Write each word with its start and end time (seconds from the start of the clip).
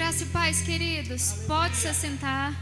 Graça 0.00 0.24
e 0.24 0.26
paz, 0.28 0.62
queridos. 0.62 1.44
Pode 1.46 1.76
se 1.76 1.86
assentar. 1.86 2.54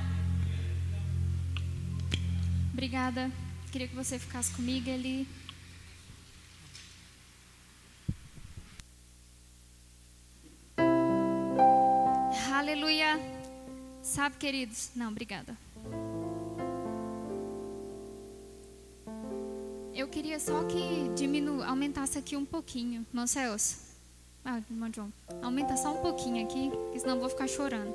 Obrigada. 2.73 3.31
Queria 3.71 3.87
que 3.87 3.95
você 3.95 4.19
ficasse 4.19 4.53
comigo 4.57 4.91
ali. 4.91 5.25
Aleluia. 12.53 13.21
Sabe, 14.03 14.37
queridos? 14.37 14.91
Não, 14.97 15.11
obrigada. 15.13 15.57
Eu 19.95 20.09
queria 20.09 20.41
só 20.41 20.65
que 20.65 21.09
diminu 21.15 21.63
aumentasse 21.63 22.19
aqui 22.19 22.35
um 22.35 22.45
pouquinho, 22.45 23.07
irmão 23.09 23.29
Celso. 23.29 23.88
Ah, 24.45 24.61
irmão 24.71 24.91
João. 24.93 25.13
Aumenta 25.43 25.77
só 25.77 25.93
um 25.93 26.03
pouquinho 26.03 26.45
aqui, 26.45 26.71
porque 26.71 27.01
senão 27.01 27.15
eu 27.15 27.21
vou 27.21 27.29
ficar 27.29 27.49
chorando. 27.49 27.95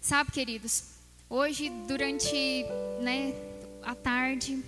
Sabe, 0.00 0.32
queridos, 0.32 0.84
hoje, 1.30 1.70
durante 1.86 2.64
né, 3.00 3.34
a 3.82 3.94
tarde, 3.94 4.62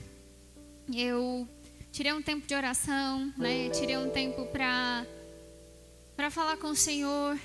eu 0.94 1.48
tirei 1.91 2.12
um 2.12 2.22
tempo 2.22 2.46
de 2.46 2.55
oração, 2.55 3.32
né? 3.36 3.68
Tirei 3.70 3.96
um 3.96 4.10
tempo 4.10 4.46
para 4.46 5.06
para 6.16 6.30
falar 6.30 6.56
com 6.56 6.69
o 6.69 6.77
Senhor, 6.77 7.36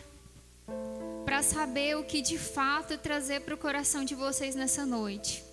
para 1.26 1.42
saber 1.42 1.98
o 1.98 2.04
que 2.04 2.22
de 2.22 2.38
fato 2.38 2.98
trazer 2.98 3.42
para 3.42 3.56
o 3.56 3.58
coração 3.58 4.06
de 4.06 4.14
vocês 4.14 4.56
nessa 4.56 4.86
noite. 4.86 5.44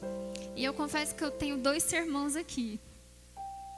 E 0.55 0.65
eu 0.65 0.75
confesso 0.75 1.15
que 1.15 1.25
eu 1.25 1.31
tenho 1.31 1.57
dois 1.57 1.83
sermãos 1.83 2.37
aqui. 2.37 2.79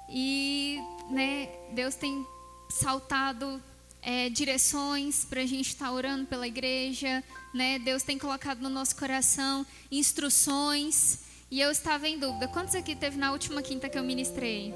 E 0.08 0.80
né, 1.10 1.48
Deus 1.72 1.94
tem 1.94 2.26
saltado 2.70 3.62
é, 4.02 4.28
direções 4.28 5.24
para 5.24 5.40
a 5.40 5.46
gente 5.46 5.68
estar 5.68 5.86
tá 5.86 5.92
orando 5.92 6.26
pela 6.26 6.46
igreja. 6.46 7.22
Né? 7.52 7.78
Deus 7.78 8.02
tem 8.02 8.18
colocado 8.18 8.60
no 8.60 8.68
nosso 8.68 8.96
coração 8.96 9.66
instruções. 9.90 11.20
E 11.50 11.60
eu 11.60 11.70
estava 11.70 12.06
em 12.08 12.18
dúvida. 12.18 12.46
Quantos 12.48 12.74
aqui 12.74 12.94
teve 12.94 13.16
na 13.16 13.32
última 13.32 13.62
quinta 13.62 13.88
que 13.88 13.98
eu 13.98 14.02
ministrei? 14.02 14.74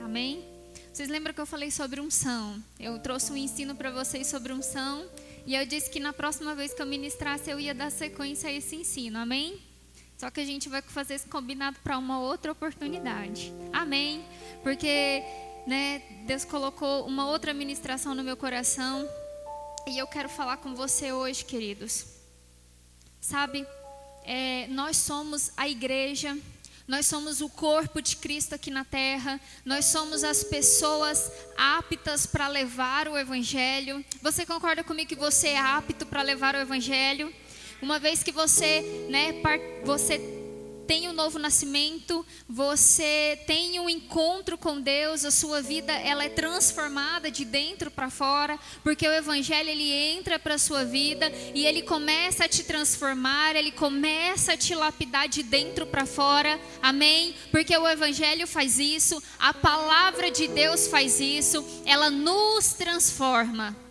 Amém? 0.00 0.44
Vocês 0.92 1.08
lembram 1.08 1.34
que 1.34 1.40
eu 1.40 1.46
falei 1.46 1.70
sobre 1.70 2.00
unção? 2.00 2.62
Eu 2.80 2.98
trouxe 2.98 3.32
um 3.32 3.36
ensino 3.36 3.74
para 3.74 3.90
vocês 3.90 4.28
sobre 4.28 4.52
unção. 4.52 5.04
E 5.44 5.54
eu 5.54 5.66
disse 5.66 5.90
que 5.90 6.00
na 6.00 6.12
próxima 6.12 6.54
vez 6.54 6.72
que 6.72 6.80
eu 6.80 6.86
ministrasse, 6.86 7.50
eu 7.50 7.60
ia 7.60 7.74
dar 7.74 7.90
sequência 7.90 8.48
a 8.48 8.52
esse 8.52 8.76
ensino. 8.76 9.18
Amém? 9.18 9.60
Só 10.16 10.30
que 10.30 10.40
a 10.40 10.44
gente 10.44 10.68
vai 10.68 10.80
fazer 10.80 11.14
esse 11.14 11.26
combinado 11.26 11.78
para 11.84 11.98
uma 11.98 12.20
outra 12.20 12.50
oportunidade. 12.50 13.52
Amém? 13.72 14.24
Porque 14.62 15.22
né, 15.66 16.00
Deus 16.26 16.44
colocou 16.44 17.06
uma 17.06 17.28
outra 17.28 17.52
ministração 17.52 18.14
no 18.14 18.22
meu 18.22 18.36
coração. 18.36 19.08
E 19.86 19.98
eu 19.98 20.06
quero 20.06 20.28
falar 20.28 20.58
com 20.58 20.74
você 20.74 21.12
hoje, 21.12 21.44
queridos. 21.44 22.06
Sabe, 23.20 23.66
é, 24.24 24.66
nós 24.68 24.96
somos 24.96 25.50
a 25.56 25.68
igreja, 25.68 26.36
nós 26.86 27.06
somos 27.06 27.40
o 27.40 27.48
corpo 27.48 28.00
de 28.00 28.16
Cristo 28.16 28.54
aqui 28.54 28.70
na 28.70 28.84
terra, 28.84 29.40
nós 29.64 29.86
somos 29.86 30.22
as 30.22 30.44
pessoas 30.44 31.32
aptas 31.56 32.26
para 32.26 32.46
levar 32.46 33.08
o 33.08 33.18
Evangelho. 33.18 34.04
Você 34.22 34.46
concorda 34.46 34.84
comigo 34.84 35.08
que 35.08 35.16
você 35.16 35.48
é 35.48 35.58
apto 35.58 36.06
para 36.06 36.22
levar 36.22 36.54
o 36.54 36.58
Evangelho? 36.58 37.32
Uma 37.82 37.98
vez 37.98 38.22
que 38.22 38.32
você, 38.32 38.80
né, 39.10 39.34
você 39.84 40.35
tem 40.86 41.08
um 41.08 41.12
novo 41.12 41.38
nascimento, 41.38 42.24
você 42.48 43.38
tem 43.46 43.78
um 43.80 43.88
encontro 43.88 44.56
com 44.56 44.80
Deus, 44.80 45.24
a 45.24 45.30
sua 45.30 45.60
vida 45.60 45.92
ela 45.92 46.24
é 46.24 46.28
transformada 46.28 47.30
de 47.30 47.44
dentro 47.44 47.90
para 47.90 48.10
fora, 48.10 48.58
porque 48.82 49.06
o 49.06 49.12
evangelho 49.12 49.68
ele 49.68 49.90
entra 49.90 50.38
para 50.38 50.54
a 50.54 50.58
sua 50.58 50.84
vida 50.84 51.30
e 51.54 51.66
ele 51.66 51.82
começa 51.82 52.44
a 52.44 52.48
te 52.48 52.62
transformar, 52.64 53.56
ele 53.56 53.72
começa 53.72 54.52
a 54.52 54.56
te 54.56 54.74
lapidar 54.74 55.28
de 55.28 55.42
dentro 55.42 55.86
para 55.86 56.06
fora. 56.06 56.60
Amém? 56.80 57.34
Porque 57.50 57.76
o 57.76 57.88
evangelho 57.88 58.46
faz 58.46 58.78
isso, 58.78 59.22
a 59.38 59.52
palavra 59.52 60.30
de 60.30 60.48
Deus 60.48 60.86
faz 60.86 61.20
isso, 61.20 61.64
ela 61.84 62.10
nos 62.10 62.74
transforma. 62.74 63.85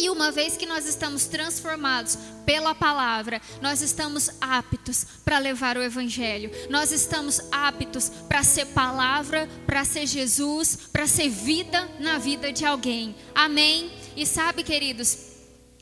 E 0.00 0.08
uma 0.08 0.32
vez 0.32 0.56
que 0.56 0.64
nós 0.64 0.86
estamos 0.86 1.26
transformados 1.26 2.16
pela 2.46 2.74
palavra, 2.74 3.38
nós 3.60 3.82
estamos 3.82 4.30
aptos 4.40 5.04
para 5.22 5.38
levar 5.38 5.76
o 5.76 5.82
evangelho. 5.82 6.50
Nós 6.70 6.90
estamos 6.90 7.38
aptos 7.52 8.08
para 8.26 8.42
ser 8.42 8.64
palavra, 8.68 9.46
para 9.66 9.84
ser 9.84 10.06
Jesus, 10.06 10.88
para 10.90 11.06
ser 11.06 11.28
vida 11.28 11.86
na 12.00 12.16
vida 12.16 12.50
de 12.50 12.64
alguém. 12.64 13.14
Amém? 13.34 13.92
E 14.16 14.24
sabe, 14.24 14.62
queridos, 14.62 15.18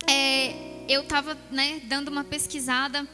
é, 0.04 0.84
eu 0.88 1.02
estava 1.02 1.38
né, 1.52 1.80
dando 1.84 2.08
uma 2.08 2.24
pesquisada 2.24 3.06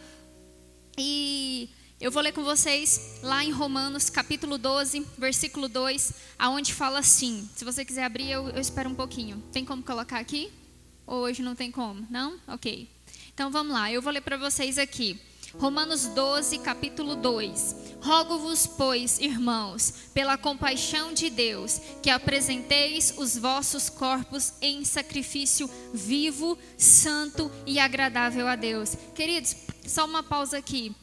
e 0.96 1.68
eu 2.00 2.10
vou 2.10 2.22
ler 2.22 2.32
com 2.32 2.42
vocês 2.42 3.18
lá 3.22 3.44
em 3.44 3.50
Romanos, 3.50 4.08
capítulo 4.08 4.56
12, 4.56 5.06
versículo 5.18 5.68
2, 5.68 6.14
aonde 6.38 6.72
fala 6.72 7.00
assim. 7.00 7.46
Se 7.54 7.62
você 7.62 7.84
quiser 7.84 8.04
abrir, 8.04 8.30
eu, 8.30 8.48
eu 8.48 8.60
espero 8.60 8.88
um 8.88 8.94
pouquinho. 8.94 9.44
Tem 9.52 9.66
como 9.66 9.82
colocar 9.82 10.18
aqui? 10.18 10.63
Ou 11.06 11.22
hoje 11.22 11.42
não 11.42 11.54
tem 11.54 11.70
como? 11.70 12.06
Não? 12.10 12.38
Ok. 12.46 12.88
Então 13.32 13.50
vamos 13.50 13.72
lá, 13.72 13.92
eu 13.92 14.00
vou 14.00 14.12
ler 14.12 14.20
para 14.20 14.36
vocês 14.36 14.78
aqui. 14.78 15.18
Romanos 15.58 16.06
12, 16.06 16.58
capítulo 16.58 17.14
2. 17.14 17.76
Rogo-vos, 18.00 18.66
pois, 18.66 19.18
irmãos, 19.20 19.94
pela 20.12 20.36
compaixão 20.36 21.12
de 21.12 21.30
Deus, 21.30 21.80
que 22.02 22.10
apresenteis 22.10 23.14
os 23.16 23.36
vossos 23.36 23.88
corpos 23.88 24.54
em 24.60 24.84
sacrifício 24.84 25.70
vivo, 25.92 26.58
santo 26.76 27.50
e 27.64 27.78
agradável 27.78 28.48
a 28.48 28.56
Deus. 28.56 28.96
Queridos, 29.14 29.54
só 29.86 30.04
uma 30.04 30.22
pausa 30.22 30.58
aqui. 30.58 30.94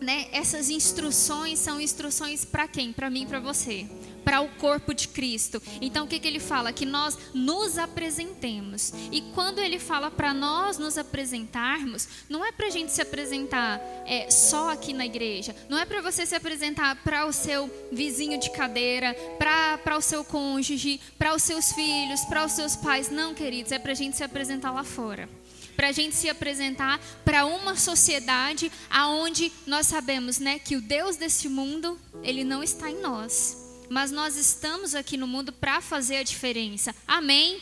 Né? 0.00 0.28
Essas 0.32 0.70
instruções 0.70 1.58
são 1.58 1.80
instruções 1.80 2.44
para 2.44 2.68
quem? 2.68 2.92
Para 2.92 3.10
mim 3.10 3.26
para 3.26 3.40
você 3.40 3.88
para 4.28 4.42
o 4.42 4.48
corpo 4.50 4.92
de 4.92 5.08
Cristo. 5.08 5.62
Então 5.80 6.04
o 6.04 6.06
que, 6.06 6.18
que 6.18 6.28
ele 6.28 6.38
fala? 6.38 6.70
Que 6.70 6.84
nós 6.84 7.16
nos 7.32 7.78
apresentemos. 7.78 8.92
E 9.10 9.22
quando 9.34 9.58
ele 9.58 9.78
fala 9.78 10.10
para 10.10 10.34
nós 10.34 10.76
nos 10.76 10.98
apresentarmos, 10.98 12.06
não 12.28 12.44
é 12.44 12.52
para 12.52 12.66
a 12.66 12.70
gente 12.70 12.92
se 12.92 13.00
apresentar 13.00 13.80
é, 14.04 14.30
só 14.30 14.70
aqui 14.70 14.92
na 14.92 15.06
igreja. 15.06 15.56
Não 15.66 15.78
é 15.78 15.86
para 15.86 16.02
você 16.02 16.26
se 16.26 16.34
apresentar 16.34 16.96
para 16.96 17.24
o 17.24 17.32
seu 17.32 17.70
vizinho 17.90 18.38
de 18.38 18.50
cadeira, 18.50 19.16
para 19.38 19.96
o 19.96 20.02
seu 20.02 20.22
cônjuge, 20.22 21.00
para 21.16 21.34
os 21.34 21.42
seus 21.42 21.72
filhos, 21.72 22.22
para 22.26 22.44
os 22.44 22.52
seus 22.52 22.76
pais. 22.76 23.08
Não, 23.10 23.32
queridos, 23.32 23.72
é 23.72 23.78
para 23.78 23.92
a 23.92 23.94
gente 23.94 24.14
se 24.14 24.22
apresentar 24.22 24.72
lá 24.72 24.84
fora 24.84 25.26
para 25.74 25.90
a 25.90 25.92
gente 25.92 26.16
se 26.16 26.28
apresentar 26.28 26.98
para 27.24 27.46
uma 27.46 27.76
sociedade 27.76 28.68
aonde 28.90 29.52
nós 29.64 29.86
sabemos, 29.86 30.40
né, 30.40 30.58
que 30.58 30.74
o 30.74 30.80
Deus 30.80 31.14
desse 31.14 31.48
mundo 31.48 31.96
ele 32.24 32.42
não 32.42 32.64
está 32.64 32.90
em 32.90 33.00
nós 33.00 33.67
mas 33.88 34.10
nós 34.10 34.36
estamos 34.36 34.94
aqui 34.94 35.16
no 35.16 35.26
mundo 35.26 35.52
para 35.52 35.80
fazer 35.80 36.16
a 36.16 36.22
diferença. 36.22 36.94
Amém? 37.06 37.60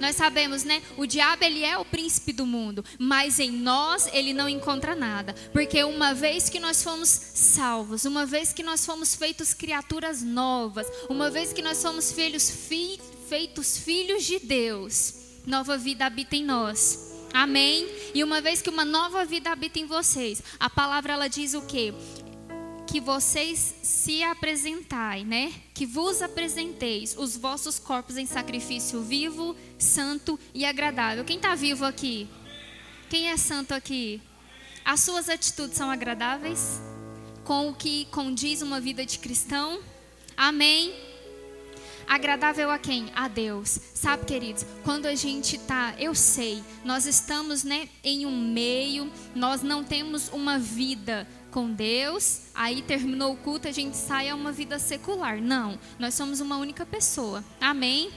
Nós 0.00 0.16
sabemos, 0.16 0.64
né? 0.64 0.82
O 0.96 1.06
diabo 1.06 1.44
ele 1.44 1.62
é 1.62 1.78
o 1.78 1.84
príncipe 1.84 2.32
do 2.32 2.44
mundo, 2.44 2.84
mas 2.98 3.38
em 3.38 3.52
nós 3.52 4.08
ele 4.12 4.32
não 4.32 4.48
encontra 4.48 4.96
nada, 4.96 5.32
porque 5.52 5.84
uma 5.84 6.12
vez 6.12 6.48
que 6.48 6.58
nós 6.58 6.82
fomos 6.82 7.08
salvos, 7.08 8.04
uma 8.04 8.26
vez 8.26 8.52
que 8.52 8.64
nós 8.64 8.84
fomos 8.84 9.14
feitos 9.14 9.54
criaturas 9.54 10.20
novas, 10.20 10.86
uma 11.08 11.30
vez 11.30 11.52
que 11.52 11.62
nós 11.62 11.78
somos 11.78 12.10
filhos 12.10 12.50
fi, 12.50 12.98
feitos 13.28 13.78
filhos 13.78 14.24
de 14.24 14.40
Deus, 14.40 15.14
nova 15.46 15.78
vida 15.78 16.04
habita 16.04 16.34
em 16.34 16.44
nós. 16.44 17.12
Amém? 17.32 17.88
E 18.12 18.22
uma 18.22 18.40
vez 18.40 18.60
que 18.60 18.68
uma 18.68 18.84
nova 18.84 19.24
vida 19.24 19.50
habita 19.50 19.78
em 19.78 19.86
vocês, 19.86 20.42
a 20.60 20.68
palavra 20.68 21.12
ela 21.12 21.28
diz 21.28 21.54
o 21.54 21.62
quê? 21.62 21.94
Que 22.92 23.00
vocês 23.00 23.74
se 23.82 24.22
apresentai, 24.22 25.24
né? 25.24 25.50
Que 25.72 25.86
vos 25.86 26.20
apresenteis 26.20 27.16
os 27.16 27.38
vossos 27.38 27.78
corpos 27.78 28.18
em 28.18 28.26
sacrifício 28.26 29.00
vivo, 29.00 29.56
santo 29.78 30.38
e 30.52 30.66
agradável. 30.66 31.24
Quem 31.24 31.36
está 31.36 31.54
vivo 31.54 31.86
aqui? 31.86 32.28
Quem 33.08 33.30
é 33.30 33.36
santo 33.38 33.72
aqui? 33.72 34.20
As 34.84 35.00
suas 35.00 35.30
atitudes 35.30 35.74
são 35.74 35.90
agradáveis? 35.90 36.82
Com 37.44 37.70
o 37.70 37.74
que 37.74 38.04
condiz 38.10 38.60
uma 38.60 38.78
vida 38.78 39.06
de 39.06 39.18
cristão? 39.18 39.80
Amém? 40.36 40.92
Agradável 42.06 42.70
a 42.70 42.78
quem? 42.78 43.06
A 43.14 43.26
Deus. 43.26 43.80
Sabe, 43.94 44.26
queridos, 44.26 44.66
quando 44.84 45.06
a 45.06 45.14
gente 45.14 45.56
tá, 45.56 45.94
eu 45.98 46.14
sei, 46.14 46.62
nós 46.84 47.06
estamos, 47.06 47.64
né, 47.64 47.88
em 48.04 48.26
um 48.26 48.38
meio, 48.52 49.10
nós 49.34 49.62
não 49.62 49.82
temos 49.82 50.28
uma 50.28 50.58
vida 50.58 51.26
com 51.52 51.70
Deus, 51.70 52.40
aí 52.54 52.82
terminou 52.82 53.34
o 53.34 53.36
culto, 53.36 53.68
a 53.68 53.72
gente 53.72 53.96
sai 53.96 54.30
a 54.30 54.34
uma 54.34 54.50
vida 54.50 54.78
secular. 54.78 55.40
Não, 55.40 55.78
nós 55.98 56.14
somos 56.14 56.40
uma 56.40 56.56
única 56.56 56.84
pessoa. 56.84 57.44
Amém? 57.60 58.10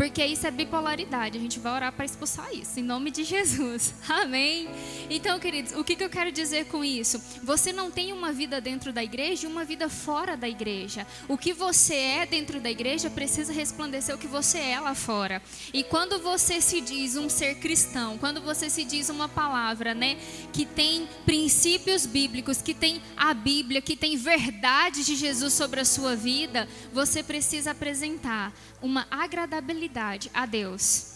Porque 0.00 0.24
isso 0.24 0.46
é 0.46 0.50
bipolaridade. 0.50 1.36
A 1.36 1.40
gente 1.42 1.60
vai 1.60 1.74
orar 1.74 1.92
para 1.92 2.06
expulsar 2.06 2.48
isso, 2.54 2.80
em 2.80 2.82
nome 2.82 3.10
de 3.10 3.22
Jesus. 3.22 3.92
Amém? 4.08 4.66
Então, 5.10 5.38
queridos, 5.38 5.72
o 5.72 5.84
que, 5.84 5.94
que 5.94 6.02
eu 6.02 6.08
quero 6.08 6.32
dizer 6.32 6.68
com 6.68 6.82
isso? 6.82 7.22
Você 7.42 7.70
não 7.70 7.90
tem 7.90 8.10
uma 8.10 8.32
vida 8.32 8.62
dentro 8.62 8.94
da 8.94 9.04
igreja 9.04 9.46
e 9.46 9.50
uma 9.50 9.62
vida 9.62 9.90
fora 9.90 10.38
da 10.38 10.48
igreja. 10.48 11.06
O 11.28 11.36
que 11.36 11.52
você 11.52 11.94
é 11.96 12.24
dentro 12.24 12.58
da 12.60 12.70
igreja 12.70 13.10
precisa 13.10 13.52
resplandecer 13.52 14.14
o 14.14 14.18
que 14.18 14.26
você 14.26 14.56
é 14.58 14.80
lá 14.80 14.94
fora. 14.94 15.42
E 15.70 15.84
quando 15.84 16.18
você 16.18 16.62
se 16.62 16.80
diz 16.80 17.16
um 17.16 17.28
ser 17.28 17.56
cristão, 17.56 18.16
quando 18.16 18.40
você 18.40 18.70
se 18.70 18.84
diz 18.84 19.10
uma 19.10 19.28
palavra, 19.28 19.92
né, 19.92 20.16
que 20.50 20.64
tem 20.64 21.06
princípios 21.26 22.06
bíblicos, 22.06 22.62
que 22.62 22.72
tem 22.72 23.02
a 23.14 23.34
Bíblia, 23.34 23.82
que 23.82 23.94
tem 23.94 24.16
verdade 24.16 25.04
de 25.04 25.14
Jesus 25.14 25.52
sobre 25.52 25.80
a 25.80 25.84
sua 25.84 26.16
vida, 26.16 26.66
você 26.90 27.22
precisa 27.22 27.72
apresentar 27.72 28.50
uma 28.80 29.06
agradabilidade 29.10 29.89
a 30.32 30.46
Deus. 30.46 31.10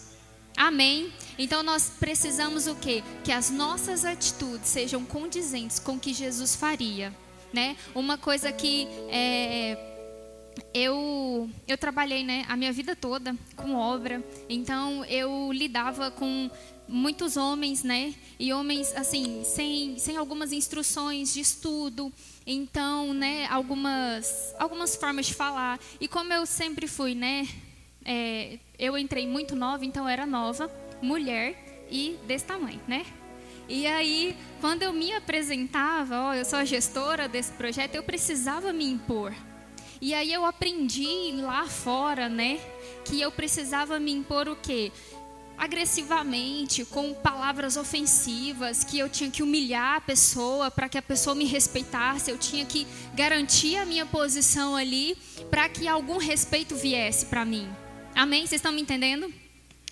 Amém? 0.56 1.12
Então 1.38 1.62
nós 1.62 1.90
precisamos 1.98 2.66
o 2.66 2.76
quê? 2.76 3.02
Que 3.24 3.32
as 3.32 3.50
nossas 3.50 4.04
atitudes 4.04 4.68
sejam 4.68 5.04
condizentes 5.04 5.78
com 5.78 5.94
o 5.94 6.00
que 6.00 6.14
Jesus 6.14 6.54
faria, 6.54 7.12
né? 7.52 7.76
Uma 7.94 8.16
coisa 8.16 8.52
que 8.52 8.86
é, 9.08 9.76
eu 10.72 11.50
eu 11.66 11.76
trabalhei, 11.76 12.22
né, 12.22 12.44
a 12.48 12.56
minha 12.56 12.72
vida 12.72 12.94
toda 12.94 13.36
com 13.56 13.74
obra. 13.74 14.22
Então 14.48 15.04
eu 15.06 15.50
lidava 15.52 16.10
com 16.10 16.48
muitos 16.86 17.36
homens, 17.36 17.82
né? 17.82 18.14
E 18.38 18.52
homens 18.52 18.94
assim, 18.94 19.42
sem 19.44 19.98
sem 19.98 20.16
algumas 20.16 20.52
instruções 20.52 21.34
de 21.34 21.40
estudo, 21.40 22.12
então, 22.46 23.12
né, 23.12 23.46
algumas 23.46 24.54
algumas 24.58 24.94
formas 24.94 25.26
de 25.26 25.34
falar. 25.34 25.80
E 26.00 26.06
como 26.06 26.32
eu 26.32 26.46
sempre 26.46 26.86
fui, 26.86 27.14
né, 27.14 27.48
é, 28.04 28.58
eu 28.78 28.96
entrei 28.98 29.26
muito 29.26 29.56
nova, 29.56 29.84
então 29.84 30.08
era 30.08 30.26
nova, 30.26 30.70
mulher 31.00 31.86
e 31.90 32.16
desse 32.26 32.44
tamanho, 32.44 32.80
né? 32.86 33.04
E 33.68 33.86
aí, 33.86 34.36
quando 34.60 34.82
eu 34.82 34.92
me 34.92 35.12
apresentava, 35.12 36.20
ó, 36.20 36.34
eu 36.34 36.44
sou 36.44 36.58
a 36.58 36.64
gestora 36.64 37.26
desse 37.26 37.52
projeto, 37.52 37.94
eu 37.94 38.02
precisava 38.02 38.72
me 38.72 38.84
impor. 38.84 39.32
E 40.00 40.12
aí 40.12 40.32
eu 40.32 40.44
aprendi 40.44 41.32
lá 41.40 41.66
fora, 41.66 42.28
né, 42.28 42.60
que 43.04 43.20
eu 43.20 43.32
precisava 43.32 43.98
me 43.98 44.12
impor 44.12 44.48
o 44.48 44.56
quê? 44.56 44.92
agressivamente, 45.56 46.84
com 46.84 47.14
palavras 47.14 47.76
ofensivas, 47.76 48.82
que 48.82 48.98
eu 48.98 49.08
tinha 49.08 49.30
que 49.30 49.42
humilhar 49.42 49.96
a 49.96 50.00
pessoa 50.00 50.70
para 50.70 50.88
que 50.88 50.98
a 50.98 51.02
pessoa 51.02 51.34
me 51.34 51.44
respeitasse, 51.44 52.30
eu 52.30 52.38
tinha 52.38 52.64
que 52.64 52.86
garantir 53.14 53.76
a 53.76 53.86
minha 53.86 54.04
posição 54.04 54.74
ali 54.74 55.16
para 55.50 55.68
que 55.68 55.86
algum 55.86 56.18
respeito 56.18 56.74
viesse 56.74 57.26
para 57.26 57.44
mim. 57.44 57.68
Amém? 58.14 58.46
Vocês 58.46 58.60
estão 58.60 58.70
me 58.70 58.80
entendendo? 58.80 59.32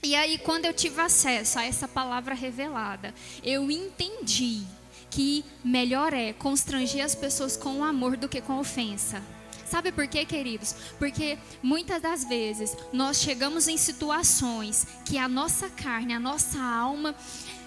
E 0.00 0.14
aí, 0.14 0.38
quando 0.38 0.64
eu 0.64 0.72
tive 0.72 1.00
acesso 1.00 1.58
a 1.58 1.64
essa 1.64 1.88
palavra 1.88 2.34
revelada, 2.34 3.12
eu 3.42 3.68
entendi 3.68 4.62
que 5.10 5.44
melhor 5.64 6.12
é 6.12 6.32
constranger 6.32 7.04
as 7.04 7.14
pessoas 7.16 7.56
com 7.56 7.84
amor 7.84 8.16
do 8.16 8.28
que 8.28 8.40
com 8.40 8.58
ofensa. 8.60 9.22
Sabe 9.66 9.90
por 9.90 10.06
quê, 10.06 10.24
queridos? 10.24 10.74
Porque 10.98 11.36
muitas 11.62 12.00
das 12.00 12.24
vezes 12.24 12.76
nós 12.92 13.20
chegamos 13.20 13.66
em 13.66 13.76
situações 13.76 14.86
que 15.04 15.18
a 15.18 15.28
nossa 15.28 15.68
carne, 15.68 16.14
a 16.14 16.20
nossa 16.20 16.60
alma 16.60 17.14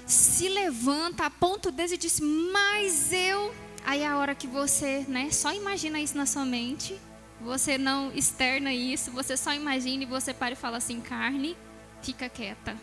se 0.05 0.47
levanta 0.47 1.25
a 1.25 1.29
ponto 1.29 1.69
de 1.71 1.97
dizer, 1.97 2.23
mas 2.23 3.11
eu. 3.11 3.53
Aí 3.85 4.01
é 4.01 4.07
a 4.07 4.17
hora 4.17 4.33
que 4.33 4.47
você, 4.47 5.05
né, 5.07 5.29
só 5.31 5.53
imagina 5.53 5.99
isso 5.99 6.17
na 6.17 6.25
sua 6.25 6.45
mente 6.45 6.97
você 7.41 7.77
não 7.77 8.11
externa 8.13 8.73
isso, 8.73 9.11
você 9.11 9.35
só 9.35 9.53
imagina 9.53 10.03
e 10.03 10.07
você 10.07 10.33
para 10.33 10.53
e 10.53 10.57
fala 10.57 10.77
assim: 10.77 11.01
carne, 11.01 11.55
fica 12.01 12.29
quieta. 12.29 12.75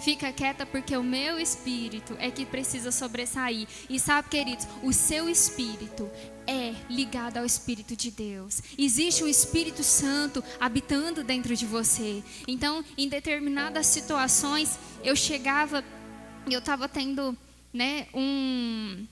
Fica 0.00 0.32
quieta 0.32 0.64
porque 0.64 0.96
o 0.96 1.02
meu 1.02 1.38
espírito 1.38 2.16
é 2.18 2.30
que 2.30 2.46
precisa 2.46 2.90
sobressair. 2.90 3.68
E 3.88 4.00
sabe, 4.00 4.30
queridos, 4.30 4.66
o 4.82 4.94
seu 4.94 5.28
espírito 5.28 6.10
é 6.46 6.74
ligado 6.88 7.36
ao 7.36 7.44
Espírito 7.44 7.94
de 7.94 8.10
Deus. 8.10 8.62
Existe 8.78 9.22
o 9.22 9.28
Espírito 9.28 9.84
Santo 9.84 10.42
habitando 10.58 11.22
dentro 11.22 11.54
de 11.54 11.66
você. 11.66 12.24
Então, 12.48 12.82
em 12.96 13.08
determinadas 13.08 13.86
situações, 13.86 14.78
eu 15.04 15.14
chegava, 15.14 15.84
eu 16.50 16.58
estava 16.58 16.88
tendo, 16.88 17.36
né, 17.72 18.08
um 18.14 19.06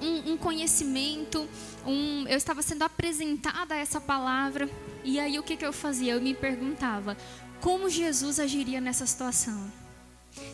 um, 0.00 0.32
um 0.32 0.36
conhecimento, 0.36 1.48
um, 1.86 2.26
eu 2.26 2.36
estava 2.36 2.62
sendo 2.62 2.82
apresentada 2.82 3.74
a 3.74 3.78
essa 3.78 4.00
palavra. 4.00 4.68
E 5.04 5.18
aí 5.18 5.38
o 5.38 5.42
que, 5.42 5.56
que 5.56 5.64
eu 5.64 5.72
fazia? 5.72 6.14
Eu 6.14 6.20
me 6.20 6.34
perguntava, 6.34 7.16
como 7.60 7.88
Jesus 7.88 8.40
agiria 8.40 8.80
nessa 8.80 9.06
situação? 9.06 9.70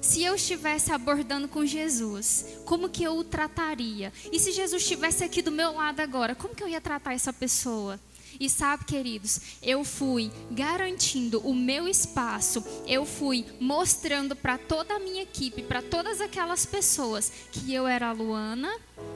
Se 0.01 0.23
eu 0.23 0.35
estivesse 0.35 0.93
abordando 0.93 1.49
com 1.49 1.65
Jesus, 1.65 2.47
como 2.65 2.89
que 2.89 3.05
eu 3.05 3.17
o 3.17 3.25
trataria? 3.25 4.13
E 4.33 4.39
se 4.39 4.53
Jesus 4.53 4.83
estivesse 4.83 5.23
aqui 5.23 5.43
do 5.43 5.53
meu 5.53 5.75
lado 5.75 6.01
agora, 6.01 6.35
como 6.35 6.55
que 6.55 6.63
eu 6.63 6.69
ia 6.69 6.81
tratar 6.81 7.15
essa 7.15 7.33
pessoa? 7.33 8.01
E 8.39 8.49
sabe, 8.51 8.85
queridos, 8.85 9.41
eu 9.63 9.85
fui 9.85 10.31
garantindo 10.51 11.41
o 11.41 11.55
meu 11.55 11.89
espaço, 11.89 12.65
eu 12.87 13.05
fui 13.05 13.45
mostrando 13.61 14.35
para 14.37 14.59
toda 14.59 14.95
a 14.95 14.99
minha 14.99 15.23
equipe, 15.23 15.63
para 15.63 15.83
todas 15.83 16.21
aquelas 16.21 16.67
pessoas, 16.67 17.33
que 17.53 17.73
eu 17.73 17.87
era 17.87 18.09
a 18.09 18.13
Luana, 18.13 18.73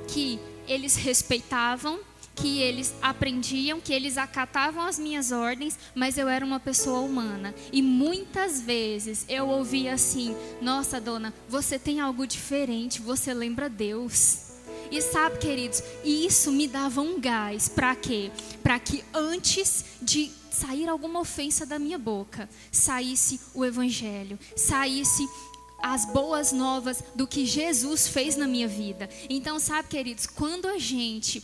que 0.08 0.38
eles 0.66 0.96
respeitavam, 0.96 2.00
que 2.34 2.60
eles 2.60 2.94
aprendiam, 3.02 3.80
que 3.80 3.92
eles 3.92 4.16
acatavam 4.16 4.84
as 4.84 4.98
minhas 4.98 5.30
ordens, 5.30 5.78
mas 5.94 6.16
eu 6.16 6.28
era 6.28 6.44
uma 6.44 6.58
pessoa 6.58 7.00
humana. 7.00 7.54
E 7.72 7.82
muitas 7.82 8.60
vezes 8.60 9.26
eu 9.28 9.48
ouvia 9.48 9.94
assim: 9.94 10.34
Nossa, 10.60 11.00
dona, 11.00 11.34
você 11.48 11.78
tem 11.78 12.00
algo 12.00 12.26
diferente, 12.26 13.00
você 13.00 13.34
lembra 13.34 13.68
Deus. 13.68 14.49
E 14.90 15.00
sabe, 15.00 15.38
queridos, 15.38 15.82
isso 16.04 16.52
me 16.52 16.66
dava 16.66 17.00
um 17.00 17.20
gás. 17.20 17.68
Para 17.68 17.94
quê? 17.94 18.30
Para 18.62 18.78
que 18.78 19.04
antes 19.12 19.84
de 20.00 20.30
sair 20.50 20.88
alguma 20.88 21.20
ofensa 21.20 21.64
da 21.64 21.78
minha 21.78 21.98
boca, 21.98 22.48
saísse 22.70 23.40
o 23.54 23.64
Evangelho, 23.64 24.38
saísse 24.56 25.28
as 25.82 26.04
boas 26.04 26.52
novas 26.52 27.02
do 27.14 27.26
que 27.26 27.46
Jesus 27.46 28.06
fez 28.08 28.36
na 28.36 28.46
minha 28.46 28.68
vida. 28.68 29.08
Então, 29.28 29.58
sabe, 29.58 29.88
queridos, 29.88 30.26
quando 30.26 30.68
a 30.68 30.78
gente 30.78 31.42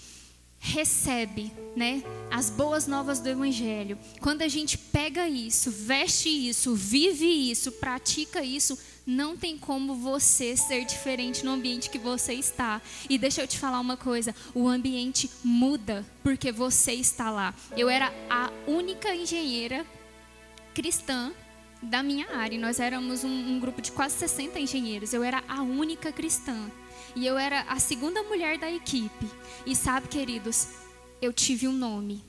recebe, 0.58 1.52
né, 1.76 2.02
as 2.30 2.50
boas 2.50 2.86
novas 2.86 3.20
do 3.20 3.28
evangelho, 3.28 3.98
quando 4.20 4.42
a 4.42 4.48
gente 4.48 4.76
pega 4.76 5.28
isso, 5.28 5.70
veste 5.70 6.28
isso, 6.28 6.74
vive 6.74 7.26
isso, 7.26 7.72
pratica 7.72 8.42
isso, 8.42 8.76
não 9.06 9.36
tem 9.36 9.56
como 9.56 9.94
você 9.94 10.56
ser 10.56 10.84
diferente 10.84 11.44
no 11.44 11.52
ambiente 11.52 11.88
que 11.88 11.98
você 11.98 12.34
está. 12.34 12.82
E 13.08 13.16
deixa 13.16 13.40
eu 13.40 13.46
te 13.46 13.58
falar 13.58 13.78
uma 13.78 13.96
coisa: 13.96 14.34
o 14.52 14.66
ambiente 14.66 15.30
muda 15.44 16.04
porque 16.22 16.50
você 16.50 16.92
está 16.92 17.30
lá. 17.30 17.54
Eu 17.76 17.88
era 17.88 18.12
a 18.28 18.50
única 18.66 19.14
engenheira 19.14 19.86
cristã 20.74 21.32
da 21.80 22.02
minha 22.02 22.26
área. 22.36 22.58
Nós 22.58 22.80
éramos 22.80 23.22
um, 23.22 23.28
um 23.28 23.60
grupo 23.60 23.80
de 23.80 23.92
quase 23.92 24.16
60 24.16 24.58
engenheiros. 24.58 25.14
Eu 25.14 25.22
era 25.22 25.44
a 25.48 25.62
única 25.62 26.10
cristã. 26.10 26.70
E 27.14 27.24
eu 27.24 27.38
era 27.38 27.62
a 27.62 27.78
segunda 27.78 28.22
mulher 28.24 28.58
da 28.58 28.70
equipe. 28.70 29.30
E 29.64 29.74
sabe, 29.74 30.08
queridos, 30.08 30.68
eu 31.22 31.32
tive 31.32 31.68
um 31.68 31.72
nome 31.72 32.22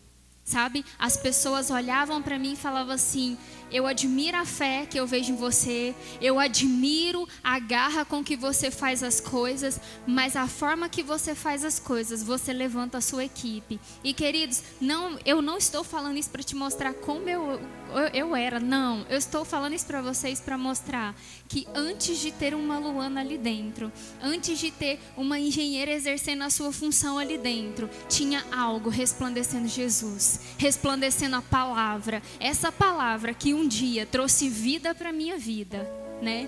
sabe? 0.48 0.86
As 0.98 1.18
pessoas 1.18 1.70
olhavam 1.70 2.22
para 2.24 2.40
mim 2.40 2.54
e 2.54 2.56
falavam 2.56 2.96
assim: 2.96 3.38
eu 3.72 3.86
admiro 3.86 4.38
a 4.38 4.46
fé 4.46 4.86
que 4.86 5.00
eu 5.00 5.06
vejo 5.06 5.34
em 5.34 5.36
você, 5.36 5.94
eu 6.22 6.40
admiro 6.40 7.28
a 7.44 7.60
garra 7.60 8.06
com 8.06 8.24
que 8.24 8.36
você 8.36 8.72
faz 8.72 9.04
as 9.04 9.20
coisas, 9.20 9.80
mas 10.06 10.36
a 10.36 10.48
forma 10.48 10.90
que 10.90 11.04
você 11.04 11.36
faz 11.36 11.66
as 11.66 11.80
coisas, 11.80 12.24
você 12.24 12.54
levanta 12.54 12.98
a 12.98 13.02
sua 13.02 13.26
equipe. 13.26 13.80
E 14.04 14.14
queridos, 14.14 14.64
não, 14.80 15.18
eu 15.26 15.42
não 15.42 15.58
estou 15.58 15.84
falando 15.84 16.18
isso 16.18 16.30
para 16.30 16.44
te 16.44 16.56
mostrar 16.56 16.94
como 16.94 17.28
eu, 17.30 17.60
eu, 17.90 18.08
eu 18.14 18.36
era, 18.36 18.60
não. 18.60 19.06
Eu 19.10 19.18
estou 19.18 19.44
falando 19.44 19.74
isso 19.74 19.86
para 19.86 20.02
vocês 20.02 20.40
para 20.40 20.58
mostrar 20.58 21.16
que 21.48 21.68
antes 21.74 22.20
de 22.20 22.32
ter 22.32 22.54
uma 22.54 22.78
Luana 22.78 23.22
ali 23.22 23.38
dentro, 23.38 23.92
antes 24.22 24.60
de 24.60 24.72
ter 24.72 25.00
uma 25.16 25.40
engenheira 25.40 25.92
exercendo 25.92 26.44
a 26.44 26.50
sua 26.50 26.72
função 26.72 27.18
ali 27.18 27.38
dentro, 27.38 27.90
tinha 28.08 28.44
algo 28.52 28.90
resplandecendo 28.90 29.68
Jesus, 29.68 30.40
resplandecendo 30.58 31.36
a 31.36 31.42
palavra. 31.42 32.22
Essa 32.40 32.72
palavra 32.72 33.34
que 33.34 33.54
um 33.58 33.68
dia 33.68 34.06
trouxe 34.06 34.48
vida 34.48 34.94
para 34.94 35.12
minha 35.12 35.38
vida, 35.38 35.90
né? 36.22 36.48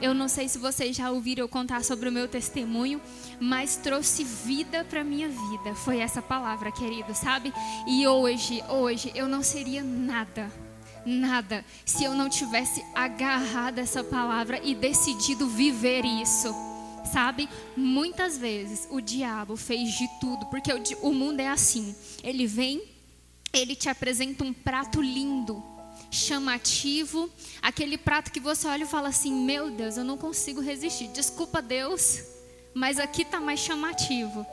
Eu 0.00 0.14
não 0.14 0.28
sei 0.28 0.48
se 0.48 0.58
vocês 0.58 0.94
já 0.94 1.10
ouviram 1.10 1.42
eu 1.42 1.48
contar 1.48 1.82
sobre 1.82 2.08
o 2.08 2.12
meu 2.12 2.28
testemunho, 2.28 3.00
mas 3.40 3.76
trouxe 3.76 4.22
vida 4.22 4.84
para 4.84 5.02
minha 5.02 5.28
vida. 5.28 5.74
Foi 5.74 5.98
essa 5.98 6.22
palavra, 6.22 6.70
querido, 6.70 7.14
sabe? 7.14 7.52
E 7.86 8.06
hoje, 8.06 8.62
hoje 8.68 9.10
eu 9.14 9.26
não 9.26 9.42
seria 9.42 9.82
nada, 9.82 10.50
nada 11.04 11.64
se 11.84 12.04
eu 12.04 12.14
não 12.14 12.28
tivesse 12.28 12.84
agarrado 12.94 13.78
essa 13.78 14.04
palavra 14.04 14.60
e 14.62 14.74
decidido 14.74 15.48
viver 15.48 16.04
isso. 16.04 16.54
Sabe? 17.12 17.48
Muitas 17.76 18.36
vezes 18.36 18.86
o 18.90 19.00
diabo 19.00 19.56
fez 19.56 19.92
de 19.92 20.06
tudo, 20.20 20.46
porque 20.46 20.70
o, 20.72 21.08
o 21.08 21.14
mundo 21.14 21.40
é 21.40 21.48
assim. 21.48 21.94
Ele 22.22 22.46
vem, 22.46 22.82
ele 23.52 23.74
te 23.74 23.88
apresenta 23.88 24.44
um 24.44 24.52
prato 24.52 25.00
lindo 25.00 25.77
chamativo, 26.10 27.30
aquele 27.60 27.98
prato 27.98 28.32
que 28.32 28.40
você 28.40 28.66
olha 28.66 28.84
e 28.84 28.88
fala 28.88 29.08
assim: 29.08 29.32
Meu 29.32 29.70
Deus, 29.70 29.96
eu 29.96 30.04
não 30.04 30.16
consigo 30.16 30.60
resistir. 30.60 31.08
Desculpa, 31.08 31.60
Deus, 31.60 32.22
mas 32.74 32.98
aqui 32.98 33.22
está 33.22 33.40
mais 33.40 33.60
chamativo, 33.60 34.46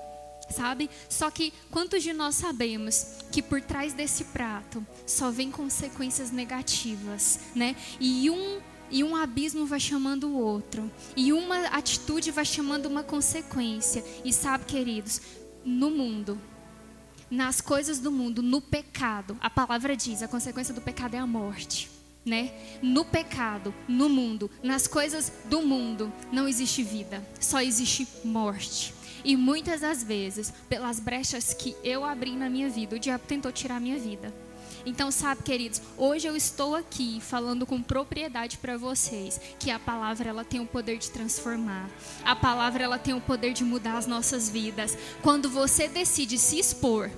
sabe? 0.49 0.89
Só 1.09 1.29
que 1.31 1.53
quantos 1.71 2.03
de 2.03 2.13
nós 2.13 2.35
sabemos 2.35 3.05
que 3.31 3.41
por 3.41 3.61
trás 3.61 3.93
desse 3.93 4.25
prato 4.25 4.85
só 5.05 5.31
vem 5.31 5.51
consequências 5.51 6.31
negativas, 6.31 7.39
né? 7.55 7.75
E 7.99 8.29
um 8.29 8.61
e 8.91 9.03
um 9.03 9.15
abismo 9.15 9.65
vai 9.65 9.79
chamando 9.79 10.27
o 10.27 10.37
outro, 10.37 10.91
e 11.17 11.33
uma 11.33 11.67
atitude 11.69 12.29
vai 12.29 12.45
chamando 12.45 12.85
uma 12.85 13.01
consequência. 13.01 14.05
E 14.23 14.31
sabe, 14.31 14.65
queridos, 14.65 15.19
no 15.65 15.89
mundo 15.89 16.39
nas 17.35 17.59
coisas 17.59 17.99
do 17.99 18.11
mundo, 18.11 18.41
no 18.41 18.61
pecado. 18.61 19.37
A 19.41 19.49
palavra 19.49 19.95
diz, 19.95 20.23
a 20.23 20.27
consequência 20.27 20.73
do 20.73 20.81
pecado 20.81 21.15
é 21.15 21.19
a 21.19 21.27
morte, 21.27 21.91
né? 22.25 22.51
No 22.81 23.03
pecado, 23.03 23.73
no 23.87 24.07
mundo, 24.09 24.49
nas 24.63 24.87
coisas 24.87 25.31
do 25.49 25.61
mundo, 25.61 26.11
não 26.31 26.47
existe 26.47 26.81
vida, 26.81 27.23
só 27.39 27.61
existe 27.61 28.07
morte. 28.23 28.93
E 29.23 29.35
muitas 29.35 29.81
das 29.81 30.03
vezes, 30.03 30.53
pelas 30.69 30.99
brechas 30.99 31.53
que 31.53 31.75
eu 31.83 32.05
abri 32.05 32.31
na 32.31 32.49
minha 32.49 32.69
vida, 32.69 32.95
o 32.95 32.99
diabo 32.99 33.23
tentou 33.27 33.51
tirar 33.51 33.77
a 33.77 33.79
minha 33.79 33.99
vida. 33.99 34.33
Então, 34.85 35.09
sabe, 35.09 35.41
queridos, 35.41 35.81
hoje 35.97 36.27
eu 36.27 36.35
estou 36.35 36.75
aqui 36.75 37.19
falando 37.19 37.65
com 37.65 37.81
propriedade 37.81 38.59
para 38.59 38.77
vocês 38.77 39.41
que 39.59 39.71
a 39.71 39.79
palavra 39.79 40.29
ela 40.29 40.45
tem 40.45 40.59
o 40.59 40.65
poder 40.67 40.99
de 40.99 41.09
transformar. 41.09 41.89
A 42.23 42.35
palavra 42.35 42.83
ela 42.83 42.99
tem 42.99 43.15
o 43.15 43.19
poder 43.19 43.51
de 43.51 43.63
mudar 43.63 43.97
as 43.97 44.05
nossas 44.05 44.47
vidas. 44.47 44.95
Quando 45.23 45.49
você 45.49 45.87
decide 45.87 46.37
se 46.37 46.59
expor, 46.59 47.09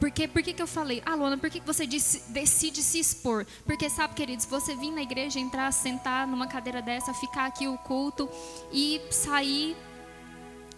porque, 0.00 0.28
por 0.28 0.42
que, 0.42 0.52
que 0.52 0.62
eu 0.62 0.66
falei, 0.66 1.02
ah, 1.04 1.14
Luana, 1.14 1.36
por 1.36 1.50
que, 1.50 1.60
que 1.60 1.66
você 1.66 1.86
disse, 1.86 2.30
decide 2.30 2.82
se 2.82 2.98
expor? 2.98 3.46
Porque, 3.64 3.90
sabe, 3.90 4.14
queridos, 4.14 4.44
você 4.44 4.74
vir 4.76 4.92
na 4.92 5.02
igreja, 5.02 5.40
entrar, 5.40 5.72
sentar 5.72 6.26
numa 6.26 6.46
cadeira 6.46 6.80
dessa, 6.80 7.12
ficar 7.12 7.46
aqui 7.46 7.66
o 7.66 7.76
culto 7.78 8.28
e 8.72 9.00
sair. 9.10 9.76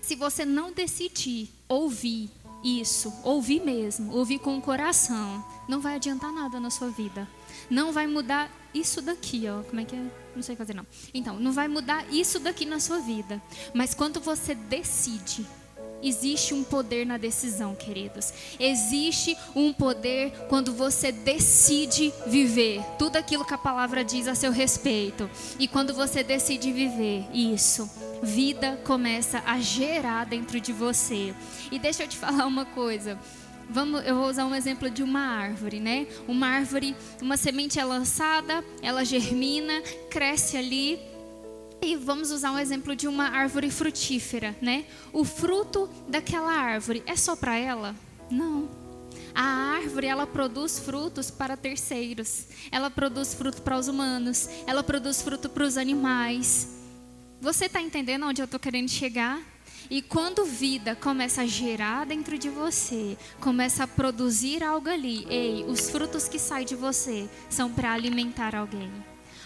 Se 0.00 0.16
você 0.16 0.44
não 0.44 0.72
decidir 0.72 1.50
ouvir 1.68 2.30
isso, 2.64 3.12
ouvir 3.22 3.60
mesmo, 3.60 4.12
ouvir 4.12 4.38
com 4.38 4.56
o 4.56 4.62
coração, 4.62 5.44
não 5.68 5.80
vai 5.80 5.96
adiantar 5.96 6.32
nada 6.32 6.58
na 6.58 6.70
sua 6.70 6.88
vida. 6.88 7.28
Não 7.68 7.92
vai 7.92 8.06
mudar 8.06 8.50
isso 8.74 9.02
daqui, 9.02 9.44
ó. 9.48 9.62
Como 9.62 9.80
é 9.80 9.84
que 9.84 9.96
é? 9.96 10.10
Não 10.34 10.42
sei 10.42 10.56
fazer 10.56 10.74
não. 10.74 10.86
Então, 11.12 11.38
não 11.38 11.52
vai 11.52 11.68
mudar 11.68 12.04
isso 12.12 12.38
daqui 12.40 12.64
na 12.64 12.80
sua 12.80 12.98
vida. 13.00 13.40
Mas 13.74 13.94
quando 13.94 14.20
você 14.20 14.54
decide 14.54 15.46
Existe 16.02 16.54
um 16.54 16.64
poder 16.64 17.04
na 17.04 17.16
decisão, 17.16 17.74
queridos. 17.74 18.32
Existe 18.58 19.36
um 19.54 19.72
poder 19.72 20.32
quando 20.48 20.72
você 20.72 21.12
decide 21.12 22.12
viver 22.26 22.82
tudo 22.98 23.16
aquilo 23.16 23.44
que 23.44 23.54
a 23.54 23.58
palavra 23.58 24.04
diz 24.04 24.26
a 24.26 24.34
seu 24.34 24.50
respeito. 24.50 25.28
E 25.58 25.68
quando 25.68 25.92
você 25.92 26.22
decide 26.22 26.72
viver 26.72 27.26
isso, 27.34 27.88
vida 28.22 28.80
começa 28.84 29.42
a 29.46 29.60
gerar 29.60 30.24
dentro 30.24 30.60
de 30.60 30.72
você. 30.72 31.34
E 31.70 31.78
deixa 31.78 32.04
eu 32.04 32.08
te 32.08 32.16
falar 32.18 32.46
uma 32.46 32.64
coisa. 32.64 33.18
Vamos, 33.72 34.04
eu 34.04 34.16
vou 34.16 34.28
usar 34.28 34.46
um 34.46 34.54
exemplo 34.54 34.90
de 34.90 35.00
uma 35.00 35.20
árvore, 35.20 35.78
né? 35.78 36.08
Uma 36.26 36.48
árvore, 36.48 36.96
uma 37.22 37.36
semente 37.36 37.78
é 37.78 37.84
lançada, 37.84 38.64
ela 38.82 39.04
germina, 39.04 39.80
cresce 40.10 40.56
ali, 40.56 40.98
e 41.82 41.96
vamos 41.96 42.30
usar 42.30 42.52
um 42.52 42.58
exemplo 42.58 42.94
de 42.94 43.08
uma 43.08 43.28
árvore 43.28 43.70
frutífera, 43.70 44.56
né? 44.60 44.84
O 45.12 45.24
fruto 45.24 45.88
daquela 46.08 46.52
árvore 46.52 47.02
é 47.06 47.16
só 47.16 47.34
para 47.34 47.56
ela? 47.56 47.94
Não. 48.30 48.68
A 49.34 49.42
árvore, 49.76 50.06
ela 50.06 50.26
produz 50.26 50.78
frutos 50.78 51.30
para 51.30 51.56
terceiros. 51.56 52.46
Ela 52.70 52.90
produz 52.90 53.34
fruto 53.34 53.62
para 53.62 53.78
os 53.78 53.88
humanos. 53.88 54.48
Ela 54.66 54.82
produz 54.82 55.22
fruto 55.22 55.48
para 55.48 55.64
os 55.64 55.76
animais. 55.76 56.68
Você 57.40 57.66
está 57.66 57.80
entendendo 57.80 58.26
onde 58.26 58.42
eu 58.42 58.44
estou 58.44 58.60
querendo 58.60 58.88
chegar? 58.88 59.40
E 59.88 60.02
quando 60.02 60.44
vida 60.44 60.94
começa 60.94 61.42
a 61.42 61.46
gerar 61.46 62.06
dentro 62.06 62.38
de 62.38 62.48
você, 62.48 63.16
começa 63.40 63.84
a 63.84 63.88
produzir 63.88 64.62
algo 64.62 64.88
ali, 64.88 65.26
ei, 65.28 65.64
os 65.64 65.90
frutos 65.90 66.28
que 66.28 66.38
saem 66.38 66.66
de 66.66 66.76
você 66.76 67.28
são 67.48 67.72
para 67.72 67.92
alimentar 67.92 68.54
alguém 68.54 68.92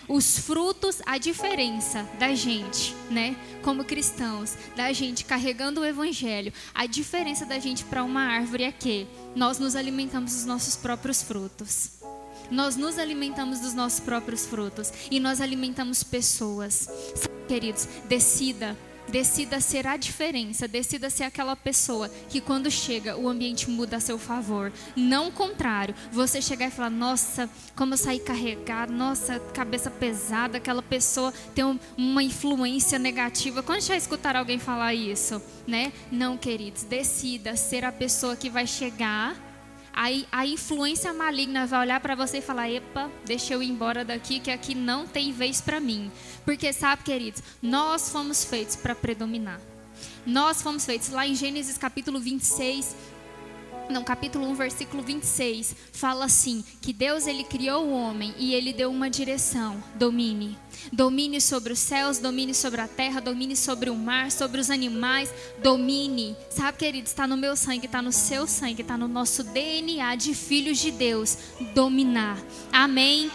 os 0.09 0.39
frutos, 0.39 1.01
a 1.07 1.19
diferença 1.19 2.03
da 2.19 2.35
gente, 2.35 2.95
né, 3.11 3.37
como 3.63 3.85
cristãos, 3.85 4.57
da 4.77 4.93
gente 4.93 5.25
carregando 5.25 5.81
o 5.81 5.85
evangelho, 5.85 6.53
a 6.75 6.87
diferença 6.87 7.47
da 7.47 7.59
gente 7.59 7.85
para 7.85 8.05
uma 8.05 8.23
árvore 8.23 8.65
é 8.65 8.73
que 8.73 9.07
nós 9.35 9.59
nos 9.59 9.75
alimentamos 9.77 10.33
dos 10.35 10.45
nossos 10.45 10.77
próprios 10.77 11.23
frutos. 11.23 11.91
Nós 12.51 12.77
nos 12.77 12.99
alimentamos 12.99 13.61
dos 13.61 13.73
nossos 13.73 14.01
próprios 14.01 14.47
frutos 14.47 14.93
e 15.11 15.19
nós 15.19 15.41
alimentamos 15.41 16.03
pessoas. 16.03 16.89
Queridos, 17.49 17.89
decida 18.07 18.77
Decida 19.15 19.61
ser 19.61 19.87
a 19.87 19.97
diferença, 19.97 20.67
decida 20.67 21.09
ser 21.09 21.23
aquela 21.23 21.55
pessoa 21.55 22.09
que 22.29 22.41
quando 22.41 22.69
chega 22.69 23.17
o 23.17 23.29
ambiente 23.29 23.71
muda 23.71 23.99
a 23.99 24.01
seu 24.01 24.19
favor. 24.19 24.73
Não 24.97 25.29
o 25.29 25.31
contrário, 25.31 25.95
você 26.11 26.43
chegar 26.43 26.67
e 26.67 26.71
falar: 26.73 26.91
"Nossa, 26.91 27.49
como 27.77 27.95
eu 27.95 27.97
saí 27.97 28.19
carregado, 28.19 28.93
nossa, 28.93 29.39
cabeça 29.55 29.89
pesada", 29.89 30.59
aquela 30.59 30.83
pessoa 30.83 31.33
tem 31.55 31.65
uma 31.97 32.25
influência 32.25 32.99
negativa. 32.99 33.63
Quando 33.63 33.83
já 33.83 33.97
escutar 33.97 34.35
alguém 34.35 34.59
falar 34.59 34.95
isso, 34.95 35.41
né? 35.65 35.93
Não, 36.11 36.37
queridos, 36.37 36.83
decida 36.83 37.55
ser 37.55 37.85
a 37.85 37.93
pessoa 37.93 38.35
que 38.35 38.51
vai 38.51 38.67
chegar 38.67 39.54
Aí 39.95 40.27
a 40.33 40.45
influência 40.45 41.15
maligna 41.15 41.67
vai 41.67 41.81
olhar 41.81 42.01
para 42.01 42.17
você 42.17 42.39
e 42.39 42.43
falar: 42.43 42.69
"Epa, 42.69 43.11
deixa 43.25 43.55
eu 43.55 43.63
ir 43.63 43.71
embora 43.71 44.05
daqui 44.05 44.41
que 44.41 44.51
aqui 44.51 44.75
não 44.75 45.07
tem 45.07 45.33
vez 45.33 45.61
para 45.61 45.79
mim". 45.79 46.11
Porque 46.45 46.73
sabe, 46.73 47.05
queridos, 47.05 47.43
nós 47.63 48.11
fomos 48.11 48.45
feitos 48.45 48.75
para 48.75 48.95
predominar. 48.95 49.61
Nós 50.27 50.61
fomos 50.61 50.85
feitos 50.85 51.11
lá 51.11 51.27
em 51.27 51.35
Gênesis 51.35 51.79
capítulo 51.79 52.19
26, 52.19 52.97
não, 53.89 54.03
capítulo 54.03 54.47
1, 54.49 54.55
versículo 54.55 55.03
26, 55.03 55.75
fala 55.93 56.25
assim: 56.25 56.65
que 56.81 56.93
Deus 56.93 57.27
ele 57.27 57.45
criou 57.45 57.87
o 57.87 57.93
homem 57.93 58.35
e 58.39 58.55
ele 58.55 58.73
deu 58.73 58.91
uma 58.91 59.11
direção: 59.11 59.83
domine. 59.95 60.59
Domine 60.93 61.41
sobre 61.41 61.73
os 61.73 61.79
céus, 61.79 62.19
domine 62.19 62.55
sobre 62.55 62.81
a 62.81 62.89
terra, 62.89 63.21
domine 63.21 63.57
sobre 63.57 63.91
o 63.91 63.97
mar, 63.97 64.31
sobre 64.31 64.61
os 64.61 64.71
animais, 64.71 65.33
domine. 65.63 66.37
Sabe, 66.51 66.79
querido, 66.79 67.07
está 67.07 67.27
no 67.27 67.37
meu 67.37 67.57
sangue, 67.57 67.87
está 67.87 68.03
no 68.03 68.13
seu 68.13 68.47
sangue, 68.47 68.83
está 68.83 68.97
no 68.97 69.09
nosso 69.09 69.43
DNA 69.43 70.15
de 70.17 70.35
filhos 70.35 70.79
de 70.79 70.91
Deus. 70.91 71.39
Dominar. 71.75 72.39
Amém. 72.73 73.31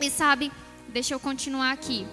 E 0.00 0.10
sabe, 0.10 0.50
deixa 0.88 1.14
eu 1.14 1.20
continuar 1.20 1.72
aqui. 1.72 2.06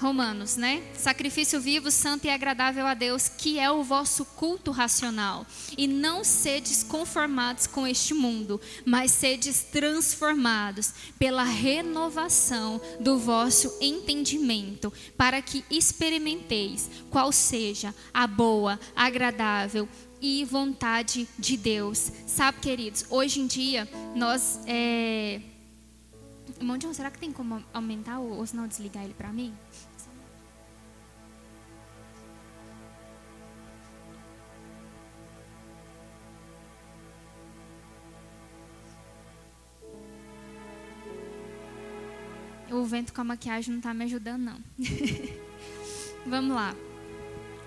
Romanos, 0.00 0.56
né? 0.56 0.82
Sacrifício 0.94 1.60
vivo, 1.60 1.90
santo 1.90 2.26
e 2.26 2.30
agradável 2.30 2.86
a 2.86 2.94
Deus, 2.94 3.28
que 3.28 3.58
é 3.58 3.70
o 3.70 3.84
vosso 3.84 4.24
culto 4.24 4.70
racional. 4.70 5.46
E 5.76 5.86
não 5.86 6.24
sedes 6.24 6.82
conformados 6.82 7.66
com 7.66 7.86
este 7.86 8.14
mundo, 8.14 8.58
mas 8.84 9.12
sedes 9.12 9.62
transformados 9.62 10.94
pela 11.18 11.44
renovação 11.44 12.80
do 12.98 13.18
vosso 13.18 13.76
entendimento, 13.80 14.92
para 15.16 15.42
que 15.42 15.64
experimenteis 15.70 16.88
qual 17.10 17.30
seja 17.30 17.94
a 18.12 18.26
boa, 18.26 18.80
agradável 18.96 19.86
e 20.20 20.44
vontade 20.44 21.28
de 21.38 21.56
Deus. 21.56 22.10
Sabe, 22.26 22.60
queridos, 22.60 23.04
hoje 23.10 23.40
em 23.40 23.46
dia 23.46 23.88
nós 24.14 24.60
é... 24.66 25.40
Será 26.92 27.10
que 27.10 27.18
tem 27.18 27.32
como 27.32 27.64
aumentar 27.72 28.18
ou, 28.18 28.38
ou 28.38 28.46
se 28.46 28.54
não 28.54 28.66
desligar 28.66 29.04
ele 29.04 29.14
para 29.14 29.32
mim? 29.32 29.54
O 42.72 42.84
vento 42.84 43.12
com 43.12 43.20
a 43.20 43.24
maquiagem 43.24 43.72
não 43.72 43.78
está 43.78 43.92
me 43.92 44.04
ajudando, 44.04 44.42
não. 44.42 44.60
Vamos 46.26 46.54
lá. 46.54 46.74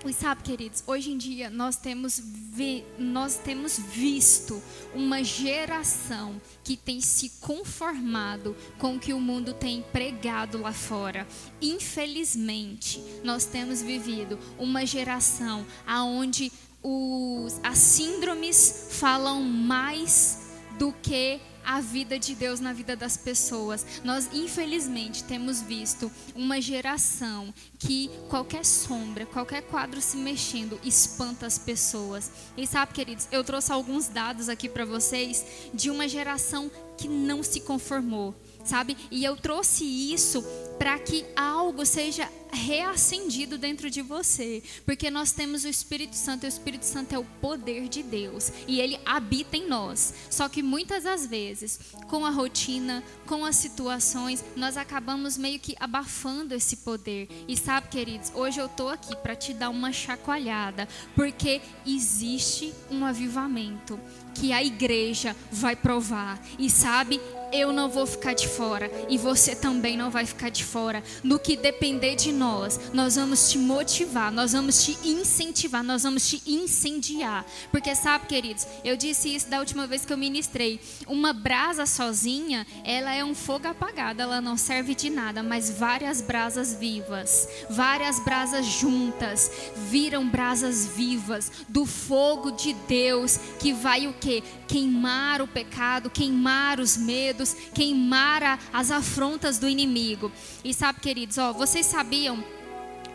E 0.06 0.12
sabe, 0.12 0.42
queridos, 0.42 0.84
hoje 0.86 1.10
em 1.10 1.16
dia 1.16 1.48
nós 1.48 1.76
temos, 1.76 2.20
vi, 2.22 2.84
nós 2.98 3.38
temos 3.38 3.78
visto 3.78 4.62
uma 4.94 5.24
geração 5.24 6.38
que 6.62 6.76
tem 6.76 7.00
se 7.00 7.30
conformado 7.40 8.54
com 8.78 8.96
o 8.96 9.00
que 9.00 9.14
o 9.14 9.20
mundo 9.20 9.54
tem 9.54 9.82
pregado 9.92 10.60
lá 10.60 10.74
fora. 10.74 11.26
Infelizmente, 11.60 13.02
nós 13.24 13.46
temos 13.46 13.80
vivido 13.80 14.38
uma 14.58 14.84
geração 14.84 15.64
aonde 15.86 16.52
os, 16.82 17.58
as 17.62 17.78
síndromes 17.78 18.88
falam 18.90 19.42
mais 19.42 20.50
do 20.78 20.92
que 20.92 21.40
a 21.64 21.80
vida 21.80 22.18
de 22.18 22.34
Deus 22.34 22.60
na 22.60 22.72
vida 22.72 22.96
das 22.96 23.16
pessoas. 23.16 23.84
Nós, 24.04 24.28
infelizmente, 24.32 25.24
temos 25.24 25.60
visto 25.60 26.10
uma 26.34 26.60
geração 26.60 27.52
que 27.78 28.10
qualquer 28.28 28.64
sombra, 28.64 29.26
qualquer 29.26 29.62
quadro 29.62 30.00
se 30.00 30.16
mexendo 30.16 30.78
espanta 30.84 31.46
as 31.46 31.58
pessoas. 31.58 32.30
E 32.56 32.66
sabe, 32.66 32.92
queridos, 32.92 33.28
eu 33.30 33.42
trouxe 33.42 33.72
alguns 33.72 34.08
dados 34.08 34.48
aqui 34.48 34.68
para 34.68 34.84
vocês 34.84 35.44
de 35.72 35.90
uma 35.90 36.08
geração 36.08 36.70
que 36.96 37.08
não 37.08 37.42
se 37.42 37.60
conformou 37.60 38.34
sabe? 38.64 38.96
E 39.10 39.24
eu 39.24 39.36
trouxe 39.36 39.84
isso 39.84 40.42
para 40.78 40.98
que 40.98 41.24
algo 41.36 41.86
seja 41.86 42.28
reacendido 42.54 43.58
dentro 43.58 43.90
de 43.90 44.00
você, 44.00 44.62
porque 44.86 45.10
nós 45.10 45.32
temos 45.32 45.64
o 45.64 45.68
Espírito 45.68 46.14
Santo, 46.14 46.44
e 46.44 46.46
o 46.46 46.48
Espírito 46.48 46.84
Santo 46.84 47.12
é 47.12 47.18
o 47.18 47.24
poder 47.40 47.88
de 47.88 48.02
Deus 48.02 48.52
e 48.68 48.80
ele 48.80 48.98
habita 49.04 49.56
em 49.56 49.68
nós. 49.68 50.14
Só 50.30 50.48
que 50.48 50.62
muitas 50.62 51.04
das 51.04 51.26
vezes, 51.26 51.80
com 52.08 52.24
a 52.24 52.30
rotina, 52.30 53.02
com 53.26 53.44
as 53.44 53.56
situações, 53.56 54.44
nós 54.56 54.76
acabamos 54.76 55.36
meio 55.36 55.58
que 55.58 55.74
abafando 55.80 56.54
esse 56.54 56.78
poder. 56.78 57.28
E 57.48 57.56
sabe, 57.56 57.88
queridos, 57.88 58.30
hoje 58.34 58.60
eu 58.60 58.68
tô 58.68 58.88
aqui 58.88 59.16
para 59.16 59.34
te 59.34 59.52
dar 59.52 59.70
uma 59.70 59.92
chacoalhada, 59.92 60.88
porque 61.14 61.60
existe 61.84 62.72
um 62.90 63.04
avivamento 63.04 63.98
que 64.34 64.52
a 64.52 64.62
igreja 64.62 65.34
vai 65.50 65.76
provar. 65.76 66.40
E 66.58 66.68
sabe, 66.68 67.20
eu 67.54 67.72
não 67.72 67.88
vou 67.88 68.06
ficar 68.06 68.34
de 68.34 68.48
fora 68.48 68.90
e 69.08 69.16
você 69.16 69.54
também 69.54 69.96
não 69.96 70.10
vai 70.10 70.26
ficar 70.26 70.48
de 70.48 70.64
fora. 70.64 71.02
No 71.22 71.38
que 71.38 71.56
depender 71.56 72.16
de 72.16 72.32
nós, 72.32 72.78
nós 72.92 73.16
vamos 73.16 73.50
te 73.50 73.58
motivar, 73.58 74.32
nós 74.32 74.52
vamos 74.52 74.84
te 74.84 74.98
incentivar, 75.04 75.82
nós 75.82 76.02
vamos 76.02 76.28
te 76.28 76.42
incendiar. 76.46 77.44
Porque 77.70 77.94
sabe, 77.94 78.26
queridos, 78.26 78.66
eu 78.84 78.96
disse 78.96 79.34
isso 79.34 79.48
da 79.48 79.58
última 79.60 79.86
vez 79.86 80.04
que 80.04 80.12
eu 80.12 80.16
ministrei. 80.16 80.80
Uma 81.06 81.32
brasa 81.32 81.86
sozinha, 81.86 82.66
ela 82.84 83.14
é 83.14 83.24
um 83.24 83.34
fogo 83.34 83.68
apagado, 83.68 84.22
ela 84.22 84.40
não 84.40 84.56
serve 84.56 84.94
de 84.94 85.10
nada, 85.10 85.42
mas 85.42 85.70
várias 85.70 86.20
brasas 86.20 86.74
vivas, 86.74 87.48
várias 87.70 88.18
brasas 88.20 88.66
juntas, 88.66 89.50
viram 89.88 90.28
brasas 90.28 90.86
vivas 90.86 91.50
do 91.68 91.84
fogo 91.86 92.52
de 92.52 92.72
Deus 92.88 93.38
que 93.58 93.72
vai 93.72 94.06
o 94.06 94.12
que? 94.14 94.42
Queimar 94.66 95.42
o 95.42 95.46
pecado, 95.46 96.10
queimar 96.10 96.80
os 96.80 96.96
medos, 96.96 97.43
queimar 97.52 98.58
as 98.72 98.90
afrontas 98.90 99.58
do 99.58 99.68
inimigo. 99.68 100.30
E 100.62 100.72
sabe, 100.72 101.00
queridos, 101.00 101.36
ó, 101.36 101.52
vocês 101.52 101.84
sabiam 101.84 102.42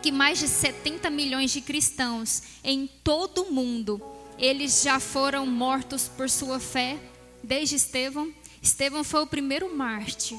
que 0.02 0.12
mais 0.12 0.38
de 0.38 0.46
70 0.46 1.10
milhões 1.10 1.50
de 1.50 1.60
cristãos 1.60 2.42
em 2.62 2.86
todo 3.02 3.42
o 3.42 3.52
mundo, 3.52 4.00
eles 4.38 4.82
já 4.82 5.00
foram 5.00 5.46
mortos 5.46 6.08
por 6.08 6.30
sua 6.30 6.60
fé, 6.60 6.98
desde 7.42 7.76
Estevão. 7.76 8.32
Estevão 8.62 9.02
foi 9.02 9.22
o 9.22 9.26
primeiro 9.26 9.74
mártir 9.74 10.38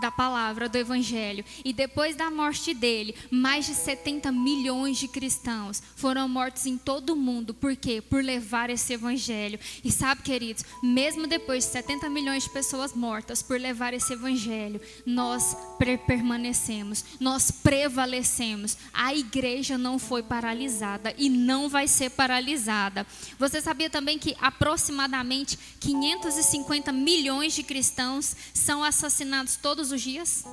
da 0.00 0.10
palavra 0.10 0.68
do 0.68 0.76
evangelho. 0.76 1.44
E 1.64 1.72
depois 1.72 2.16
da 2.16 2.30
morte 2.30 2.74
dele, 2.74 3.14
mais 3.30 3.66
de 3.66 3.74
70 3.74 4.30
milhões 4.32 4.98
de 4.98 5.08
cristãos 5.08 5.82
foram 5.96 6.28
mortos 6.28 6.66
em 6.66 6.78
todo 6.78 7.10
o 7.10 7.16
mundo. 7.16 7.54
Por 7.54 7.76
quê? 7.76 8.00
Por 8.00 8.22
levar 8.22 8.70
esse 8.70 8.92
evangelho. 8.92 9.58
E 9.84 9.90
sabe, 9.90 10.22
queridos, 10.22 10.64
mesmo 10.82 11.26
depois 11.26 11.64
de 11.64 11.72
70 11.72 12.08
milhões 12.08 12.44
de 12.44 12.50
pessoas 12.50 12.94
mortas 12.94 13.42
por 13.42 13.58
levar 13.60 13.94
esse 13.94 14.12
evangelho, 14.12 14.80
nós 15.04 15.56
permanecemos, 16.06 17.04
nós 17.20 17.50
prevalecemos. 17.50 18.76
A 18.92 19.14
igreja 19.14 19.76
não 19.76 19.98
foi 19.98 20.22
paralisada 20.22 21.14
e 21.18 21.28
não 21.28 21.68
vai 21.68 21.88
ser 21.88 22.10
paralisada. 22.10 23.06
Você 23.38 23.60
sabia 23.60 23.90
também 23.90 24.18
que 24.18 24.36
aproximadamente 24.40 25.58
550 25.80 26.92
milhões 26.92 27.54
de 27.54 27.62
cristãos 27.62 28.36
são 28.54 28.84
assassinados 28.84 29.56
todos 29.56 29.81
todos 29.82 29.90
os 29.90 30.00
dias? 30.00 30.44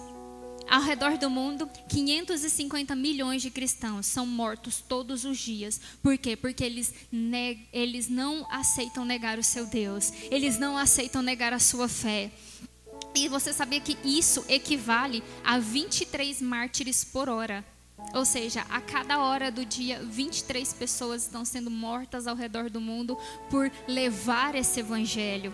Ao 0.68 0.82
redor 0.82 1.16
do 1.20 1.30
mundo, 1.30 1.70
550 1.88 2.96
milhões 2.96 3.44
de 3.44 3.52
cristãos 3.52 4.08
são 4.08 4.26
mortos 4.26 4.82
todos 4.82 5.24
os 5.24 5.38
dias. 5.38 5.80
Por 6.02 6.18
quê? 6.18 6.36
Porque 6.36 6.64
eles, 6.64 6.92
eles 7.72 8.10
não 8.10 8.48
aceitam 8.50 9.06
negar 9.06 9.38
o 9.38 9.44
seu 9.44 9.68
Deus, 9.68 10.12
eles 10.32 10.58
não 10.58 10.76
aceitam 10.76 11.22
negar 11.22 11.54
a 11.54 11.60
sua 11.60 11.88
fé. 11.88 12.32
E 13.14 13.28
você 13.28 13.54
sabia 13.54 13.80
que 13.80 13.98
isso 14.04 14.44
equivale 14.50 15.24
a 15.44 15.60
23 15.60 16.42
mártires 16.42 17.04
por 17.04 17.30
hora? 17.30 17.64
Ou 18.16 18.26
seja, 18.26 18.66
a 18.68 18.82
cada 18.82 19.20
hora 19.20 19.52
do 19.52 19.64
dia, 19.64 20.02
23 20.04 20.74
pessoas 20.74 21.22
estão 21.22 21.46
sendo 21.46 21.70
mortas 21.70 22.26
ao 22.26 22.36
redor 22.36 22.68
do 22.68 22.82
mundo 22.82 23.16
por 23.52 23.72
levar 23.88 24.56
esse 24.56 24.80
evangelho. 24.80 25.54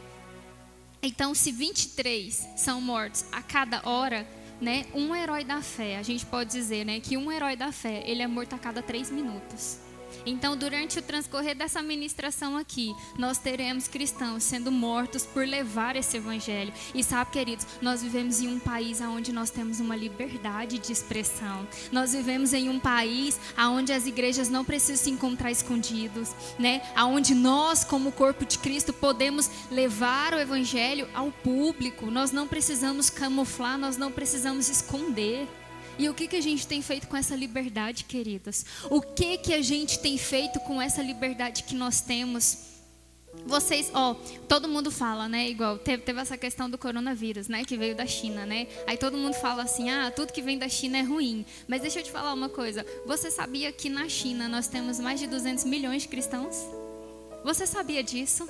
Então, 1.06 1.36
se 1.36 1.52
23 1.52 2.48
são 2.58 2.82
mortos 2.82 3.26
a 3.32 3.40
cada 3.40 3.88
hora, 3.88 4.28
né, 4.60 4.88
um 4.92 5.16
herói 5.16 5.44
da 5.44 5.62
fé, 5.62 5.98
a 5.98 6.02
gente 6.02 6.26
pode 6.26 6.52
dizer, 6.52 6.84
né, 6.84 7.00
que 7.00 7.16
um 7.16 7.32
herói 7.32 7.56
da 7.56 7.72
fé, 7.72 8.04
ele 8.08 8.24
é 8.24 8.28
morto 8.28 8.56
a 8.56 8.58
cada 8.58 8.82
três 8.82 9.12
minutos. 9.12 9.78
Então, 10.26 10.56
durante 10.56 11.00
o 11.00 11.02
transcorrer 11.02 11.56
dessa 11.56 11.82
ministração 11.82 12.58
aqui, 12.58 12.96
nós 13.18 13.38
teremos 13.38 13.88
cristãos 13.88 14.44
sendo 14.44 14.72
mortos 14.72 15.26
por 15.26 15.48
levar 15.48 15.96
esse 15.96 16.18
evangelho. 16.18 16.74
E 16.94 17.04
sabe, 17.04 17.32
queridos, 17.32 17.66
nós 17.82 18.02
vivemos 18.02 18.40
em 18.42 18.48
um 18.48 18.60
país 18.60 19.02
onde 19.02 19.32
nós 19.32 19.50
temos 19.50 19.80
uma 19.80 19.96
liberdade 19.96 20.78
de 20.80 20.92
expressão. 20.92 21.68
Nós 21.92 22.14
vivemos 22.14 22.54
em 22.54 22.70
um 22.70 22.80
país 22.80 23.40
onde 23.58 23.92
as 23.92 24.06
igrejas 24.06 24.50
não 24.50 24.64
precisam 24.64 25.04
se 25.04 25.10
encontrar 25.10 25.52
escondidos, 25.52 26.32
né? 26.58 26.82
Aonde 26.96 27.34
nós, 27.34 27.84
como 27.84 28.12
corpo 28.12 28.46
de 28.46 28.58
Cristo, 28.58 28.94
podemos 28.94 29.50
levar 29.70 30.34
o 30.34 30.40
evangelho 30.40 31.08
ao 31.14 31.32
público. 31.32 32.10
Nós 32.12 32.32
não 32.32 32.48
precisamos 32.48 33.10
camuflar, 33.10 33.78
nós 33.78 33.98
não 33.98 34.12
precisamos 34.12 34.70
esconder. 34.70 35.48
E 35.98 36.10
o 36.10 36.14
que, 36.14 36.28
que 36.28 36.36
a 36.36 36.42
gente 36.42 36.68
tem 36.68 36.82
feito 36.82 37.08
com 37.08 37.16
essa 37.16 37.36
liberdade, 37.36 38.04
queridas? 38.04 38.66
O 38.90 39.02
que, 39.02 39.38
que 39.38 39.54
a 39.54 39.62
gente 39.62 40.00
tem 40.00 40.18
feito 40.18 40.60
com 40.62 40.82
essa 40.82 41.02
liberdade 41.02 41.64
que 41.64 41.76
nós 41.76 42.02
temos? 42.02 42.76
Vocês, 43.46 43.92
ó, 43.94 44.14
todo 44.48 44.68
mundo 44.68 44.90
fala, 44.90 45.28
né? 45.28 45.50
Igual 45.50 45.78
teve, 45.78 46.04
teve, 46.04 46.20
essa 46.20 46.38
questão 46.38 46.70
do 46.70 46.78
coronavírus, 46.78 47.48
né? 47.48 47.64
Que 47.64 47.78
veio 47.78 47.96
da 47.96 48.06
China, 48.06 48.46
né? 48.46 48.68
Aí 48.88 48.98
todo 48.98 49.18
mundo 49.18 49.34
fala 49.36 49.64
assim, 49.64 49.90
ah, 49.90 50.12
tudo 50.12 50.34
que 50.34 50.42
vem 50.42 50.58
da 50.58 50.68
China 50.68 50.98
é 50.98 51.02
ruim. 51.02 51.46
Mas 51.68 51.82
deixa 51.82 52.00
eu 52.00 52.04
te 52.04 52.12
falar 52.12 52.34
uma 52.34 52.50
coisa. 52.50 52.86
Você 53.06 53.30
sabia 53.32 53.72
que 53.72 53.90
na 53.90 54.10
China 54.10 54.48
nós 54.48 54.68
temos 54.68 55.00
mais 55.00 55.20
de 55.20 55.28
200 55.28 55.64
milhões 55.64 56.04
de 56.04 56.08
cristãos? 56.08 56.56
Você 57.44 57.66
sabia 57.68 58.04
disso? 58.04 58.50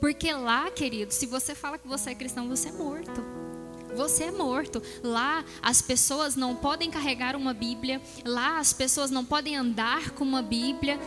Porque 0.00 0.32
lá, 0.32 0.70
querido, 0.70 1.12
se 1.12 1.26
você 1.26 1.54
fala 1.54 1.78
que 1.78 1.88
você 1.88 2.10
é 2.10 2.14
cristão, 2.14 2.48
você 2.48 2.68
é 2.68 2.72
morto 2.72 3.37
você 3.98 4.24
é 4.24 4.30
morto. 4.30 4.80
Lá 5.02 5.44
as 5.60 5.82
pessoas 5.82 6.36
não 6.36 6.54
podem 6.54 6.88
carregar 6.88 7.34
uma 7.34 7.52
Bíblia, 7.52 8.00
lá 8.24 8.60
as 8.60 8.72
pessoas 8.72 9.10
não 9.10 9.24
podem 9.24 9.56
andar 9.56 10.10
com 10.10 10.22
uma 10.22 10.40
Bíblia 10.40 11.00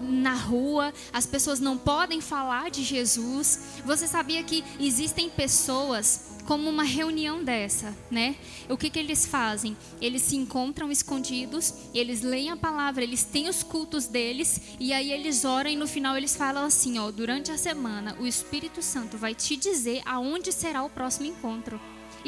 na 0.00 0.34
rua, 0.34 0.94
as 1.12 1.26
pessoas 1.26 1.58
não 1.58 1.76
podem 1.76 2.20
falar 2.20 2.70
de 2.70 2.84
Jesus. 2.84 3.80
Você 3.84 4.06
sabia 4.06 4.42
que 4.44 4.64
existem 4.78 5.28
pessoas 5.28 6.38
como 6.46 6.70
uma 6.70 6.84
reunião 6.84 7.44
dessa, 7.44 7.94
né? 8.10 8.36
O 8.70 8.76
que, 8.78 8.88
que 8.88 8.98
eles 8.98 9.26
fazem? 9.26 9.76
Eles 10.00 10.22
se 10.22 10.36
encontram 10.36 10.90
escondidos, 10.90 11.74
eles 11.92 12.22
leem 12.22 12.50
a 12.50 12.56
palavra, 12.56 13.02
eles 13.02 13.22
têm 13.24 13.48
os 13.48 13.62
cultos 13.62 14.06
deles 14.06 14.60
e 14.80 14.92
aí 14.92 15.12
eles 15.12 15.44
oram 15.44 15.68
e 15.68 15.76
no 15.76 15.86
final 15.86 16.16
eles 16.16 16.34
falam 16.34 16.64
assim, 16.64 16.98
ó, 16.98 17.10
durante 17.10 17.50
a 17.50 17.58
semana 17.58 18.16
o 18.18 18.26
Espírito 18.26 18.80
Santo 18.80 19.18
vai 19.18 19.34
te 19.34 19.56
dizer 19.56 20.00
aonde 20.06 20.50
será 20.50 20.82
o 20.84 20.88
próximo 20.88 21.26
encontro 21.26 21.78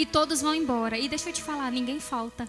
e 0.01 0.07
todos 0.07 0.41
vão 0.41 0.55
embora. 0.55 0.99
E 0.99 1.11
deixa 1.11 1.29
eu 1.29 1.33
te 1.35 1.43
falar, 1.43 1.71
ninguém 1.71 2.01
falta. 2.01 2.49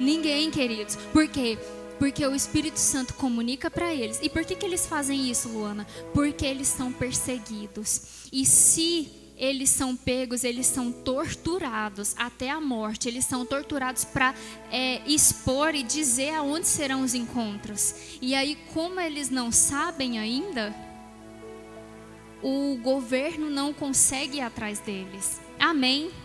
Ninguém, 0.00 0.50
queridos. 0.50 0.96
Por 1.12 1.28
quê? 1.28 1.58
Porque 1.98 2.26
o 2.26 2.34
Espírito 2.34 2.78
Santo 2.78 3.12
comunica 3.12 3.70
para 3.70 3.94
eles. 3.94 4.18
E 4.22 4.30
por 4.30 4.46
que, 4.46 4.56
que 4.56 4.64
eles 4.64 4.86
fazem 4.86 5.30
isso, 5.30 5.50
Luana? 5.50 5.86
Porque 6.14 6.46
eles 6.46 6.68
são 6.68 6.90
perseguidos. 6.90 8.28
E 8.32 8.46
se 8.46 9.10
eles 9.36 9.68
são 9.68 9.94
pegos, 9.94 10.42
eles 10.42 10.66
são 10.66 10.90
torturados 10.90 12.14
até 12.16 12.48
a 12.48 12.62
morte. 12.62 13.10
Eles 13.10 13.26
são 13.26 13.44
torturados 13.44 14.06
para 14.06 14.34
é, 14.72 15.02
expor 15.06 15.74
e 15.74 15.82
dizer 15.82 16.30
aonde 16.30 16.66
serão 16.66 17.02
os 17.02 17.12
encontros. 17.12 17.94
E 18.22 18.34
aí, 18.34 18.56
como 18.72 18.98
eles 18.98 19.28
não 19.28 19.52
sabem 19.52 20.18
ainda, 20.18 20.74
o 22.42 22.78
governo 22.82 23.50
não 23.50 23.74
consegue 23.74 24.38
ir 24.38 24.40
atrás 24.40 24.80
deles. 24.80 25.38
Amém? 25.58 26.23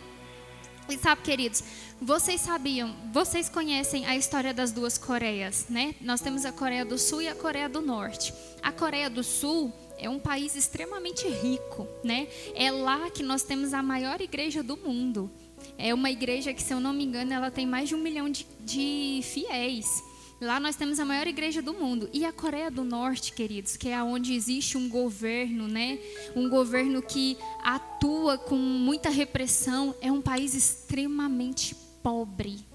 E 0.89 0.97
sabe, 0.97 1.21
queridos, 1.21 1.63
vocês 2.02 2.41
sabiam, 2.41 2.95
vocês 3.13 3.47
conhecem 3.47 4.08
a 4.08 4.15
história 4.15 4.52
das 4.52 4.71
duas 4.71 4.97
Coreias, 4.97 5.67
né? 5.69 5.93
Nós 6.02 6.19
temos 6.19 6.45
a 6.45 6.52
Coreia 6.52 6.84
do 6.84 6.97
Sul 6.97 7.21
e 7.21 7.28
a 7.28 7.36
Coreia 7.36 7.69
do 7.69 7.80
Norte. 7.80 8.34
A 8.62 8.71
Coreia 8.71 9.08
do 9.08 9.23
Sul 9.23 9.71
é 9.99 10.10
um 10.10 10.17
país 10.17 10.56
extremamente 10.56 11.28
rico, 11.28 11.88
né? 12.04 12.28
É 12.56 12.71
lá 12.71 13.10
que 13.12 13.21
nós 13.21 13.43
temos 13.43 13.71
a 13.71 13.84
maior 13.84 14.19
igreja 14.19 14.63
do 14.63 14.75
mundo. 14.75 15.30
É 15.78 15.93
uma 15.93 16.10
igreja 16.10 16.54
que, 16.54 16.63
se 16.63 16.73
eu 16.73 16.80
não 16.80 16.91
me 16.91 17.04
engano, 17.04 17.34
ela 17.34 17.52
tem 17.52 17.67
mais 17.67 17.88
de 17.88 17.93
um 17.93 17.99
milhão 17.99 18.28
de, 18.28 18.47
de 18.62 19.21
fiéis. 19.23 20.04
Lá 20.41 20.58
nós 20.58 20.78
temos 20.78 20.99
a 20.99 21.06
maior 21.06 21.28
igreja 21.28 21.62
do 21.62 21.73
mundo. 21.73 22.10
E 22.13 22.23
a 22.25 22.32
Coreia 22.32 22.71
do 22.71 22.84
Norte, 22.84 23.34
queridos, 23.34 23.75
que 23.75 23.89
é 23.89 24.02
onde 24.02 24.34
existe 24.34 24.78
um 24.78 24.88
governo, 24.88 25.67
né? 25.67 25.99
Um 26.34 26.47
governo 26.47 27.02
que 27.02 27.38
atua 27.62 28.38
com 28.38 28.56
muita 28.56 29.10
repressão, 29.10 29.93
é 30.02 30.10
um 30.10 30.21
país 30.21 30.54
extremamente 30.54 31.75
pobre. 32.02 32.68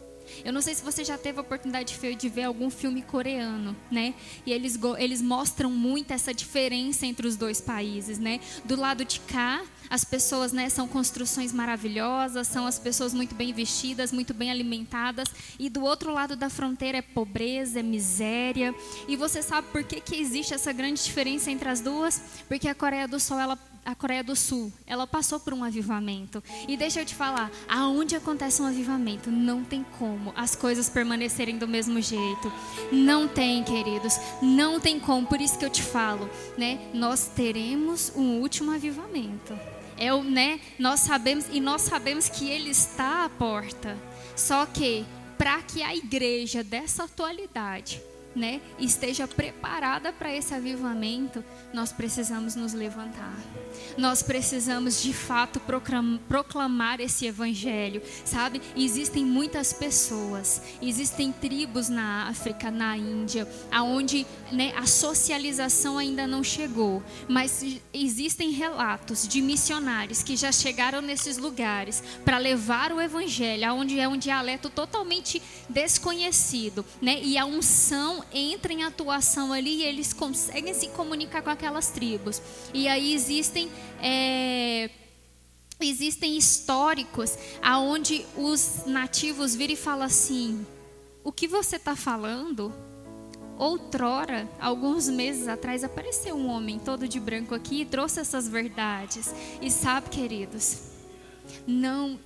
Eu 0.44 0.52
não 0.52 0.60
sei 0.60 0.74
se 0.74 0.82
você 0.82 1.04
já 1.04 1.16
teve 1.16 1.38
a 1.38 1.42
oportunidade 1.42 1.96
de 2.16 2.28
ver 2.28 2.44
algum 2.44 2.70
filme 2.70 3.02
coreano, 3.02 3.76
né? 3.90 4.14
E 4.46 4.52
eles, 4.52 4.78
eles 4.98 5.20
mostram 5.20 5.70
muito 5.70 6.12
essa 6.12 6.32
diferença 6.32 7.06
entre 7.06 7.26
os 7.26 7.36
dois 7.36 7.60
países, 7.60 8.18
né? 8.18 8.40
Do 8.64 8.76
lado 8.76 9.04
de 9.04 9.20
cá, 9.20 9.62
as 9.90 10.04
pessoas, 10.04 10.52
né, 10.52 10.68
são 10.68 10.88
construções 10.88 11.52
maravilhosas, 11.52 12.48
são 12.48 12.66
as 12.66 12.78
pessoas 12.78 13.12
muito 13.12 13.34
bem 13.34 13.52
vestidas, 13.52 14.12
muito 14.12 14.32
bem 14.32 14.50
alimentadas, 14.50 15.28
e 15.58 15.68
do 15.68 15.82
outro 15.82 16.12
lado 16.12 16.36
da 16.36 16.48
fronteira 16.48 16.98
é 16.98 17.02
pobreza, 17.02 17.80
é 17.80 17.82
miséria. 17.82 18.74
E 19.06 19.16
você 19.16 19.42
sabe 19.42 19.68
por 19.70 19.84
que, 19.84 20.00
que 20.00 20.16
existe 20.16 20.54
essa 20.54 20.72
grande 20.72 21.02
diferença 21.02 21.50
entre 21.50 21.68
as 21.68 21.80
duas? 21.80 22.20
Porque 22.48 22.68
a 22.68 22.74
Coreia 22.74 23.06
do 23.06 23.20
Sul 23.20 23.38
ela 23.38 23.58
a 23.84 23.94
Coreia 23.94 24.24
do 24.24 24.34
Sul, 24.34 24.72
ela 24.86 25.06
passou 25.06 25.38
por 25.38 25.52
um 25.52 25.62
avivamento. 25.62 26.42
E 26.66 26.76
deixa 26.76 27.00
eu 27.00 27.04
te 27.04 27.14
falar, 27.14 27.50
aonde 27.68 28.16
acontece 28.16 28.62
um 28.62 28.66
avivamento, 28.66 29.30
não 29.30 29.64
tem 29.64 29.84
como 29.98 30.32
as 30.36 30.56
coisas 30.56 30.88
permanecerem 30.88 31.58
do 31.58 31.68
mesmo 31.68 32.00
jeito. 32.00 32.52
Não 32.90 33.28
tem, 33.28 33.62
queridos, 33.62 34.18
não 34.40 34.80
tem 34.80 34.98
como. 34.98 35.26
Por 35.26 35.40
isso 35.40 35.58
que 35.58 35.64
eu 35.64 35.70
te 35.70 35.82
falo, 35.82 36.28
né? 36.56 36.90
Nós 36.94 37.28
teremos 37.28 38.12
um 38.16 38.40
último 38.40 38.72
avivamento. 38.72 39.58
É 39.96 40.12
o, 40.12 40.22
né? 40.22 40.60
Nós 40.78 41.00
sabemos 41.00 41.46
e 41.52 41.60
nós 41.60 41.82
sabemos 41.82 42.28
que 42.28 42.48
ele 42.48 42.70
está 42.70 43.24
à 43.24 43.28
porta. 43.28 43.96
Só 44.34 44.66
que 44.66 45.04
para 45.38 45.62
que 45.62 45.82
a 45.82 45.94
igreja 45.94 46.64
dessa 46.64 47.04
atualidade 47.04 48.00
né, 48.34 48.60
esteja 48.78 49.28
preparada 49.28 50.12
para 50.12 50.34
esse 50.34 50.54
avivamento, 50.54 51.44
nós 51.72 51.92
precisamos 51.92 52.54
nos 52.54 52.72
levantar. 52.72 53.38
Nós 53.96 54.22
precisamos 54.22 55.02
de 55.02 55.12
fato 55.12 55.60
proclamar 56.28 57.00
esse 57.00 57.26
evangelho, 57.26 58.02
sabe? 58.24 58.60
Existem 58.76 59.24
muitas 59.24 59.72
pessoas, 59.72 60.62
existem 60.80 61.32
tribos 61.32 61.88
na 61.88 62.28
África, 62.28 62.70
na 62.70 62.96
Índia, 62.96 63.48
aonde 63.70 64.26
né, 64.50 64.72
a 64.76 64.86
socialização 64.86 65.98
ainda 65.98 66.26
não 66.26 66.42
chegou, 66.42 67.02
mas 67.28 67.64
existem 67.92 68.50
relatos 68.50 69.26
de 69.26 69.40
missionários 69.40 70.22
que 70.22 70.36
já 70.36 70.50
chegaram 70.50 71.00
nesses 71.00 71.36
lugares 71.36 72.02
para 72.24 72.38
levar 72.38 72.92
o 72.92 73.00
evangelho, 73.00 73.68
aonde 73.68 73.98
é 73.98 74.08
um 74.08 74.16
dialeto 74.16 74.70
totalmente 74.70 75.42
desconhecido, 75.68 76.84
né? 77.00 77.20
E 77.22 77.38
a 77.38 77.44
unção 77.44 78.23
entra 78.32 78.72
em 78.72 78.82
atuação 78.82 79.52
ali 79.52 79.76
e 79.76 79.84
eles 79.84 80.12
conseguem 80.12 80.74
se 80.74 80.88
comunicar 80.88 81.42
com 81.42 81.50
aquelas 81.50 81.90
tribos. 81.90 82.40
E 82.72 82.88
aí 82.88 83.14
existem 83.14 83.70
é, 84.02 84.90
existem 85.80 86.36
históricos 86.36 87.36
aonde 87.62 88.24
os 88.36 88.84
nativos 88.86 89.54
viram 89.54 89.74
e 89.74 89.76
falam 89.76 90.06
assim: 90.06 90.66
o 91.22 91.32
que 91.32 91.48
você 91.48 91.76
está 91.76 91.96
falando? 91.96 92.72
Outrora, 93.56 94.48
alguns 94.60 95.08
meses 95.08 95.46
atrás, 95.46 95.84
apareceu 95.84 96.34
um 96.34 96.48
homem 96.48 96.78
todo 96.78 97.06
de 97.06 97.20
branco 97.20 97.54
aqui 97.54 97.82
e 97.82 97.84
trouxe 97.84 98.18
essas 98.18 98.48
verdades. 98.48 99.32
E 99.62 99.70
sabe, 99.70 100.10
queridos, 100.10 100.80
não 101.64 102.18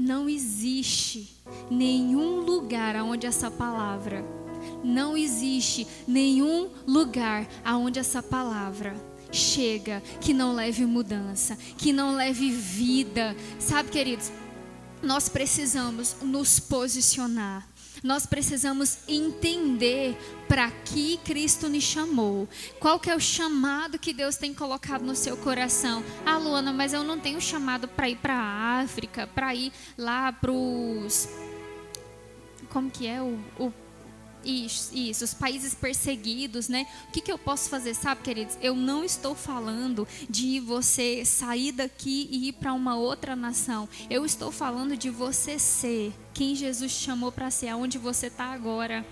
não 0.00 0.28
existe 0.28 1.36
nenhum 1.70 2.40
lugar 2.40 2.96
onde 2.96 3.26
essa 3.26 3.50
palavra, 3.50 4.24
não 4.82 5.16
existe 5.16 5.86
nenhum 6.08 6.70
lugar 6.86 7.46
aonde 7.64 7.98
essa 7.98 8.22
palavra 8.22 8.96
chega 9.30 10.02
que 10.20 10.32
não 10.32 10.54
leve 10.54 10.86
mudança, 10.86 11.56
que 11.76 11.92
não 11.92 12.16
leve 12.16 12.50
vida. 12.50 13.36
Sabe, 13.58 13.90
queridos, 13.90 14.32
nós 15.02 15.28
precisamos 15.28 16.16
nos 16.22 16.58
posicionar. 16.58 17.68
Nós 18.02 18.26
precisamos 18.26 18.98
entender 19.06 20.16
para 20.48 20.70
que 20.70 21.18
Cristo 21.18 21.68
nos 21.68 21.84
chamou. 21.84 22.48
Qual 22.78 22.98
que 22.98 23.10
é 23.10 23.14
o 23.14 23.20
chamado 23.20 23.98
que 23.98 24.12
Deus 24.12 24.36
tem 24.36 24.54
colocado 24.54 25.02
no 25.02 25.14
seu 25.14 25.36
coração? 25.36 26.02
Ah, 26.24 26.38
Luana, 26.38 26.72
mas 26.72 26.92
eu 26.92 27.04
não 27.04 27.18
tenho 27.18 27.40
chamado 27.40 27.86
para 27.86 28.08
ir 28.08 28.16
para 28.16 28.34
a 28.34 28.80
África, 28.80 29.26
para 29.26 29.54
ir 29.54 29.72
lá 29.96 30.32
para 30.32 30.50
os 30.50 31.28
como 32.70 32.88
que 32.88 33.06
é 33.06 33.20
o, 33.20 33.36
o 33.58 33.72
isso, 34.44 34.94
isso, 34.94 35.24
os 35.24 35.34
países 35.34 35.74
perseguidos, 35.74 36.68
né? 36.68 36.86
O 37.08 37.12
que, 37.12 37.20
que 37.20 37.32
eu 37.32 37.38
posso 37.38 37.68
fazer, 37.68 37.94
sabe, 37.94 38.22
queridos? 38.22 38.56
Eu 38.60 38.74
não 38.74 39.04
estou 39.04 39.34
falando 39.34 40.06
de 40.28 40.60
você 40.60 41.24
sair 41.24 41.72
daqui 41.72 42.28
e 42.30 42.48
ir 42.48 42.52
para 42.54 42.72
uma 42.72 42.96
outra 42.96 43.34
nação. 43.34 43.88
Eu 44.08 44.24
estou 44.24 44.50
falando 44.50 44.96
de 44.96 45.10
você 45.10 45.58
ser 45.58 46.12
quem 46.32 46.54
Jesus 46.54 46.92
chamou 46.92 47.30
para 47.30 47.50
ser, 47.50 47.68
aonde 47.68 47.98
você 47.98 48.26
está 48.26 48.46
agora 48.46 49.04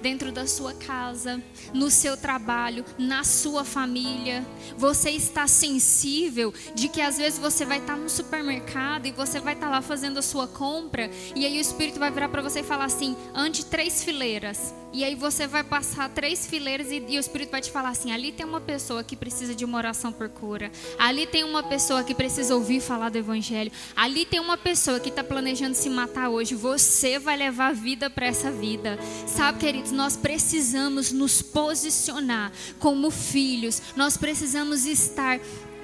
dentro 0.00 0.32
da 0.32 0.46
sua 0.46 0.74
casa, 0.74 1.42
no 1.72 1.90
seu 1.90 2.16
trabalho, 2.16 2.84
na 2.98 3.24
sua 3.24 3.64
família. 3.64 4.44
Você 4.76 5.10
está 5.10 5.46
sensível 5.46 6.52
de 6.74 6.88
que 6.88 7.00
às 7.00 7.18
vezes 7.18 7.38
você 7.38 7.64
vai 7.64 7.78
estar 7.78 7.96
no 7.96 8.08
supermercado 8.08 9.06
e 9.06 9.12
você 9.12 9.40
vai 9.40 9.54
estar 9.54 9.68
lá 9.68 9.82
fazendo 9.82 10.18
a 10.18 10.22
sua 10.22 10.46
compra 10.46 11.10
e 11.34 11.44
aí 11.44 11.58
o 11.58 11.60
Espírito 11.60 11.98
vai 11.98 12.10
virar 12.10 12.28
para 12.28 12.42
você 12.42 12.60
e 12.60 12.64
falar 12.64 12.84
assim: 12.84 13.16
ande 13.34 13.64
três 13.64 14.02
fileiras. 14.02 14.74
E 14.90 15.04
aí 15.04 15.14
você 15.14 15.46
vai 15.46 15.62
passar 15.62 16.08
três 16.08 16.46
fileiras 16.46 16.90
e, 16.90 17.04
e, 17.06 17.18
o 17.18 17.20
Espírito 17.20 17.50
vai 17.50 17.60
te 17.60 17.70
falar 17.70 17.90
assim: 17.90 18.10
ali 18.10 18.32
tem 18.32 18.46
uma 18.46 18.60
pessoa 18.60 19.04
que 19.04 19.14
precisa 19.14 19.54
de 19.54 19.64
uma 19.64 19.76
oração 19.76 20.10
por 20.10 20.28
cura. 20.28 20.72
Ali 20.98 21.26
tem 21.26 21.44
uma 21.44 21.62
pessoa 21.62 22.02
que 22.02 22.14
precisa 22.14 22.54
ouvir 22.54 22.80
falar 22.80 23.10
do 23.10 23.18
Evangelho. 23.18 23.70
Ali 23.94 24.24
tem 24.24 24.40
uma 24.40 24.56
pessoa 24.56 24.98
que 24.98 25.10
está 25.10 25.22
planejando 25.22 25.74
se 25.74 25.90
matar 25.90 26.30
hoje. 26.30 26.54
Você 26.54 27.18
vai 27.18 27.36
levar 27.36 27.74
vida 27.74 28.08
para 28.08 28.26
essa 28.26 28.50
vida. 28.50 28.98
Sabe, 29.26 29.58
queridos, 29.58 29.92
nós 29.92 30.16
precisamos 30.16 31.12
nos 31.12 31.42
posicionar 31.42 32.50
como 32.78 33.10
filhos. 33.10 33.82
Nós 33.94 34.16
precisamos 34.16 34.86
estar 34.86 35.38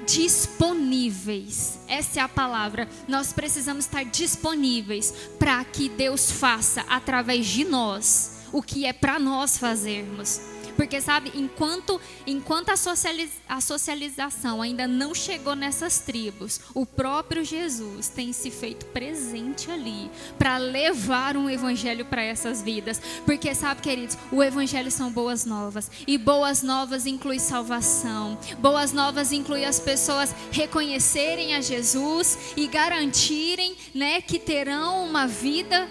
disponíveis. 0.07 1.79
Essa 1.87 2.21
é 2.21 2.23
a 2.23 2.29
palavra. 2.29 2.89
Nós 3.07 3.35
precisamos 3.35 3.85
estar 3.85 4.05
disponíveis 4.05 5.13
para 5.39 5.63
que 5.63 5.91
Deus 5.91 6.31
faça 6.31 6.85
através 6.89 7.47
de 7.47 7.65
nós 7.65 8.34
o 8.55 8.63
que 8.63 8.87
é 8.87 8.93
para 8.93 9.19
nós 9.19 9.59
fazermos. 9.59 10.41
Porque, 10.77 11.01
sabe, 11.01 11.33
enquanto, 11.35 12.01
enquanto 12.27 12.71
a, 12.71 12.77
socializ, 12.77 13.31
a 13.49 13.61
socialização 13.61 14.63
ainda 14.63 14.87
não 14.87 15.15
chegou 15.15 15.55
nessas 15.55 16.01
tribos, 16.01 16.61
o 16.73 16.87
próprio 16.87 17.45
Jesus 17.45 18.09
tem 18.09 18.33
se 18.33 18.51
feito 18.51 18.87
presente 18.87 19.71
ali 19.71 20.11
para 20.39 20.57
levar 20.57 21.37
um 21.37 21.49
evangelho 21.51 22.05
para 22.05 22.23
essas 22.23 22.63
vidas. 22.63 23.01
Porque, 23.25 23.55
sabe, 23.55 23.83
queridos, 23.83 24.17
o 24.33 24.43
evangelho 24.43 24.91
são 24.91 25.11
boas 25.11 25.45
novas. 25.45 25.91
E 26.07 26.17
boas 26.17 26.63
novas 26.63 27.07
inclui 27.07 27.39
salvação. 27.39 28.39
Boas 28.59 28.93
novas 28.93 29.33
inclui 29.33 29.65
as 29.65 29.81
pessoas 29.81 30.35
reconhecerem 30.51 31.55
a 31.55 31.61
Jesus 31.61 32.39
e 32.57 32.67
garantirem 32.67 33.77
né, 33.95 34.21
que 34.21 34.39
terão 34.39 35.05
uma 35.05 35.27
vida 35.27 35.89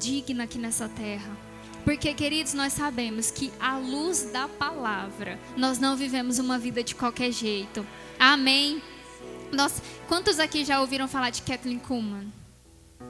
digna 0.00 0.44
aqui 0.44 0.58
nessa 0.58 0.88
terra. 0.88 1.36
Porque, 1.84 2.12
queridos, 2.14 2.54
nós 2.54 2.72
sabemos 2.72 3.30
que 3.30 3.52
à 3.60 3.76
luz 3.76 4.30
da 4.32 4.48
palavra, 4.48 5.38
nós 5.56 5.78
não 5.78 5.96
vivemos 5.96 6.38
uma 6.38 6.58
vida 6.58 6.82
de 6.82 6.94
qualquer 6.94 7.30
jeito. 7.30 7.86
Amém? 8.18 8.82
Nós, 9.52 9.82
quantos 10.08 10.38
aqui 10.38 10.64
já 10.64 10.80
ouviram 10.80 11.06
falar 11.06 11.30
de 11.30 11.42
Kathleen 11.42 11.78
Kuhlman? 11.78 12.32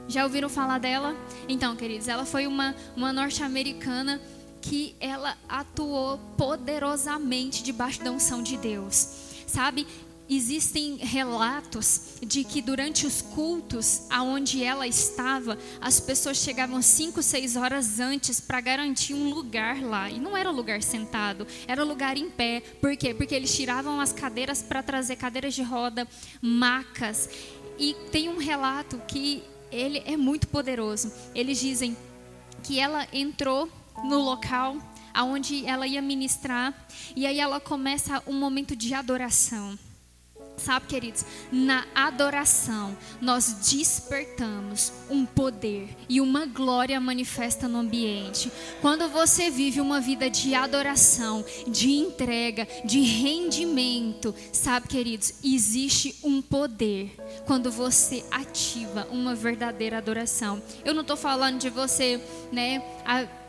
Já 0.07 0.23
ouviram 0.23 0.49
falar 0.49 0.79
dela? 0.79 1.15
Então, 1.47 1.75
queridos, 1.75 2.07
ela 2.07 2.25
foi 2.25 2.47
uma, 2.47 2.75
uma 2.95 3.13
norte-americana 3.13 4.21
que 4.61 4.95
ela 4.99 5.37
atuou 5.49 6.17
poderosamente 6.37 7.63
debaixo 7.63 8.03
da 8.03 8.11
unção 8.11 8.41
de 8.41 8.57
Deus. 8.57 9.07
Sabe? 9.47 9.85
Existem 10.35 10.95
relatos 10.95 12.17
de 12.25 12.45
que 12.45 12.61
durante 12.61 13.05
os 13.05 13.21
cultos 13.21 14.03
aonde 14.09 14.63
ela 14.63 14.87
estava, 14.87 15.57
as 15.81 15.99
pessoas 15.99 16.37
chegavam 16.37 16.81
cinco, 16.81 17.21
seis 17.21 17.57
horas 17.57 17.99
antes 17.99 18.39
para 18.39 18.61
garantir 18.61 19.13
um 19.13 19.29
lugar 19.29 19.83
lá. 19.83 20.09
E 20.09 20.19
não 20.19 20.37
era 20.37 20.49
lugar 20.49 20.81
sentado, 20.81 21.45
era 21.67 21.83
lugar 21.83 22.15
em 22.17 22.29
pé. 22.29 22.61
Por 22.79 22.95
quê? 22.95 23.13
Porque 23.13 23.35
eles 23.35 23.53
tiravam 23.53 23.99
as 23.99 24.13
cadeiras 24.13 24.61
para 24.61 24.81
trazer 24.81 25.17
cadeiras 25.17 25.53
de 25.53 25.63
roda, 25.63 26.07
macas. 26.41 27.29
E 27.77 27.93
tem 28.09 28.29
um 28.29 28.37
relato 28.37 29.01
que 29.07 29.43
ele 29.69 30.01
é 30.05 30.15
muito 30.15 30.47
poderoso. 30.47 31.11
Eles 31.35 31.59
dizem 31.59 31.97
que 32.63 32.79
ela 32.79 33.05
entrou 33.11 33.67
no 34.05 34.19
local 34.19 34.77
aonde 35.13 35.65
ela 35.65 35.85
ia 35.85 36.01
ministrar 36.01 36.73
e 37.17 37.25
aí 37.25 37.37
ela 37.37 37.59
começa 37.59 38.23
um 38.25 38.33
momento 38.33 38.77
de 38.77 38.93
adoração 38.93 39.77
Sabe, 40.63 40.85
queridos, 40.85 41.25
na 41.51 41.85
adoração 41.95 42.95
nós 43.19 43.53
despertamos 43.71 44.93
um 45.09 45.25
poder 45.25 45.89
e 46.07 46.21
uma 46.21 46.45
glória 46.45 46.99
manifesta 46.99 47.67
no 47.67 47.79
ambiente. 47.79 48.51
Quando 48.79 49.09
você 49.09 49.49
vive 49.49 49.81
uma 49.81 49.99
vida 49.99 50.29
de 50.29 50.53
adoração, 50.53 51.43
de 51.67 51.89
entrega, 51.89 52.67
de 52.85 53.01
rendimento, 53.01 54.35
sabe, 54.53 54.87
queridos, 54.87 55.33
existe 55.43 56.15
um 56.23 56.43
poder 56.43 57.15
quando 57.45 57.71
você 57.71 58.23
ativa 58.29 59.07
uma 59.09 59.33
verdadeira 59.33 59.97
adoração. 59.97 60.61
Eu 60.85 60.93
não 60.93 61.01
estou 61.01 61.17
falando 61.17 61.57
de 61.57 61.71
você, 61.71 62.21
né, 62.51 62.83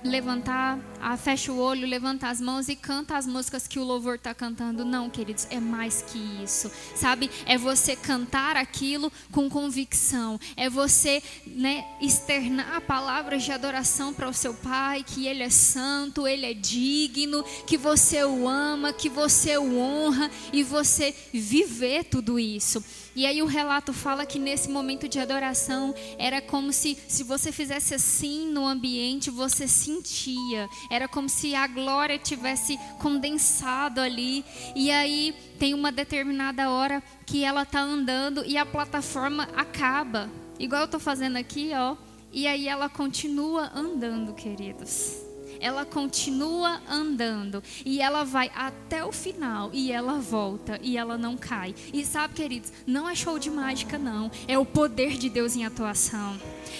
levantar, 0.04 0.78
a, 1.00 1.16
fecha 1.16 1.52
o 1.52 1.58
olho, 1.58 1.86
levantar 1.86 2.30
as 2.30 2.40
mãos 2.40 2.68
e 2.68 2.76
canta 2.76 3.16
as 3.16 3.26
músicas 3.26 3.66
que 3.66 3.78
o 3.78 3.84
louvor 3.84 4.16
está 4.16 4.34
cantando. 4.34 4.84
Não, 4.84 5.08
queridos, 5.08 5.46
é 5.50 5.60
mais 5.60 6.02
que 6.02 6.18
isso, 6.42 6.70
sabe? 6.94 7.30
É 7.46 7.56
você 7.56 7.94
cantar 7.94 8.56
aquilo 8.56 9.12
com 9.30 9.48
convicção, 9.48 10.38
é 10.56 10.68
você, 10.68 11.22
né, 11.46 11.84
externar 12.00 12.80
palavras 12.82 13.42
de 13.42 13.52
adoração 13.52 14.12
para 14.12 14.28
o 14.28 14.34
seu 14.34 14.54
Pai, 14.54 15.04
que 15.04 15.26
Ele 15.26 15.42
é 15.42 15.50
santo, 15.50 16.26
Ele 16.26 16.46
é 16.46 16.54
digno, 16.54 17.44
que 17.66 17.76
você 17.76 18.24
o 18.24 18.48
ama, 18.48 18.92
que 18.92 19.08
você 19.08 19.56
o 19.56 19.78
honra 19.78 20.30
e 20.52 20.62
você 20.62 21.14
viver 21.32 22.04
tudo 22.04 22.38
isso. 22.38 22.82
E 23.14 23.26
aí 23.26 23.42
o 23.42 23.46
relato 23.46 23.92
fala 23.92 24.24
que 24.24 24.38
nesse 24.38 24.70
momento 24.70 25.08
de 25.08 25.18
adoração 25.18 25.94
era 26.18 26.40
como 26.40 26.72
se 26.72 26.96
se 27.08 27.22
você 27.22 27.52
fizesse 27.52 27.94
assim 27.94 28.46
no 28.46 28.66
ambiente, 28.66 29.30
você 29.30 29.68
sentia. 29.68 30.68
Era 30.90 31.06
como 31.06 31.28
se 31.28 31.54
a 31.54 31.66
glória 31.66 32.18
tivesse 32.18 32.78
condensado 32.98 34.00
ali. 34.00 34.44
E 34.74 34.90
aí 34.90 35.34
tem 35.58 35.74
uma 35.74 35.92
determinada 35.92 36.70
hora 36.70 37.02
que 37.26 37.44
ela 37.44 37.64
tá 37.64 37.80
andando 37.80 38.44
e 38.44 38.56
a 38.56 38.64
plataforma 38.64 39.48
acaba. 39.54 40.30
Igual 40.58 40.82
eu 40.82 40.88
tô 40.88 40.98
fazendo 40.98 41.36
aqui, 41.36 41.70
ó. 41.74 41.96
E 42.32 42.46
aí 42.46 42.66
ela 42.66 42.88
continua 42.88 43.70
andando, 43.74 44.32
queridos 44.32 45.31
ela 45.62 45.86
continua 45.86 46.82
andando 46.90 47.62
e 47.86 48.02
ela 48.02 48.24
vai 48.24 48.50
até 48.54 49.04
o 49.04 49.12
final 49.12 49.70
e 49.72 49.92
ela 49.92 50.18
volta 50.18 50.78
e 50.82 50.98
ela 50.98 51.16
não 51.16 51.36
cai. 51.36 51.72
E 51.94 52.04
sabe, 52.04 52.34
queridos, 52.34 52.72
não 52.84 53.08
é 53.08 53.14
show 53.14 53.38
de 53.38 53.48
mágica 53.48 53.96
não, 53.96 54.30
é 54.48 54.58
o 54.58 54.66
poder 54.66 55.16
de 55.16 55.30
Deus 55.30 55.54
em 55.54 55.64
atuação. 55.64 56.36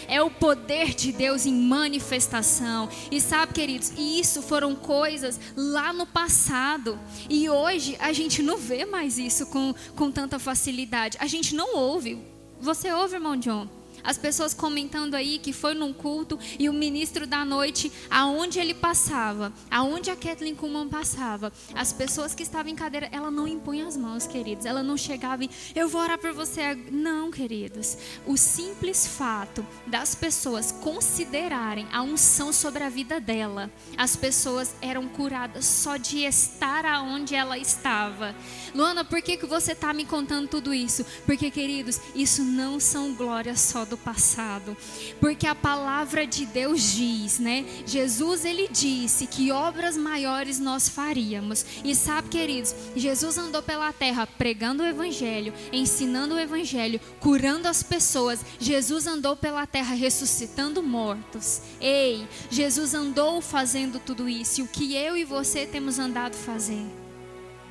É 0.09 0.21
o 0.21 0.31
poder 0.31 0.95
de 0.95 1.13
Deus 1.13 1.47
em 1.47 1.55
manifestação. 1.55 2.89
E 3.11 3.21
sabe, 3.21 3.53
queridos, 3.53 3.93
isso 3.97 4.43
foram 4.43 4.75
coisas 4.75 5.39
lá 5.57 5.93
no 5.93 6.07
passado. 6.07 6.99
E 7.31 7.49
hoje 7.49 7.97
a 8.01 8.13
gente 8.13 8.43
não 8.43 8.59
vê 8.59 8.85
mais 8.85 9.17
isso 9.17 9.47
com, 9.47 9.73
com 9.95 10.11
tanta 10.11 10.41
facilidade. 10.41 11.17
A 11.21 11.27
gente 11.29 11.55
não 11.55 11.77
ouve. 11.77 12.19
Você 12.61 12.93
ouve, 12.93 13.15
irmão 13.15 13.37
John? 13.37 13.82
As 14.05 14.19
pessoas 14.19 14.55
comentando 14.55 15.15
aí 15.15 15.39
que 15.39 15.53
foi 15.53 15.75
num 15.75 15.93
culto 15.93 16.39
e 16.59 16.69
o 16.69 16.73
ministro 16.73 17.27
da 17.27 17.45
noite, 17.45 17.91
aonde 18.11 18.59
ele 18.59 18.75
passava, 18.75 19.53
aonde 19.71 20.11
a 20.11 20.17
Kathleen 20.17 20.55
Kuhlman 20.55 20.89
passava, 20.89 21.53
as 21.75 21.93
pessoas 21.93 22.35
que 22.35 22.43
estavam 22.43 22.71
em 22.71 22.77
cadeira, 22.77 23.09
ela 23.13 23.31
não 23.31 23.47
impunha 23.47 23.87
as 23.87 23.97
mãos, 23.97 24.27
queridos. 24.27 24.67
Ela 24.67 24.83
não 24.83 24.97
chegava 24.97 25.45
e 25.45 25.51
eu 25.75 25.89
vou 25.89 26.01
orar 26.01 26.19
por 26.19 26.33
você. 26.33 26.75
Não, 26.91 27.31
queridos. 27.31 27.97
O 28.27 28.37
simples 28.37 29.07
fato 29.07 29.67
das 29.87 30.15
pessoas 30.15 30.73
considerarem 30.73 31.87
a 31.93 32.03
unção 32.03 32.53
sobre 32.53 32.83
a 32.85 32.89
vida 32.89 33.21
dela, 33.21 33.71
as 33.97 34.17
pessoas 34.17 34.75
eram 34.81 35.09
curadas 35.09 35.65
só 35.65 35.97
de 35.97 36.25
estar 36.25 36.85
aonde 36.85 37.35
ela 37.35 37.59
estava. 37.59 38.35
Luana, 38.75 39.05
por 39.05 39.21
que, 39.23 39.37
que 39.37 39.47
você 39.47 39.73
está 39.73 39.93
me 39.93 40.05
contando 40.05 40.49
tudo 40.49 40.73
isso? 40.73 41.05
Porque, 41.27 41.51
queridos, 41.51 42.01
isso 42.15 42.43
não 42.43 42.81
são 42.81 43.15
glórias 43.15 43.61
só 43.61 43.85
do 43.85 43.92
passado. 43.97 44.77
Porque 45.21 45.47
a 45.47 45.55
palavra 45.55 46.27
de 46.27 46.47
Deus 46.47 46.93
diz, 46.93 47.39
né? 47.39 47.65
Jesus 47.87 48.45
ele 48.45 48.69
disse 48.69 49.27
que 49.27 49.53
obras 49.53 49.97
maiores 49.97 50.59
nós 50.59 50.89
faríamos. 50.89 51.65
E 51.85 51.95
sabe, 51.95 52.29
queridos, 52.29 52.75
Jesus 52.97 53.39
andou 53.39 53.63
pela 53.63 53.93
terra 53.93 54.27
pregando 54.27 54.83
o 54.83 54.87
evangelho, 54.87 55.53
ensinando 55.73 56.35
o 56.35 56.41
evangelho, 56.41 57.01
curando 57.21 57.69
as 57.69 57.83
pessoas. 57.83 58.45
Jesus 58.59 59.07
andou 59.07 59.37
pela 59.37 59.67
terra 59.67 59.95
ressuscitando 59.95 60.83
mortos. 60.83 61.63
Ei, 61.81 62.27
Jesus 62.51 62.95
andou 62.95 63.41
fazendo 63.41 63.99
tudo 63.99 64.29
isso. 64.29 64.61
E 64.61 64.65
o 64.65 64.69
que 64.69 64.95
eu 64.95 65.17
e 65.17 65.25
você 65.25 65.67
temos 65.67 65.99
andado 65.99 66.35
fazendo? 66.35 66.93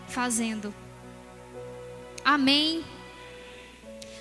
Fazendo. 0.07 0.73
Amém. 2.23 2.84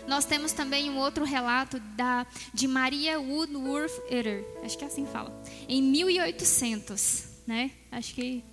Nós 0.06 0.24
temos 0.24 0.52
também 0.52 0.90
um 0.90 0.98
outro 0.98 1.24
relato 1.24 1.78
da, 1.96 2.26
de 2.52 2.66
Maria 2.66 3.20
Woodworth 3.20 3.92
Etter, 4.10 4.44
acho 4.62 4.76
que 4.76 4.84
é 4.84 4.86
assim 4.86 5.06
fala, 5.06 5.32
em 5.68 5.82
1800, 5.82 7.24
né? 7.46 7.70
Acho 7.90 8.14
que 8.14 8.44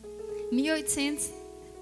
1800, 0.52 1.32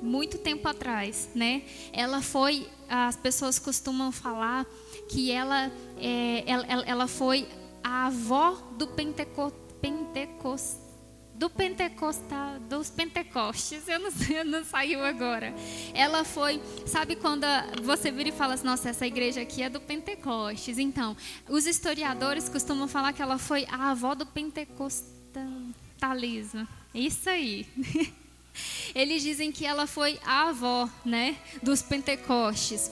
muito 0.01 0.37
tempo 0.37 0.67
atrás, 0.67 1.29
né? 1.35 1.63
Ela 1.91 2.21
foi, 2.21 2.67
as 2.87 3.15
pessoas 3.15 3.59
costumam 3.59 4.11
falar 4.11 4.65
que 5.09 5.31
ela, 5.31 5.71
é, 5.99 6.43
ela, 6.45 6.83
ela 6.85 7.07
foi 7.07 7.47
a 7.83 8.07
avó 8.07 8.51
do 8.77 8.87
Penteco, 8.87 9.51
Pentecostal 9.81 10.84
do 11.37 11.49
Pentecostal, 11.49 12.59
dos 12.61 12.89
Pentecostes, 12.89 13.87
eu 13.87 13.99
não, 13.99 14.11
sei, 14.11 14.43
não 14.43 14.63
saiu 14.63 15.03
agora. 15.03 15.53
Ela 15.93 16.23
foi, 16.23 16.61
sabe 16.85 17.15
quando 17.15 17.45
você 17.83 18.11
vira 18.11 18.29
e 18.29 18.31
fala 18.31 18.53
assim, 18.53 18.65
nossa, 18.65 18.89
essa 18.89 19.05
igreja 19.05 19.41
aqui 19.41 19.61
é 19.61 19.69
do 19.69 19.81
Pentecostes. 19.81 20.77
Então, 20.77 21.17
os 21.49 21.65
historiadores 21.65 22.47
costumam 22.47 22.87
falar 22.87 23.13
que 23.13 23.21
ela 23.21 23.37
foi 23.37 23.65
a 23.69 23.91
avó 23.91 24.15
do 24.15 24.25
pentecostalismo. 24.25 26.67
Isso 26.93 27.29
aí. 27.29 27.67
Eles 28.95 29.21
dizem 29.21 29.51
que 29.51 29.65
ela 29.65 29.85
foi 29.85 30.17
a 30.25 30.47
avó, 30.47 30.89
né, 31.03 31.35
dos 31.61 31.81
Pentecostes. 31.81 32.89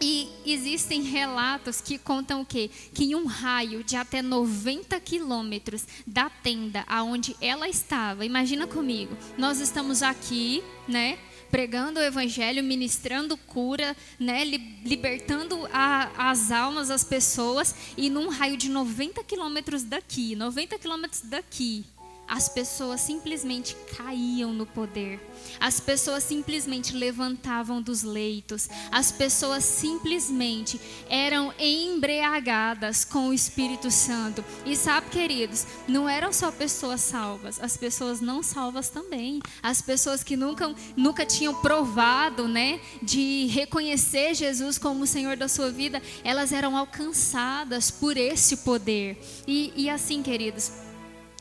E 0.00 0.28
existem 0.44 1.02
relatos 1.02 1.80
que 1.80 1.98
contam 1.98 2.42
o 2.42 2.46
quê? 2.46 2.70
Que 2.92 3.04
em 3.04 3.14
um 3.14 3.26
raio 3.26 3.82
de 3.84 3.96
até 3.96 4.20
90 4.20 4.98
quilômetros 5.00 5.86
da 6.06 6.28
tenda 6.28 6.84
aonde 6.86 7.36
ela 7.40 7.68
estava, 7.68 8.24
imagina 8.24 8.66
comigo, 8.66 9.16
nós 9.38 9.60
estamos 9.60 10.02
aqui, 10.02 10.62
né? 10.88 11.18
Pregando 11.50 12.00
o 12.00 12.02
evangelho, 12.02 12.64
ministrando 12.64 13.36
cura, 13.36 13.96
né, 14.18 14.42
libertando 14.84 15.68
a, 15.72 16.30
as 16.30 16.50
almas, 16.50 16.90
as 16.90 17.04
pessoas, 17.04 17.74
e 17.96 18.10
num 18.10 18.28
raio 18.28 18.56
de 18.56 18.68
90 18.68 19.22
quilômetros 19.22 19.84
daqui, 19.84 20.34
90 20.34 20.76
quilômetros 20.78 21.20
daqui, 21.22 21.84
as 22.28 22.48
pessoas 22.48 23.00
simplesmente 23.00 23.76
caíam 23.96 24.52
no 24.52 24.66
poder. 24.66 25.20
As 25.60 25.80
pessoas 25.80 26.24
simplesmente 26.24 26.94
levantavam 26.94 27.80
dos 27.80 28.02
leitos. 28.02 28.68
As 28.90 29.12
pessoas 29.12 29.64
simplesmente 29.64 30.80
eram 31.08 31.52
embriagadas 31.58 33.04
com 33.04 33.28
o 33.28 33.34
Espírito 33.34 33.90
Santo. 33.90 34.44
E 34.64 34.76
sabe, 34.76 35.10
queridos, 35.10 35.66
não 35.86 36.08
eram 36.08 36.32
só 36.32 36.50
pessoas 36.50 37.00
salvas, 37.00 37.60
as 37.60 37.76
pessoas 37.76 38.20
não 38.20 38.42
salvas 38.42 38.88
também. 38.88 39.40
As 39.62 39.80
pessoas 39.82 40.22
que 40.22 40.36
nunca, 40.36 40.74
nunca 40.96 41.26
tinham 41.26 41.54
provado, 41.54 42.48
né, 42.48 42.80
de 43.02 43.46
reconhecer 43.46 44.34
Jesus 44.34 44.78
como 44.78 45.04
o 45.04 45.06
Senhor 45.06 45.36
da 45.36 45.48
sua 45.48 45.70
vida, 45.70 46.02
elas 46.22 46.52
eram 46.52 46.76
alcançadas 46.76 47.90
por 47.90 48.16
esse 48.16 48.58
poder. 48.58 49.18
E, 49.46 49.72
e 49.76 49.90
assim, 49.90 50.22
queridos, 50.22 50.72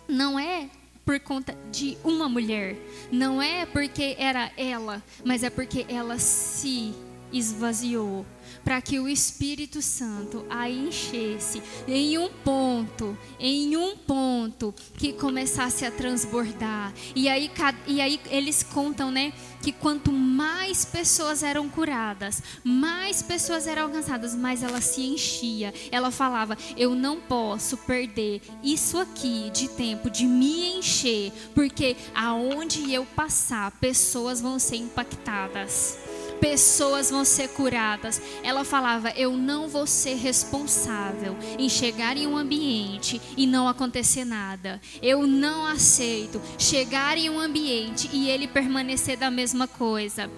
não 0.07 0.39
é 0.39 0.69
por 1.05 1.19
conta 1.19 1.55
de 1.71 1.97
uma 2.03 2.29
mulher, 2.29 2.77
não 3.11 3.41
é 3.41 3.65
porque 3.65 4.15
era 4.17 4.51
ela, 4.55 5.03
mas 5.23 5.43
é 5.43 5.49
porque 5.49 5.85
ela 5.89 6.17
se 6.17 6.93
esvaziou 7.31 8.25
para 8.63 8.81
que 8.81 8.99
o 8.99 9.07
Espírito 9.07 9.81
Santo 9.81 10.45
a 10.49 10.69
enchesse 10.69 11.61
em 11.87 12.17
um 12.17 12.29
ponto, 12.29 13.17
em 13.39 13.75
um 13.75 13.97
ponto 13.97 14.73
que 14.97 15.13
começasse 15.13 15.85
a 15.85 15.91
transbordar. 15.91 16.93
E 17.15 17.27
aí, 17.27 17.51
e 17.87 18.01
aí 18.01 18.19
eles 18.29 18.63
contam, 18.63 19.11
né, 19.11 19.33
que 19.61 19.71
quanto 19.71 20.11
mais 20.11 20.83
pessoas 20.85 21.41
eram 21.41 21.69
curadas, 21.69 22.43
mais 22.63 23.21
pessoas 23.21 23.65
eram 23.65 23.83
alcançadas, 23.83 24.35
mais 24.35 24.61
ela 24.61 24.81
se 24.81 25.01
enchia. 25.01 25.73
Ela 25.91 26.11
falava: 26.11 26.57
"Eu 26.77 26.95
não 26.95 27.19
posso 27.19 27.77
perder 27.77 28.41
isso 28.63 28.97
aqui 28.97 29.49
de 29.51 29.69
tempo 29.69 30.09
de 30.09 30.25
me 30.25 30.77
encher, 30.77 31.31
porque 31.55 31.95
aonde 32.13 32.93
eu 32.93 33.05
passar, 33.05 33.71
pessoas 33.79 34.41
vão 34.41 34.59
ser 34.59 34.77
impactadas." 34.77 36.12
Pessoas 36.43 37.09
vão 37.09 37.23
ser 37.23 37.47
curadas. 37.47 38.21
Ela 38.43 38.65
falava: 38.65 39.11
Eu 39.11 39.37
não 39.37 39.69
vou 39.69 39.87
ser 39.87 40.15
responsável 40.15 41.37
em 41.57 41.69
chegar 41.69 42.17
em 42.17 42.27
um 42.27 42.35
ambiente 42.35 43.21
e 43.37 43.47
não 43.47 43.65
acontecer 43.65 44.25
nada. 44.25 44.81
Eu 45.01 45.25
não 45.25 45.65
aceito 45.65 46.41
chegar 46.59 47.17
em 47.17 47.29
um 47.29 47.39
ambiente 47.39 48.09
e 48.11 48.29
ele 48.29 48.45
permanecer 48.45 49.17
da 49.17 49.31
mesma 49.31 49.69
coisa. 49.69 50.29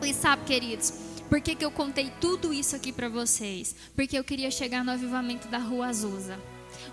E 0.00 0.14
sabe, 0.14 0.44
queridos, 0.44 0.92
Por 1.28 1.40
que, 1.40 1.56
que 1.56 1.64
eu 1.64 1.72
contei 1.72 2.12
tudo 2.20 2.54
isso 2.54 2.76
aqui 2.76 2.92
para 2.92 3.08
vocês? 3.08 3.74
Porque 3.96 4.16
eu 4.16 4.22
queria 4.22 4.48
chegar 4.48 4.84
no 4.84 4.92
avivamento 4.92 5.48
da 5.48 5.58
Rua 5.58 5.88
Azusa. 5.88 6.38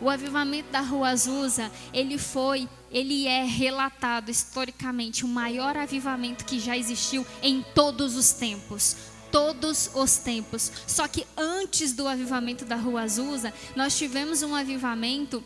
O 0.02 0.10
avivamento 0.10 0.72
da 0.72 0.82
Rua 0.82 1.10
Azusa, 1.10 1.72
ele 1.94 2.18
foi, 2.18 2.68
ele 2.92 3.28
é 3.28 3.44
relatado 3.44 4.30
historicamente 4.30 5.26
o 5.26 5.28
maior 5.28 5.78
avivamento 5.78 6.46
que 6.46 6.60
já 6.60 6.78
existiu 6.78 7.26
em 7.42 7.64
todos 7.74 8.16
os 8.16 8.34
tempos 8.34 9.14
todos 9.32 9.90
os 9.96 10.18
tempos. 10.18 10.72
Só 10.86 11.08
que 11.08 11.26
antes 11.36 11.92
do 11.92 12.08
avivamento 12.08 12.66
da 12.66 12.76
Rua 12.76 13.02
Azusa, 13.02 13.52
nós 13.76 13.98
tivemos 13.98 14.44
um 14.44 14.54
avivamento 14.54 15.44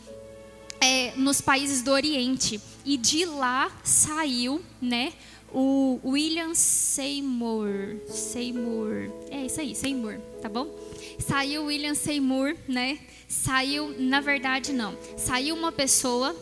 é, 0.81 1.13
nos 1.15 1.39
países 1.39 1.81
do 1.81 1.91
Oriente. 1.91 2.60
E 2.83 2.97
de 2.97 3.25
lá 3.25 3.71
saiu, 3.86 4.62
né? 4.81 5.13
O 5.53 5.99
William 6.03 6.53
Seymour. 6.53 7.97
Seymour. 8.10 9.10
É 9.29 9.45
isso 9.45 9.62
aí, 9.62 9.73
Seymour, 9.73 10.19
tá 10.41 10.49
bom? 10.49 10.67
Saiu 11.19 11.65
William 11.65 11.93
Seymour, 11.93 12.56
né? 12.67 12.97
Saiu, 13.27 13.93
na 13.99 14.19
verdade, 14.21 14.73
não. 14.73 14.97
Saiu 15.17 15.56
uma 15.56 15.71
pessoa, 15.71 16.36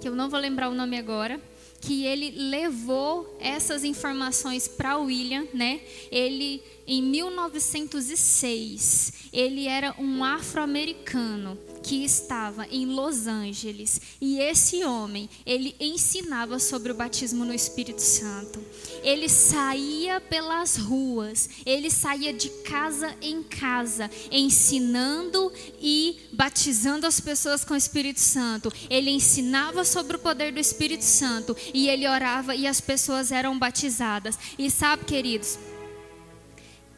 que 0.00 0.08
eu 0.08 0.14
não 0.14 0.30
vou 0.30 0.40
lembrar 0.40 0.68
o 0.68 0.74
nome 0.74 0.98
agora, 0.98 1.40
que 1.80 2.04
ele 2.04 2.30
levou 2.30 3.36
essas 3.40 3.84
informações 3.84 4.68
para 4.68 4.98
William, 4.98 5.46
né? 5.52 5.80
Ele 6.10 6.62
em 6.86 7.02
1906, 7.02 9.28
ele 9.32 9.66
era 9.66 9.94
um 9.98 10.24
afro-americano 10.24 11.58
que 11.82 12.04
estava 12.04 12.66
em 12.68 12.86
Los 12.86 13.26
Angeles 13.26 14.00
e 14.20 14.38
esse 14.38 14.84
homem, 14.84 15.28
ele 15.44 15.74
ensinava 15.80 16.58
sobre 16.58 16.92
o 16.92 16.94
batismo 16.94 17.44
no 17.44 17.52
Espírito 17.52 18.00
Santo. 18.00 18.62
Ele 19.02 19.28
saía 19.28 20.20
pelas 20.20 20.76
ruas, 20.76 21.48
ele 21.66 21.90
saía 21.90 22.32
de 22.32 22.48
casa 22.62 23.16
em 23.20 23.42
casa, 23.42 24.10
ensinando 24.30 25.52
e 25.80 26.28
batizando 26.32 27.06
as 27.06 27.18
pessoas 27.20 27.64
com 27.64 27.74
o 27.74 27.76
Espírito 27.76 28.20
Santo. 28.20 28.72
Ele 28.88 29.10
ensinava 29.10 29.84
sobre 29.84 30.16
o 30.16 30.20
poder 30.20 30.52
do 30.52 30.60
Espírito 30.60 31.04
Santo 31.04 31.56
e 31.74 31.88
ele 31.88 32.06
orava 32.06 32.54
e 32.54 32.66
as 32.66 32.80
pessoas 32.80 33.32
eram 33.32 33.58
batizadas. 33.58 34.38
E 34.58 34.70
sabe, 34.70 35.04
queridos, 35.04 35.58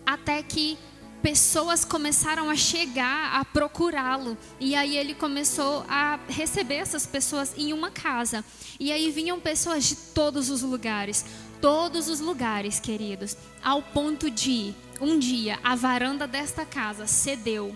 até 0.05 0.43
que 0.43 0.77
pessoas 1.25 1.87
começaram 1.87 2.51
a 2.51 2.55
chegar, 2.55 3.41
a 3.41 3.47
procurá-lo. 3.47 4.37
E 4.61 4.75
aí 4.75 4.95
ele 4.95 5.15
começou 5.15 5.83
a 5.89 6.21
receber 6.29 6.75
essas 6.75 7.07
pessoas 7.07 7.55
em 7.57 7.73
uma 7.73 7.91
casa. 7.91 8.45
E 8.79 8.93
aí 8.93 9.11
vinham 9.11 9.41
pessoas 9.41 9.85
de 9.85 9.97
todos 9.97 10.51
os 10.51 10.61
lugares, 10.61 11.25
todos 11.63 12.11
os 12.11 12.21
lugares, 12.21 12.79
queridos, 12.79 13.39
ao 13.63 13.83
ponto 13.83 14.31
de 14.31 14.75
um 15.01 15.19
dia 15.19 15.59
a 15.65 15.75
varanda 15.75 16.27
desta 16.27 16.67
casa 16.67 17.07
cedeu 17.07 17.75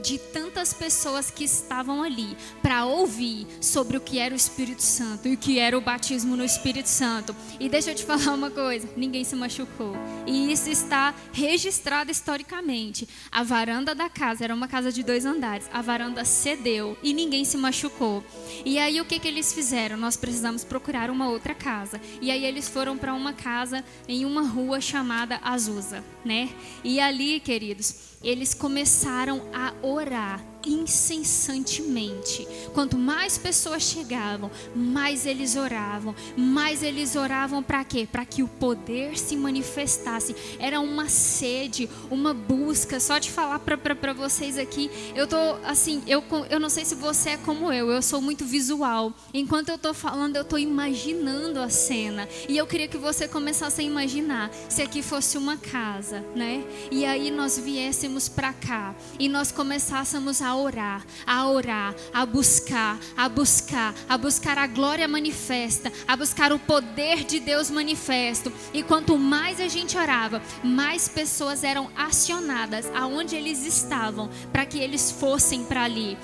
de 0.00 0.18
tantas 0.18 0.72
pessoas 0.72 1.30
que 1.30 1.44
estavam 1.44 2.02
ali 2.02 2.36
para 2.62 2.84
ouvir 2.84 3.46
sobre 3.60 3.96
o 3.96 4.00
que 4.00 4.18
era 4.18 4.34
o 4.34 4.36
Espírito 4.36 4.82
Santo 4.82 5.28
e 5.28 5.34
o 5.34 5.36
que 5.36 5.58
era 5.58 5.76
o 5.76 5.80
batismo 5.80 6.36
no 6.36 6.44
Espírito 6.44 6.88
Santo. 6.88 7.34
E 7.58 7.68
deixa 7.68 7.90
eu 7.90 7.94
te 7.94 8.04
falar 8.06 8.34
uma 8.34 8.50
coisa: 8.50 8.88
ninguém 8.96 9.24
se 9.24 9.34
machucou. 9.36 9.94
E 10.26 10.52
isso 10.52 10.70
está 10.70 11.14
registrado 11.32 12.10
historicamente. 12.10 13.08
A 13.30 13.42
varanda 13.42 13.94
da 13.94 14.08
casa 14.08 14.44
era 14.44 14.54
uma 14.54 14.68
casa 14.68 14.92
de 14.92 15.02
dois 15.02 15.24
andares. 15.24 15.68
A 15.72 15.82
varanda 15.82 16.24
cedeu 16.24 16.96
e 17.02 17.12
ninguém 17.12 17.44
se 17.44 17.56
machucou. 17.56 18.24
E 18.64 18.78
aí 18.78 19.00
o 19.00 19.04
que, 19.04 19.18
que 19.18 19.28
eles 19.28 19.52
fizeram? 19.52 19.96
Nós 19.96 20.16
precisamos 20.16 20.64
procurar 20.64 21.10
uma 21.10 21.28
outra 21.28 21.54
casa. 21.54 22.00
E 22.20 22.30
aí 22.30 22.44
eles 22.44 22.68
foram 22.68 22.96
para 22.96 23.14
uma 23.14 23.32
casa 23.32 23.84
em 24.08 24.24
uma 24.24 24.42
rua 24.42 24.80
chamada 24.80 25.40
Azusa, 25.42 26.04
né? 26.24 26.50
E 26.84 27.00
ali, 27.00 27.40
queridos 27.40 28.11
eles 28.22 28.54
começaram 28.54 29.42
a 29.52 29.74
orar 29.82 30.51
incessantemente. 30.66 32.46
Quanto 32.72 32.96
mais 32.96 33.38
pessoas 33.38 33.82
chegavam, 33.82 34.50
mais 34.74 35.26
eles 35.26 35.56
oravam, 35.56 36.14
mais 36.36 36.82
eles 36.82 37.16
oravam 37.16 37.62
para 37.62 37.84
quê? 37.84 38.08
Para 38.10 38.24
que 38.24 38.42
o 38.42 38.48
poder 38.48 39.18
se 39.18 39.36
manifestasse. 39.36 40.34
Era 40.58 40.80
uma 40.80 41.08
sede, 41.08 41.88
uma 42.10 42.32
busca. 42.34 43.00
Só 43.00 43.18
de 43.18 43.30
falar 43.30 43.58
para 43.58 44.12
vocês 44.12 44.58
aqui, 44.58 44.90
eu 45.14 45.26
tô 45.26 45.36
assim, 45.64 46.02
eu, 46.06 46.22
eu 46.50 46.60
não 46.60 46.68
sei 46.68 46.84
se 46.84 46.94
você 46.94 47.30
é 47.30 47.36
como 47.36 47.72
eu, 47.72 47.90
eu 47.90 48.02
sou 48.02 48.20
muito 48.20 48.44
visual. 48.44 49.12
Enquanto 49.32 49.68
eu 49.68 49.78
tô 49.78 49.92
falando, 49.94 50.36
eu 50.36 50.44
tô 50.44 50.58
imaginando 50.58 51.60
a 51.60 51.68
cena. 51.68 52.28
E 52.48 52.56
eu 52.56 52.66
queria 52.66 52.88
que 52.88 52.98
você 52.98 53.26
começasse 53.28 53.80
a 53.80 53.84
imaginar 53.84 54.50
se 54.68 54.82
aqui 54.82 55.02
fosse 55.02 55.36
uma 55.38 55.56
casa, 55.56 56.24
né? 56.34 56.64
E 56.90 57.04
aí 57.04 57.30
nós 57.30 57.58
viéssemos 57.58 58.28
para 58.28 58.52
cá 58.52 58.94
e 59.18 59.28
nós 59.28 59.52
começássemos 59.52 60.40
a 60.42 60.51
orar, 60.54 61.04
a 61.26 61.48
orar, 61.48 61.94
a 62.12 62.24
buscar, 62.26 62.98
a 63.16 63.28
buscar, 63.28 63.94
a 64.08 64.18
buscar 64.18 64.58
a 64.58 64.66
glória 64.66 65.06
manifesta, 65.08 65.92
a 66.06 66.16
buscar 66.16 66.52
o 66.52 66.58
poder 66.58 67.24
de 67.24 67.40
Deus 67.40 67.70
manifesto. 67.70 68.52
E 68.72 68.82
quanto 68.82 69.18
mais 69.18 69.60
a 69.60 69.68
gente 69.68 69.96
orava, 69.96 70.42
mais 70.62 71.08
pessoas 71.08 71.64
eram 71.64 71.90
acionadas 71.96 72.90
aonde 72.94 73.36
eles 73.36 73.64
estavam 73.64 74.30
para 74.52 74.66
que 74.66 74.78
eles 74.78 75.10
fossem 75.12 75.64
para 75.64 75.84
ali. 75.84 76.16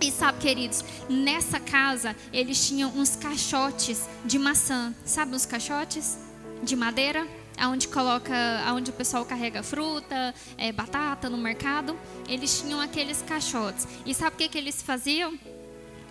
E 0.00 0.12
sabe, 0.12 0.38
queridos, 0.38 0.84
nessa 1.08 1.58
casa 1.58 2.14
eles 2.32 2.66
tinham 2.66 2.90
uns 2.96 3.16
caixotes 3.16 4.08
de 4.24 4.38
maçã. 4.38 4.94
Sabe 5.04 5.34
uns 5.34 5.44
caixotes 5.44 6.18
de 6.62 6.76
madeira? 6.76 7.26
Aonde 7.58 7.88
coloca, 7.88 8.34
aonde 8.66 8.90
o 8.90 8.94
pessoal 8.94 9.24
carrega 9.24 9.62
fruta, 9.62 10.34
é, 10.56 10.72
batata 10.72 11.28
no 11.28 11.36
mercado, 11.36 11.98
eles 12.28 12.60
tinham 12.60 12.80
aqueles 12.80 13.22
caixotes. 13.22 13.86
E 14.06 14.14
sabe 14.14 14.34
o 14.34 14.38
que, 14.38 14.48
que 14.48 14.58
eles 14.58 14.82
faziam? 14.82 15.38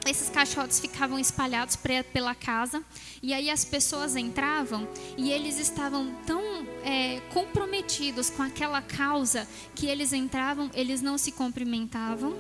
Esses 0.08 0.30
caixotes 0.30 0.80
ficavam 0.80 1.20
espalhados 1.20 1.78
pela 2.14 2.34
casa 2.36 2.84
e 3.22 3.34
aí 3.34 3.50
as 3.50 3.66
pessoas 3.66 4.16
entravam 4.16 4.88
e 5.18 5.32
eles 5.32 5.60
estavam 5.60 6.14
tão 6.26 6.42
é, 6.84 7.20
comprometidos 7.34 8.30
com 8.30 8.44
aquela 8.44 8.82
causa 8.82 9.48
que 9.76 9.88
eles 9.88 10.14
entravam, 10.14 10.70
eles 10.74 11.02
não 11.02 11.18
se 11.18 11.32
cumprimentavam, 11.32 12.36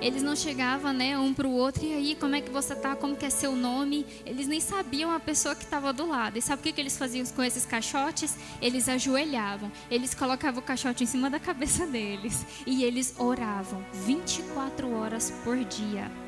eles 0.00 0.22
não 0.22 0.34
chegavam, 0.34 0.92
né, 0.92 1.18
um 1.18 1.32
para 1.32 1.46
o 1.46 1.52
outro 1.52 1.84
e 1.84 1.92
aí 1.92 2.14
como 2.14 2.34
é 2.34 2.40
que 2.40 2.50
você 2.50 2.74
tá, 2.74 2.96
como 2.96 3.16
que 3.16 3.24
é 3.24 3.30
seu 3.30 3.54
nome? 3.54 4.06
Eles 4.24 4.46
nem 4.46 4.60
sabiam 4.60 5.12
a 5.12 5.20
pessoa 5.20 5.54
que 5.54 5.64
estava 5.64 5.92
do 5.92 6.06
lado. 6.06 6.38
E 6.38 6.42
sabe 6.42 6.60
o 6.60 6.62
que, 6.62 6.72
que 6.72 6.80
eles 6.80 6.96
faziam 6.96 7.24
com 7.26 7.42
esses 7.42 7.64
caixotes? 7.64 8.36
Eles 8.60 8.88
ajoelhavam, 8.88 9.70
eles 9.90 10.14
colocavam 10.14 10.60
o 10.60 10.64
caixote 10.64 11.04
em 11.04 11.06
cima 11.06 11.30
da 11.30 11.38
cabeça 11.38 11.86
deles 11.86 12.44
e 12.66 12.84
eles 12.84 13.14
oravam 13.18 13.84
24 13.92 14.90
horas 14.92 15.32
por 15.44 15.56
dia 15.64 16.23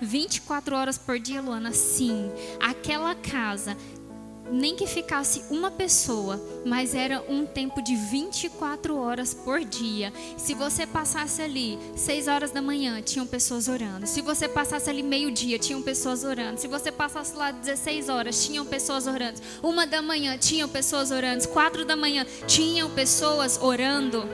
24 0.00 0.76
horas 0.76 0.98
por 0.98 1.18
dia, 1.18 1.40
Luana, 1.40 1.72
sim. 1.72 2.30
Aquela 2.60 3.14
casa 3.14 3.76
nem 4.50 4.76
que 4.76 4.86
ficasse 4.86 5.42
uma 5.50 5.70
pessoa, 5.70 6.40
mas 6.64 6.94
era 6.94 7.22
um 7.28 7.44
tempo 7.46 7.82
de 7.82 7.96
24 7.96 8.96
horas 8.96 9.34
por 9.34 9.64
dia. 9.64 10.12
Se 10.36 10.54
você 10.54 10.86
passasse 10.86 11.42
ali 11.42 11.78
6 11.96 12.28
horas 12.28 12.50
da 12.50 12.62
manhã, 12.62 13.00
tinham 13.02 13.26
pessoas 13.26 13.68
orando. 13.68 14.06
Se 14.06 14.20
você 14.20 14.48
passasse 14.48 14.88
ali 14.88 15.02
meio-dia, 15.02 15.58
tinham 15.58 15.82
pessoas 15.82 16.24
orando. 16.24 16.60
Se 16.60 16.68
você 16.68 16.92
passasse 16.92 17.34
lá 17.34 17.50
16 17.50 18.08
horas, 18.08 18.44
tinham 18.44 18.64
pessoas 18.64 19.06
orando. 19.06 19.40
Uma 19.62 19.86
da 19.86 20.00
manhã, 20.00 20.36
tinham 20.38 20.68
pessoas 20.68 21.10
orando. 21.10 21.46
Quatro 21.48 21.84
da 21.84 21.96
manhã, 21.96 22.24
tinham 22.46 22.90
pessoas 22.90 23.58
orando. 23.60 24.24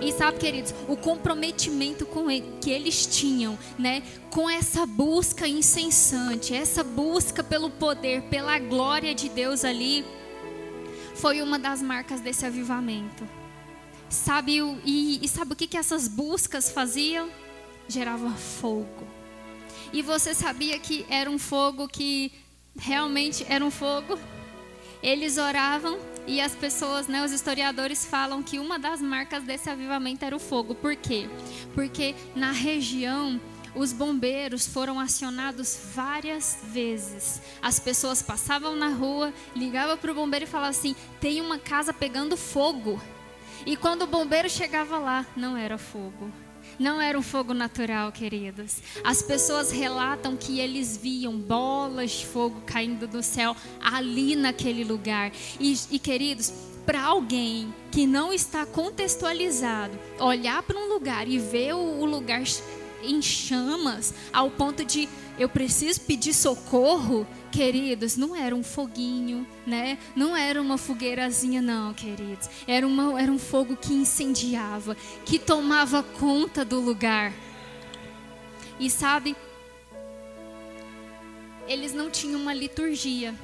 E 0.00 0.12
sabe, 0.12 0.38
queridos, 0.38 0.74
o 0.88 0.96
comprometimento 0.96 2.06
com 2.06 2.30
ele, 2.30 2.54
que 2.60 2.70
eles 2.70 3.06
tinham, 3.06 3.58
né, 3.78 4.02
com 4.30 4.48
essa 4.48 4.86
busca 4.86 5.46
incessante, 5.46 6.54
essa 6.54 6.82
busca 6.82 7.44
pelo 7.44 7.68
poder, 7.68 8.22
pela 8.22 8.58
glória 8.58 9.14
de 9.14 9.28
Deus 9.28 9.64
ali, 9.64 10.04
foi 11.14 11.42
uma 11.42 11.58
das 11.58 11.82
marcas 11.82 12.20
desse 12.20 12.46
avivamento. 12.46 13.28
Sabe, 14.08 14.58
e, 14.84 15.22
e 15.22 15.28
sabe 15.28 15.52
o 15.52 15.56
que, 15.56 15.66
que 15.66 15.76
essas 15.76 16.08
buscas 16.08 16.70
faziam? 16.70 17.28
Gerava 17.86 18.30
fogo. 18.30 19.06
E 19.92 20.02
você 20.02 20.34
sabia 20.34 20.78
que 20.78 21.04
era 21.10 21.30
um 21.30 21.38
fogo 21.38 21.86
que 21.88 22.32
realmente 22.78 23.44
era 23.48 23.64
um 23.64 23.70
fogo? 23.70 24.18
Eles 25.02 25.36
oravam 25.36 25.98
e 26.30 26.40
as 26.40 26.54
pessoas, 26.54 27.08
né, 27.08 27.24
os 27.24 27.32
historiadores 27.32 28.04
falam 28.04 28.40
que 28.40 28.60
uma 28.60 28.78
das 28.78 29.02
marcas 29.02 29.42
desse 29.42 29.68
avivamento 29.68 30.24
era 30.24 30.36
o 30.36 30.38
fogo. 30.38 30.76
Por 30.76 30.94
quê? 30.94 31.28
Porque 31.74 32.14
na 32.36 32.52
região 32.52 33.40
os 33.74 33.92
bombeiros 33.92 34.64
foram 34.64 35.00
acionados 35.00 35.76
várias 35.92 36.60
vezes. 36.62 37.42
As 37.60 37.80
pessoas 37.80 38.22
passavam 38.22 38.76
na 38.76 38.90
rua, 38.90 39.34
ligavam 39.56 39.96
para 39.96 40.12
o 40.12 40.14
bombeiro 40.14 40.44
e 40.44 40.48
falavam 40.48 40.70
assim: 40.70 40.94
tem 41.20 41.40
uma 41.40 41.58
casa 41.58 41.92
pegando 41.92 42.36
fogo. 42.36 43.02
E 43.66 43.76
quando 43.76 44.02
o 44.02 44.06
bombeiro 44.06 44.48
chegava 44.48 44.98
lá, 44.98 45.26
não 45.36 45.56
era 45.56 45.76
fogo 45.76 46.30
não 46.80 46.98
era 46.98 47.18
um 47.18 47.22
fogo 47.22 47.52
natural, 47.52 48.10
queridos. 48.10 48.78
As 49.04 49.22
pessoas 49.22 49.70
relatam 49.70 50.34
que 50.34 50.58
eles 50.58 50.96
viam 50.96 51.36
bolas 51.36 52.10
de 52.12 52.26
fogo 52.26 52.62
caindo 52.64 53.06
do 53.06 53.22
céu 53.22 53.54
ali 53.82 54.34
naquele 54.34 54.82
lugar. 54.82 55.30
E, 55.60 55.78
e 55.90 55.98
queridos, 55.98 56.50
para 56.86 57.02
alguém 57.02 57.72
que 57.92 58.06
não 58.06 58.32
está 58.32 58.64
contextualizado, 58.64 59.96
olhar 60.18 60.62
para 60.62 60.78
um 60.78 60.88
lugar 60.88 61.28
e 61.28 61.38
ver 61.38 61.74
o 61.74 62.04
lugar 62.06 62.42
em 63.02 63.20
chamas, 63.22 64.14
ao 64.32 64.50
ponto 64.50 64.84
de 64.84 65.08
eu 65.38 65.48
preciso 65.48 66.02
pedir 66.02 66.34
socorro, 66.34 67.26
queridos, 67.50 68.16
não 68.16 68.36
era 68.36 68.54
um 68.54 68.62
foguinho, 68.62 69.46
né? 69.66 69.96
Não 70.14 70.36
era 70.36 70.60
uma 70.60 70.76
fogueirazinha, 70.76 71.62
não, 71.62 71.94
queridos. 71.94 72.48
Era, 72.66 72.86
uma, 72.86 73.20
era 73.20 73.32
um 73.32 73.38
fogo 73.38 73.76
que 73.76 73.92
incendiava, 73.92 74.96
que 75.24 75.38
tomava 75.38 76.02
conta 76.02 76.64
do 76.64 76.78
lugar. 76.78 77.32
E 78.78 78.90
sabe, 78.90 79.34
eles 81.66 81.94
não 81.94 82.10
tinham 82.10 82.40
uma 82.40 82.52
liturgia, 82.52 83.34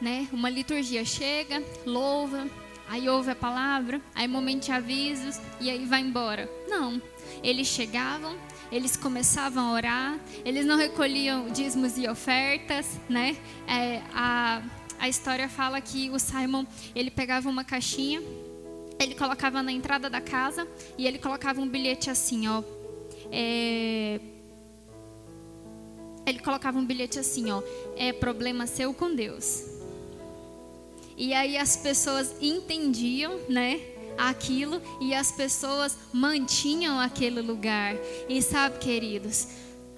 né? 0.00 0.28
Uma 0.32 0.50
liturgia 0.50 1.04
chega, 1.04 1.62
louva, 1.86 2.46
aí 2.88 3.08
ouve 3.08 3.30
a 3.30 3.36
palavra, 3.36 4.00
aí 4.14 4.28
momento 4.28 4.64
de 4.64 4.72
avisos 4.72 5.40
e 5.60 5.70
aí 5.70 5.84
vai 5.86 6.00
embora. 6.00 6.50
Não, 6.68 7.00
eles 7.44 7.68
chegavam, 7.68 8.36
eles 8.72 8.96
começavam 8.96 9.68
a 9.68 9.72
orar, 9.72 10.20
eles 10.44 10.64
não 10.64 10.78
recolhiam 10.78 11.50
dízimos 11.50 11.98
e 11.98 12.08
ofertas, 12.08 12.98
né? 13.08 13.36
É, 13.68 14.00
a, 14.14 14.62
a 14.98 15.08
história 15.08 15.48
fala 15.48 15.80
que 15.80 16.08
o 16.10 16.18
Simon, 16.18 16.64
ele 16.94 17.10
pegava 17.10 17.48
uma 17.48 17.62
caixinha, 17.62 18.22
ele 18.98 19.14
colocava 19.14 19.62
na 19.62 19.70
entrada 19.70 20.08
da 20.08 20.20
casa 20.20 20.66
e 20.96 21.06
ele 21.06 21.18
colocava 21.18 21.60
um 21.60 21.68
bilhete 21.68 22.08
assim, 22.08 22.48
ó. 22.48 22.62
É, 23.30 24.18
ele 26.26 26.38
colocava 26.38 26.78
um 26.78 26.86
bilhete 26.86 27.18
assim, 27.18 27.50
ó. 27.50 27.62
É 27.96 28.12
problema 28.12 28.66
seu 28.66 28.94
com 28.94 29.14
Deus. 29.14 29.64
E 31.16 31.34
aí 31.34 31.58
as 31.58 31.76
pessoas 31.76 32.34
entendiam, 32.40 33.38
né? 33.48 33.93
Aquilo 34.18 34.80
e 35.00 35.14
as 35.14 35.32
pessoas 35.32 35.96
mantinham 36.12 36.98
aquele 36.98 37.40
lugar. 37.40 37.94
E 38.28 38.40
sabe, 38.42 38.78
queridos, 38.78 39.48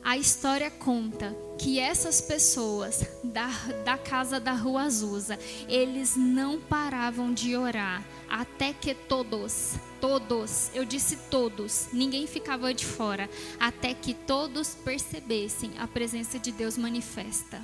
a 0.02 0.16
história 0.16 0.70
conta 0.70 1.36
que 1.58 1.80
essas 1.80 2.20
pessoas 2.20 3.04
da, 3.24 3.48
da 3.84 3.98
casa 3.98 4.38
da 4.38 4.52
Rua 4.52 4.82
Azusa, 4.82 5.38
eles 5.68 6.14
não 6.16 6.60
paravam 6.60 7.34
de 7.34 7.56
orar 7.56 8.04
até 8.28 8.72
que 8.72 8.94
todos, 8.94 9.74
todos, 10.00 10.70
eu 10.74 10.84
disse 10.84 11.16
todos, 11.30 11.88
ninguém 11.92 12.26
ficava 12.26 12.72
de 12.72 12.84
fora, 12.84 13.28
até 13.58 13.94
que 13.94 14.14
todos 14.14 14.74
percebessem 14.74 15.72
a 15.78 15.86
presença 15.86 16.38
de 16.38 16.52
Deus 16.52 16.76
manifesta. 16.76 17.60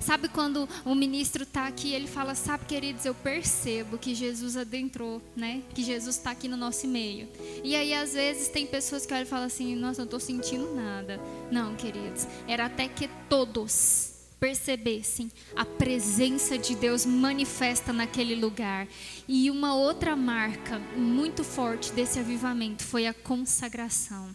Sabe 0.00 0.28
quando 0.28 0.68
o 0.84 0.94
ministro 0.94 1.42
está 1.42 1.66
aqui, 1.66 1.92
ele 1.92 2.06
fala: 2.06 2.34
Sabe, 2.34 2.64
queridos, 2.64 3.04
eu 3.04 3.14
percebo 3.14 3.98
que 3.98 4.14
Jesus 4.14 4.56
adentrou, 4.56 5.20
né? 5.36 5.62
Que 5.74 5.82
Jesus 5.82 6.16
está 6.16 6.30
aqui 6.30 6.48
no 6.48 6.56
nosso 6.56 6.86
meio. 6.86 7.28
E 7.64 7.74
aí, 7.74 7.92
às 7.94 8.12
vezes, 8.12 8.48
tem 8.48 8.66
pessoas 8.66 9.04
que 9.04 9.12
olham 9.12 9.24
e 9.24 9.26
falam 9.26 9.46
assim: 9.46 9.74
Nossa, 9.74 9.98
não 9.98 10.04
estou 10.04 10.20
sentindo 10.20 10.74
nada. 10.74 11.20
Não, 11.50 11.74
queridos, 11.74 12.26
era 12.46 12.66
até 12.66 12.88
que 12.88 13.08
todos 13.28 14.18
percebessem 14.38 15.30
a 15.56 15.64
presença 15.64 16.56
de 16.56 16.76
Deus 16.76 17.04
manifesta 17.04 17.92
naquele 17.92 18.34
lugar. 18.34 18.86
E 19.26 19.50
uma 19.50 19.74
outra 19.74 20.14
marca 20.14 20.78
muito 20.96 21.42
forte 21.42 21.92
desse 21.92 22.18
avivamento 22.18 22.84
foi 22.84 23.06
a 23.06 23.14
consagração. 23.14 24.34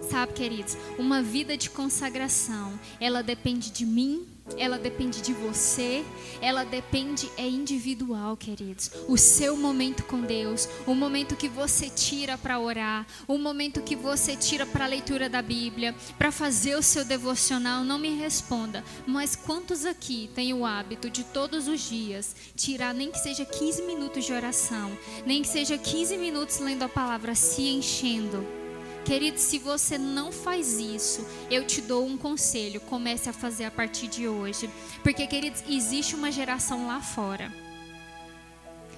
Sabe, 0.00 0.34
queridos, 0.34 0.76
uma 0.98 1.22
vida 1.22 1.56
de 1.56 1.70
consagração, 1.70 2.78
ela 3.00 3.22
depende 3.22 3.70
de 3.70 3.86
mim, 3.86 4.26
ela 4.56 4.78
depende 4.78 5.20
de 5.20 5.32
você, 5.32 6.04
ela 6.40 6.64
depende, 6.64 7.28
é 7.36 7.48
individual, 7.48 8.36
queridos. 8.36 8.90
O 9.08 9.16
seu 9.16 9.56
momento 9.56 10.04
com 10.04 10.20
Deus, 10.20 10.68
o 10.86 10.94
momento 10.94 11.34
que 11.34 11.48
você 11.48 11.88
tira 11.88 12.38
para 12.38 12.60
orar, 12.60 13.06
o 13.26 13.38
momento 13.38 13.82
que 13.82 13.96
você 13.96 14.36
tira 14.36 14.64
para 14.64 14.84
a 14.84 14.88
leitura 14.88 15.28
da 15.28 15.42
Bíblia, 15.42 15.94
para 16.16 16.30
fazer 16.30 16.76
o 16.76 16.82
seu 16.82 17.04
devocional, 17.04 17.82
não 17.82 17.98
me 17.98 18.14
responda. 18.14 18.84
Mas 19.06 19.34
quantos 19.34 19.84
aqui 19.84 20.30
têm 20.34 20.54
o 20.54 20.64
hábito 20.64 21.10
de 21.10 21.24
todos 21.24 21.66
os 21.66 21.80
dias 21.80 22.36
tirar, 22.54 22.94
nem 22.94 23.10
que 23.10 23.18
seja 23.18 23.44
15 23.44 23.82
minutos 23.82 24.24
de 24.24 24.32
oração, 24.32 24.96
nem 25.24 25.42
que 25.42 25.48
seja 25.48 25.76
15 25.76 26.16
minutos 26.18 26.58
lendo 26.58 26.82
a 26.82 26.88
palavra, 26.88 27.34
se 27.34 27.62
enchendo? 27.62 28.65
Querido, 29.06 29.38
se 29.38 29.60
você 29.60 29.96
não 29.96 30.32
faz 30.32 30.80
isso, 30.80 31.24
eu 31.48 31.64
te 31.64 31.80
dou 31.80 32.04
um 32.04 32.18
conselho: 32.18 32.80
comece 32.80 33.30
a 33.30 33.32
fazer 33.32 33.64
a 33.64 33.70
partir 33.70 34.08
de 34.08 34.26
hoje. 34.26 34.68
Porque, 35.04 35.28
queridos, 35.28 35.62
existe 35.68 36.16
uma 36.16 36.32
geração 36.32 36.88
lá 36.88 37.00
fora 37.00 37.52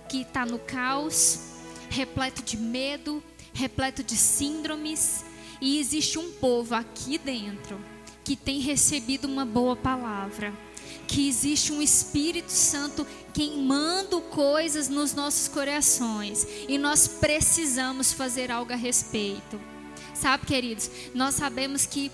que 0.09 0.23
está 0.23 0.47
no 0.47 0.59
caos, 0.59 1.41
repleto 1.91 2.43
de 2.43 2.57
medo, 2.57 3.23
repleto 3.53 4.03
de 4.03 4.17
síndromes, 4.17 5.27
e 5.61 5.79
existe 5.79 6.19
um 6.19 6.33
povo 6.33 6.75
aqui 6.75 7.19
dentro 7.19 7.79
que 8.25 8.35
tem 8.35 8.61
recebido 8.61 9.27
uma 9.27 9.45
boa 9.45 9.77
palavra 9.77 10.55
que 11.07 11.29
existe 11.29 11.71
um 11.73 11.83
Espírito 11.83 12.51
Santo 12.51 13.07
queimando 13.35 14.23
coisas 14.23 14.89
nos 14.89 15.15
nossos 15.15 15.49
corações 15.49 16.47
e 16.67 16.79
nós 16.79 17.07
precisamos 17.09 18.13
fazer 18.13 18.51
algo 18.51 18.73
a 18.73 18.77
respeito. 18.77 19.59
Sabe, 20.21 20.47
queridos, 20.47 20.91
nós 21.15 21.37
sabemos 21.37 21.87
que 21.87 22.11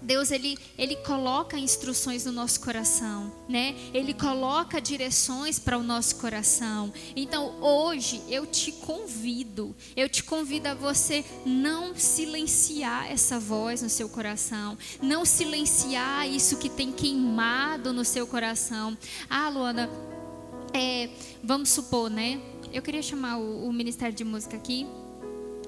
Deus 0.00 0.30
ele, 0.30 0.58
ele 0.78 0.96
coloca 0.96 1.58
instruções 1.58 2.24
no 2.24 2.32
nosso 2.32 2.60
coração, 2.60 3.30
né? 3.46 3.74
Ele 3.92 4.14
coloca 4.14 4.80
direções 4.80 5.58
para 5.58 5.76
o 5.76 5.82
nosso 5.82 6.16
coração. 6.16 6.90
Então, 7.14 7.60
hoje 7.60 8.22
eu 8.28 8.46
te 8.46 8.72
convido, 8.72 9.76
eu 9.94 10.08
te 10.08 10.24
convido 10.24 10.68
a 10.68 10.74
você 10.74 11.24
não 11.44 11.94
silenciar 11.94 13.10
essa 13.10 13.38
voz 13.38 13.82
no 13.82 13.90
seu 13.90 14.08
coração, 14.08 14.78
não 15.02 15.26
silenciar 15.26 16.26
isso 16.26 16.56
que 16.56 16.70
tem 16.70 16.90
queimado 16.90 17.92
no 17.92 18.04
seu 18.04 18.26
coração. 18.26 18.96
Ah, 19.28 19.50
Luana, 19.50 19.90
é, 20.72 21.10
vamos 21.44 21.68
supor, 21.68 22.08
né? 22.08 22.40
Eu 22.72 22.80
queria 22.80 23.02
chamar 23.02 23.36
o, 23.36 23.66
o 23.66 23.72
Ministério 23.74 24.14
de 24.14 24.24
Música 24.24 24.56
aqui. 24.56 24.86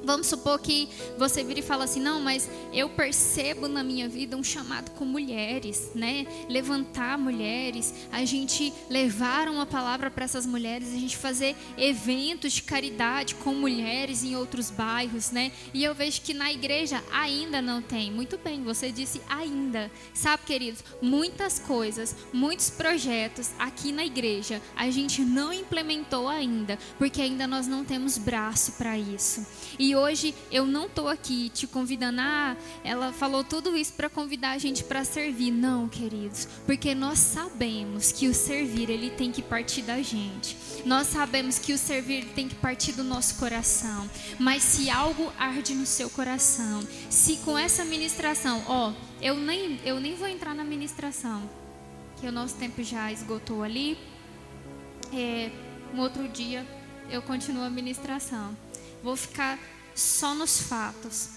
Vamos 0.05 0.27
supor 0.27 0.59
que 0.61 0.89
você 1.19 1.43
vira 1.45 1.61
e 1.61 1.63
fala 1.63 1.85
assim: 1.85 2.01
não, 2.01 2.21
mas 2.21 2.49
eu 2.73 2.89
percebo 2.89 3.69
na 3.69 3.83
minha 3.83 4.09
vida 4.09 4.37
um 4.37 4.45
chamado 4.45 4.91
com 4.93 5.05
mulheres, 5.05 5.91
né? 5.95 6.27
Levantar 6.49 7.19
mulheres, 7.19 7.93
a 8.11 8.25
gente 8.25 8.73
levar 8.89 9.49
uma 9.49 9.67
palavra 9.67 10.11
para 10.11 10.25
essas 10.25 10.47
mulheres, 10.47 10.89
a 10.89 10.99
gente 10.99 11.17
fazer 11.17 11.57
eventos 11.77 12.55
de 12.55 12.63
caridade 12.63 13.35
com 13.37 13.53
mulheres 13.55 14.23
em 14.25 14.37
outros 14.37 14.71
bairros, 14.71 15.31
né? 15.31 15.53
E 15.75 15.85
eu 15.85 15.95
vejo 15.95 16.23
que 16.23 16.33
na 16.33 16.53
igreja 16.53 17.03
ainda 17.13 17.61
não 17.61 17.83
tem. 17.83 18.11
Muito 18.11 18.39
bem, 18.39 18.63
você 18.63 18.91
disse 18.91 19.21
ainda. 19.29 19.91
Sabe, 20.15 20.45
queridos, 20.45 20.83
muitas 21.03 21.59
coisas, 21.59 22.15
muitos 22.33 22.71
projetos 22.71 23.51
aqui 23.59 23.93
na 23.93 24.05
igreja 24.05 24.63
a 24.77 24.91
gente 24.91 25.23
não 25.23 25.53
implementou 25.53 26.29
ainda, 26.29 26.79
porque 26.99 27.21
ainda 27.21 27.47
nós 27.47 27.67
não 27.67 27.85
temos 27.85 28.17
braço 28.17 28.73
para 28.73 28.99
isso. 28.99 29.47
E 29.79 29.88
hoje 29.95 30.35
eu 30.51 30.67
não 30.67 30.87
estou 30.87 31.09
aqui 31.09 31.51
te 31.51 31.67
convidando, 31.67 32.21
ah, 32.21 32.57
ela 32.83 33.13
falou 33.13 33.45
tudo 33.45 33.77
isso 33.77 33.93
para 33.93 34.09
convidar 34.09 34.51
a 34.51 34.59
gente 34.59 34.85
para 34.85 35.05
servir. 35.05 35.51
Não, 35.51 35.89
queridos, 35.89 36.49
porque 36.67 36.95
nós 36.95 37.19
sabemos 37.19 38.13
que 38.13 38.29
o 38.29 38.35
servir 38.35 38.91
ele 38.91 39.11
tem 39.11 39.31
que 39.31 39.43
partir 39.43 39.83
da 39.83 40.01
gente. 40.03 40.57
Nós 40.85 41.09
sabemos 41.09 41.59
que 41.59 41.73
o 41.73 41.79
servir 41.79 42.25
tem 42.35 42.49
que 42.49 42.55
partir 42.55 42.93
do 42.93 43.05
nosso 43.05 43.37
coração. 43.37 44.09
Mas 44.39 44.63
se 44.63 44.91
algo 44.91 45.33
arde 45.39 45.75
no 45.75 45.87
seu 45.87 46.09
coração, 46.11 46.87
se 47.11 47.37
com 47.39 47.59
essa 47.59 47.85
ministração, 47.85 48.63
ó, 48.67 48.93
eu 49.21 49.37
nem 49.37 49.81
eu 49.85 50.01
nem 50.01 50.15
vou 50.15 50.29
entrar 50.29 50.55
na 50.55 50.65
ministração, 50.65 51.49
que 52.21 52.27
o 52.27 52.33
nosso 52.33 52.57
tempo 52.57 52.83
já 52.83 53.13
esgotou 53.13 53.63
ali. 53.63 53.99
É, 55.13 55.51
um 55.95 56.01
outro 56.01 56.29
dia 56.29 56.67
eu 57.11 57.23
continuo 57.23 57.65
a 57.65 57.71
ministração. 57.71 58.57
Vou 59.03 59.17
ficar 59.17 59.59
só 59.99 60.35
nos 60.35 60.61
fatos. 60.61 61.29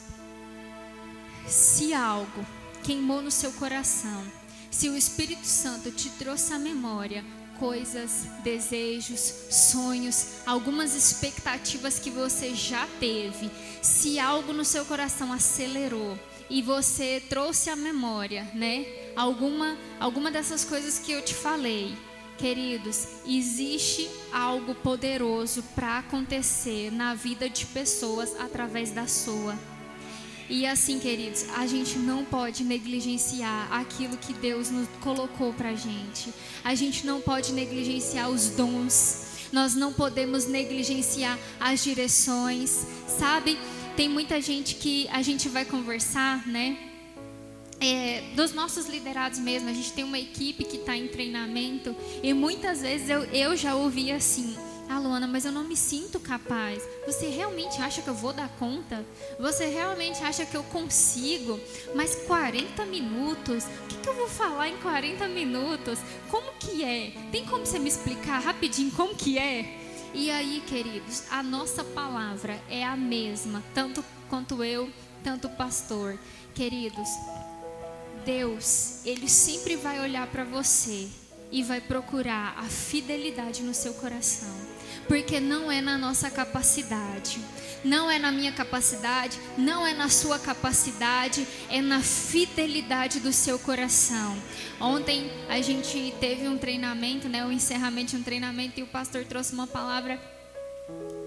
Se 1.47 1.93
algo 1.93 2.45
queimou 2.83 3.21
no 3.21 3.31
seu 3.31 3.51
coração, 3.53 4.23
se 4.69 4.89
o 4.89 4.95
Espírito 4.95 5.45
Santo 5.45 5.91
te 5.91 6.09
trouxe 6.11 6.53
à 6.53 6.59
memória 6.59 7.25
coisas, 7.59 8.25
desejos, 8.43 9.19
sonhos, 9.51 10.27
algumas 10.45 10.95
expectativas 10.95 11.99
que 11.99 12.09
você 12.09 12.55
já 12.55 12.87
teve, 12.99 13.51
se 13.81 14.19
algo 14.19 14.51
no 14.51 14.65
seu 14.65 14.83
coração 14.85 15.31
acelerou 15.31 16.17
e 16.49 16.61
você 16.61 17.21
trouxe 17.29 17.69
à 17.69 17.75
memória, 17.75 18.49
né? 18.53 18.85
Alguma 19.15 19.77
alguma 19.99 20.31
dessas 20.31 20.65
coisas 20.65 20.97
que 20.97 21.11
eu 21.11 21.21
te 21.21 21.35
falei, 21.35 21.95
Queridos, 22.41 23.07
existe 23.25 24.09
algo 24.33 24.75
poderoso 24.75 25.63
para 25.75 25.99
acontecer 25.99 26.91
na 26.91 27.13
vida 27.13 27.49
de 27.49 27.65
pessoas 27.67 28.35
através 28.39 28.91
da 28.91 29.07
sua. 29.07 29.57
E 30.49 30.65
assim, 30.65 30.99
queridos, 30.99 31.45
a 31.55 31.65
gente 31.65 31.97
não 31.97 32.25
pode 32.25 32.63
negligenciar 32.63 33.71
aquilo 33.71 34.17
que 34.17 34.33
Deus 34.33 34.69
nos 34.69 34.87
colocou 34.99 35.53
para 35.53 35.73
gente. 35.75 36.33
A 36.63 36.75
gente 36.75 37.05
não 37.05 37.21
pode 37.21 37.53
negligenciar 37.53 38.29
os 38.29 38.49
dons 38.49 39.31
nós 39.51 39.75
não 39.75 39.91
podemos 39.91 40.47
negligenciar 40.47 41.37
as 41.59 41.83
direções, 41.83 42.85
sabe? 43.07 43.57
Tem 43.95 44.07
muita 44.07 44.39
gente 44.39 44.75
que 44.75 45.07
a 45.09 45.21
gente 45.21 45.49
vai 45.49 45.65
conversar, 45.65 46.47
né? 46.47 46.90
É, 47.83 48.21
dos 48.35 48.53
nossos 48.53 48.87
liderados 48.87 49.39
mesmo, 49.39 49.67
a 49.67 49.73
gente 49.73 49.91
tem 49.91 50.03
uma 50.03 50.19
equipe 50.19 50.63
que 50.63 50.77
está 50.77 50.95
em 50.95 51.07
treinamento 51.07 51.95
e 52.21 52.31
muitas 52.31 52.81
vezes 52.81 53.09
eu, 53.09 53.23
eu 53.25 53.57
já 53.57 53.73
ouvi 53.73 54.11
assim: 54.11 54.55
ah, 54.87 54.99
Luana, 54.99 55.25
mas 55.25 55.45
eu 55.45 55.51
não 55.51 55.63
me 55.63 55.75
sinto 55.75 56.19
capaz. 56.19 56.83
Você 57.07 57.27
realmente 57.27 57.81
acha 57.81 58.01
que 58.01 58.07
eu 58.07 58.13
vou 58.13 58.33
dar 58.33 58.49
conta? 58.59 59.03
Você 59.39 59.65
realmente 59.65 60.21
acha 60.23 60.45
que 60.45 60.55
eu 60.55 60.63
consigo? 60.65 61.59
Mas 61.95 62.13
40 62.27 62.85
minutos? 62.85 63.63
O 63.63 63.87
que, 63.87 63.97
que 63.97 64.09
eu 64.09 64.13
vou 64.13 64.27
falar 64.27 64.69
em 64.69 64.77
40 64.77 65.27
minutos? 65.29 65.97
Como 66.29 66.51
que 66.59 66.83
é? 66.83 67.13
Tem 67.31 67.45
como 67.45 67.65
você 67.65 67.79
me 67.79 67.87
explicar 67.89 68.41
rapidinho 68.41 68.91
como 68.91 69.15
que 69.15 69.39
é? 69.39 69.79
E 70.13 70.29
aí, 70.29 70.61
queridos, 70.67 71.23
a 71.31 71.41
nossa 71.41 71.83
palavra 71.83 72.61
é 72.69 72.83
a 72.83 72.97
mesma, 72.97 73.63
tanto 73.73 74.03
quanto 74.29 74.61
eu, 74.61 74.89
tanto 75.23 75.47
o 75.47 75.55
pastor. 75.55 76.19
Queridos, 76.53 77.07
Deus, 78.25 79.05
Ele 79.05 79.27
sempre 79.27 79.75
vai 79.75 79.99
olhar 79.99 80.27
para 80.27 80.43
você 80.43 81.07
e 81.51 81.61
vai 81.63 81.81
procurar 81.81 82.55
a 82.57 82.63
fidelidade 82.63 83.61
no 83.61 83.73
seu 83.73 83.93
coração, 83.93 84.55
porque 85.07 85.39
não 85.39 85.71
é 85.71 85.81
na 85.81 85.97
nossa 85.97 86.29
capacidade, 86.29 87.39
não 87.83 88.09
é 88.09 88.17
na 88.17 88.31
minha 88.31 88.51
capacidade, 88.51 89.37
não 89.57 89.85
é 89.85 89.93
na 89.93 90.07
sua 90.07 90.39
capacidade, 90.39 91.45
é 91.69 91.81
na 91.81 91.99
fidelidade 91.99 93.19
do 93.19 93.33
seu 93.33 93.59
coração. 93.59 94.37
Ontem 94.79 95.29
a 95.49 95.59
gente 95.61 96.13
teve 96.19 96.47
um 96.47 96.57
treinamento, 96.57 97.27
né, 97.27 97.45
o 97.45 97.51
encerramento 97.51 98.11
de 98.11 98.17
um 98.17 98.23
treinamento 98.23 98.79
e 98.79 98.83
o 98.83 98.87
pastor 98.87 99.25
trouxe 99.25 99.53
uma 99.53 99.67
palavra 99.67 100.19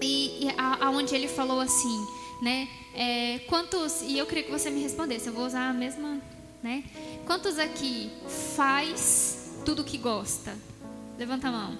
e, 0.01 0.45
e 0.45 0.55
aonde 0.81 1.13
ele 1.13 1.27
falou 1.27 1.59
assim, 1.59 2.07
né, 2.41 2.67
é, 2.95 3.39
quantos 3.47 4.01
e 4.01 4.17
eu 4.17 4.25
queria 4.25 4.43
que 4.43 4.51
você 4.51 4.69
me 4.69 4.81
respondesse, 4.81 5.27
eu 5.27 5.33
vou 5.33 5.45
usar 5.45 5.69
a 5.69 5.73
mesma, 5.73 6.19
né, 6.65 6.83
quantos 7.27 7.59
aqui 7.59 8.11
faz 8.55 9.51
tudo 9.63 9.83
que 9.83 9.99
gosta? 9.99 10.57
Levanta 11.15 11.47
a 11.47 11.51
mão. 11.51 11.77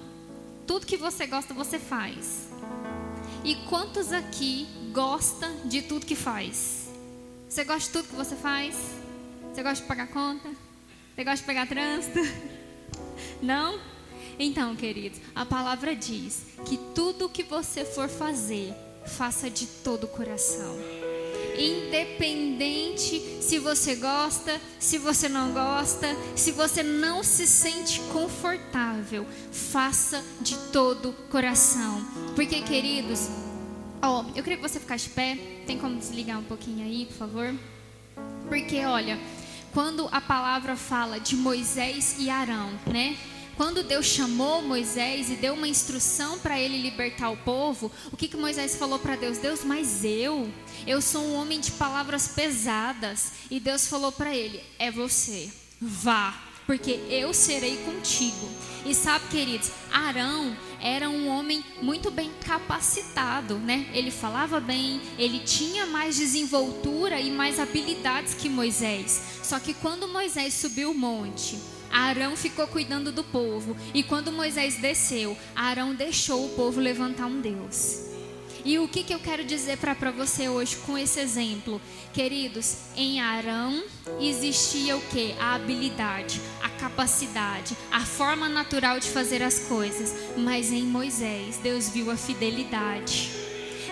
Tudo 0.67 0.85
que 0.85 0.95
você 0.95 1.25
gosta 1.25 1.55
você 1.55 1.79
faz. 1.79 2.49
E 3.43 3.55
quantos 3.67 4.13
aqui 4.13 4.67
gosta 4.93 5.49
de 5.65 5.81
tudo 5.81 6.05
que 6.05 6.15
faz? 6.15 6.87
Você 7.49 7.63
gosta 7.63 7.79
de 7.81 7.89
tudo 7.89 8.09
que 8.09 8.15
você 8.15 8.35
faz? 8.35 8.75
Você 9.51 9.63
gosta 9.63 9.81
de 9.81 9.87
pagar 9.87 10.07
conta? 10.09 10.49
Você 11.15 11.23
gosta 11.23 11.37
de 11.37 11.43
pegar 11.45 11.65
trânsito? 11.65 12.19
Não? 13.41 13.79
Então, 14.37 14.75
queridos, 14.75 15.19
a 15.33 15.47
palavra 15.47 15.95
diz 15.95 16.45
que 16.63 16.77
tudo 16.93 17.27
que 17.27 17.41
você 17.41 17.83
for 17.83 18.07
fazer, 18.07 18.71
faça 19.07 19.49
de 19.49 19.65
todo 19.65 20.03
o 20.03 20.07
coração. 20.07 20.75
Independente 21.57 23.19
se 23.41 23.59
você 23.59 23.95
gosta, 23.95 24.59
se 24.79 24.97
você 24.97 25.29
não 25.29 25.51
gosta, 25.51 26.07
se 26.35 26.51
você 26.51 26.81
não 26.81 27.23
se 27.23 27.47
sente 27.47 27.99
confortável, 28.11 29.25
faça 29.51 30.23
de 30.41 30.57
todo 30.71 31.13
coração. 31.29 32.05
Porque, 32.35 32.61
queridos, 32.61 33.29
ó, 34.01 34.25
eu 34.35 34.43
queria 34.43 34.57
que 34.57 34.67
você 34.67 34.79
ficasse 34.79 35.05
de 35.05 35.11
pé. 35.11 35.37
Tem 35.65 35.77
como 35.77 35.97
desligar 35.97 36.39
um 36.39 36.43
pouquinho 36.43 36.85
aí, 36.85 37.05
por 37.05 37.17
favor? 37.17 37.55
Porque, 38.47 38.83
olha, 38.85 39.19
quando 39.73 40.07
a 40.11 40.21
palavra 40.21 40.75
fala 40.75 41.19
de 41.19 41.35
Moisés 41.35 42.15
e 42.19 42.29
Arão, 42.29 42.71
né? 42.85 43.17
Quando 43.57 43.83
Deus 43.83 44.05
chamou 44.05 44.61
Moisés 44.61 45.29
e 45.29 45.35
deu 45.35 45.53
uma 45.53 45.67
instrução 45.67 46.37
para 46.39 46.59
ele 46.59 46.77
libertar 46.77 47.29
o 47.29 47.37
povo, 47.37 47.89
o 48.11 48.17
que, 48.17 48.27
que 48.27 48.35
Moisés 48.35 48.75
falou 48.75 48.99
para 48.99 49.15
Deus? 49.15 49.37
Deus, 49.37 49.63
mas 49.63 50.03
eu, 50.03 50.51
eu 50.85 51.01
sou 51.01 51.21
um 51.23 51.35
homem 51.35 51.61
de 51.61 51.71
palavras 51.71 52.27
pesadas. 52.27 53.31
E 53.49 53.59
Deus 53.59 53.87
falou 53.87 54.11
para 54.11 54.35
ele: 54.35 54.61
é 54.77 54.91
você, 54.91 55.49
vá, 55.79 56.37
porque 56.65 56.99
eu 57.09 57.33
serei 57.33 57.77
contigo. 57.77 58.49
E 58.85 58.93
sabe, 58.93 59.29
queridos, 59.29 59.71
Arão 59.89 60.55
era 60.81 61.09
um 61.09 61.29
homem 61.29 61.63
muito 61.81 62.11
bem 62.11 62.31
capacitado, 62.45 63.55
né? 63.55 63.89
Ele 63.93 64.11
falava 64.11 64.59
bem, 64.59 65.01
ele 65.17 65.39
tinha 65.39 65.85
mais 65.85 66.17
desenvoltura 66.17 67.21
e 67.21 67.31
mais 67.31 67.57
habilidades 67.57 68.33
que 68.33 68.49
Moisés. 68.49 69.39
Só 69.41 69.59
que 69.59 69.73
quando 69.73 70.09
Moisés 70.09 70.53
subiu 70.53 70.91
o 70.91 70.93
monte, 70.93 71.57
Arão 71.95 72.35
ficou 72.35 72.67
cuidando 72.67 73.11
do 73.11 73.23
povo. 73.23 73.75
E 73.93 74.03
quando 74.03 74.31
Moisés 74.31 74.75
desceu, 74.75 75.37
Arão 75.55 75.95
deixou 75.95 76.45
o 76.45 76.49
povo 76.49 76.81
levantar 76.81 77.27
um 77.27 77.39
Deus. 77.39 78.05
E 78.65 78.79
o 78.79 78.87
que, 78.87 79.03
que 79.03 79.13
eu 79.13 79.19
quero 79.19 79.45
dizer 79.45 79.77
para 79.77 80.11
você 80.11 80.49
hoje 80.49 80.75
com 80.77 80.97
esse 80.97 81.19
exemplo? 81.19 81.79
Queridos, 82.11 82.77
em 82.97 83.21
Arão 83.21 83.83
existia 84.19 84.97
o 84.97 85.01
que? 85.01 85.35
A 85.39 85.53
habilidade, 85.53 86.41
a 86.61 86.69
capacidade, 86.69 87.77
a 87.91 88.01
forma 88.01 88.49
natural 88.49 88.99
de 88.99 89.07
fazer 89.07 89.41
as 89.41 89.59
coisas. 89.59 90.15
Mas 90.35 90.71
em 90.71 90.83
Moisés, 90.83 91.57
Deus 91.57 91.89
viu 91.89 92.11
a 92.11 92.17
fidelidade. 92.17 93.31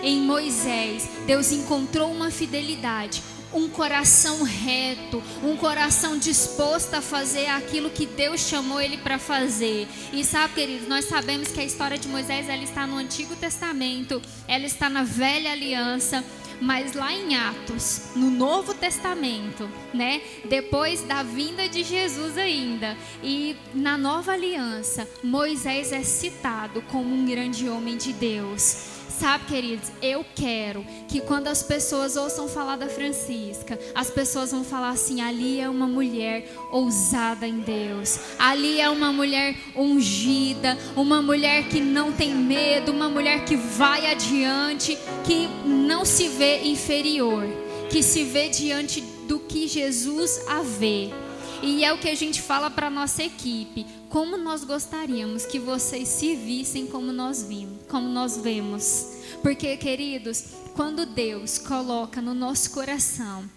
Em 0.02 0.20
Moisés, 0.20 1.08
Deus 1.26 1.52
encontrou 1.52 2.12
uma 2.12 2.30
fidelidade, 2.30 3.22
um 3.54 3.68
coração 3.68 4.42
reto, 4.42 5.22
um 5.42 5.56
coração 5.56 6.18
disposto 6.18 6.94
a 6.94 7.00
fazer 7.00 7.46
aquilo 7.46 7.88
que 7.88 8.04
Deus 8.04 8.40
chamou 8.40 8.80
ele 8.80 8.98
para 8.98 9.18
fazer. 9.18 9.86
E 10.12 10.24
sabe, 10.24 10.54
queridos, 10.54 10.88
nós 10.88 11.04
sabemos 11.04 11.48
que 11.48 11.60
a 11.60 11.64
história 11.64 11.96
de 11.96 12.08
Moisés 12.08 12.48
ela 12.48 12.62
está 12.62 12.86
no 12.86 12.96
Antigo 12.96 13.36
Testamento, 13.36 14.20
ela 14.48 14.66
está 14.66 14.90
na 14.90 15.04
Velha 15.04 15.52
Aliança. 15.52 16.24
Mas 16.60 16.92
lá 16.92 17.12
em 17.12 17.34
Atos, 17.34 18.12
no 18.14 18.30
Novo 18.30 18.74
Testamento, 18.74 19.68
né? 19.92 20.22
Depois 20.48 21.02
da 21.02 21.20
vinda 21.24 21.68
de 21.68 21.82
Jesus 21.82 22.38
ainda, 22.38 22.96
e 23.24 23.56
na 23.74 23.98
Nova 23.98 24.32
Aliança, 24.32 25.06
Moisés 25.22 25.90
é 25.90 26.04
citado 26.04 26.80
como 26.82 27.12
um 27.12 27.26
grande 27.26 27.68
homem 27.68 27.96
de 27.96 28.12
Deus. 28.12 28.93
Sabe, 29.18 29.44
queridos, 29.44 29.92
eu 30.02 30.24
quero 30.34 30.84
que 31.08 31.20
quando 31.20 31.46
as 31.46 31.62
pessoas 31.62 32.16
ouçam 32.16 32.48
falar 32.48 32.76
da 32.76 32.88
Francisca, 32.88 33.78
as 33.94 34.10
pessoas 34.10 34.50
vão 34.50 34.64
falar 34.64 34.90
assim: 34.90 35.20
ali 35.20 35.60
é 35.60 35.68
uma 35.68 35.86
mulher 35.86 36.50
ousada 36.72 37.46
em 37.46 37.60
Deus, 37.60 38.18
ali 38.38 38.80
é 38.80 38.90
uma 38.90 39.12
mulher 39.12 39.56
ungida, 39.76 40.76
uma 40.96 41.22
mulher 41.22 41.68
que 41.68 41.80
não 41.80 42.12
tem 42.12 42.34
medo, 42.34 42.90
uma 42.90 43.08
mulher 43.08 43.44
que 43.44 43.56
vai 43.56 44.10
adiante, 44.10 44.98
que 45.24 45.48
não 45.64 46.04
se 46.04 46.28
vê 46.28 46.64
inferior, 46.64 47.44
que 47.90 48.02
se 48.02 48.24
vê 48.24 48.48
diante 48.48 49.00
do 49.28 49.38
que 49.38 49.68
Jesus 49.68 50.44
a 50.48 50.60
vê. 50.60 51.23
E 51.64 51.82
é 51.82 51.90
o 51.94 51.98
que 51.98 52.10
a 52.10 52.14
gente 52.14 52.42
fala 52.42 52.70
para 52.70 52.90
nossa 52.90 53.24
equipe. 53.24 53.86
Como 54.10 54.36
nós 54.36 54.62
gostaríamos 54.64 55.46
que 55.46 55.58
vocês 55.58 56.08
se 56.08 56.34
vissem 56.34 56.86
como 56.86 57.10
nós 57.10 57.42
vimos, 57.42 57.78
como 57.88 58.06
nós 58.06 58.36
vemos. 58.36 59.22
Porque, 59.42 59.74
queridos, 59.78 60.44
quando 60.74 61.06
Deus 61.06 61.56
coloca 61.56 62.20
no 62.20 62.34
nosso 62.34 62.70
coração, 62.70 63.48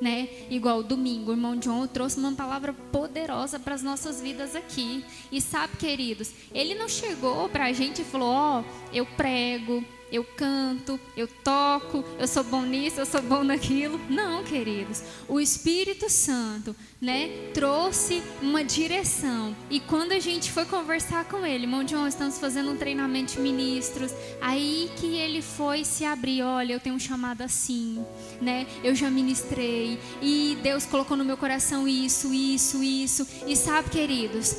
né? 0.00 0.28
Igual 0.48 0.84
domingo, 0.84 1.32
o 1.32 1.34
irmão 1.34 1.56
John 1.56 1.88
trouxe 1.88 2.20
uma 2.20 2.30
palavra 2.32 2.72
poderosa 2.72 3.58
para 3.58 3.74
as 3.74 3.82
nossas 3.82 4.20
vidas 4.20 4.54
aqui. 4.54 5.04
E 5.32 5.40
sabe, 5.40 5.76
queridos, 5.76 6.30
ele 6.54 6.76
não 6.76 6.88
chegou 6.88 7.48
para 7.48 7.64
a 7.64 7.72
gente 7.72 8.02
e 8.02 8.04
falou: 8.04 8.28
Ó, 8.28 8.60
oh, 8.60 8.64
eu 8.94 9.04
prego, 9.04 9.84
eu 10.10 10.24
canto, 10.24 10.98
eu 11.16 11.26
toco, 11.26 12.04
eu 12.18 12.28
sou 12.28 12.44
bom 12.44 12.62
nisso, 12.62 13.00
eu 13.00 13.06
sou 13.06 13.22
bom 13.22 13.42
naquilo. 13.42 14.00
Não, 14.08 14.44
queridos. 14.44 15.02
O 15.28 15.40
Espírito 15.40 16.08
Santo, 16.08 16.74
né, 17.00 17.50
trouxe 17.52 18.22
uma 18.40 18.64
direção. 18.64 19.54
E 19.68 19.80
quando 19.80 20.12
a 20.12 20.20
gente 20.20 20.50
foi 20.50 20.64
conversar 20.64 21.24
com 21.24 21.44
ele, 21.44 21.64
irmão 21.64 21.84
John, 21.84 22.06
estamos 22.06 22.38
fazendo 22.38 22.70
um 22.70 22.76
treinamento 22.76 23.34
de 23.34 23.40
ministros, 23.40 24.12
aí 24.40 24.90
que 24.96 25.16
ele 25.16 25.42
foi 25.42 25.84
se 25.84 26.04
abrir, 26.04 26.42
olha, 26.42 26.72
eu 26.72 26.80
tenho 26.80 26.94
um 26.94 27.00
chamado 27.00 27.42
assim, 27.42 28.04
né? 28.40 28.66
Eu 28.84 28.94
já 28.94 29.10
ministrei 29.10 29.98
e 30.22 30.56
Deus 30.62 30.86
colocou 30.86 31.16
no 31.16 31.24
meu 31.24 31.36
coração 31.36 31.86
isso, 31.88 32.32
isso, 32.32 32.82
isso. 32.82 33.26
E 33.46 33.56
sabe, 33.56 33.90
queridos, 33.90 34.56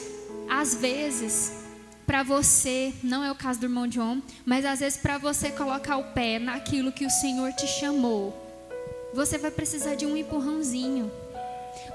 às 0.49 0.75
vezes 0.75 1.66
para 2.07 2.23
você, 2.23 2.93
não 3.03 3.21
é 3.21 3.29
o 3.29 3.35
caso 3.35 3.59
do 3.59 3.65
irmão 3.65 3.85
John, 3.85 4.21
mas 4.45 4.63
às 4.63 4.79
vezes 4.79 4.97
para 4.97 5.17
você 5.17 5.51
colocar 5.51 5.97
o 5.97 6.13
pé 6.13 6.39
naquilo 6.39 6.89
que 6.89 7.05
o 7.05 7.09
Senhor 7.09 7.51
te 7.51 7.67
chamou, 7.67 8.33
você 9.13 9.37
vai 9.37 9.51
precisar 9.51 9.95
de 9.95 10.05
um 10.05 10.15
empurrãozinho. 10.15 11.11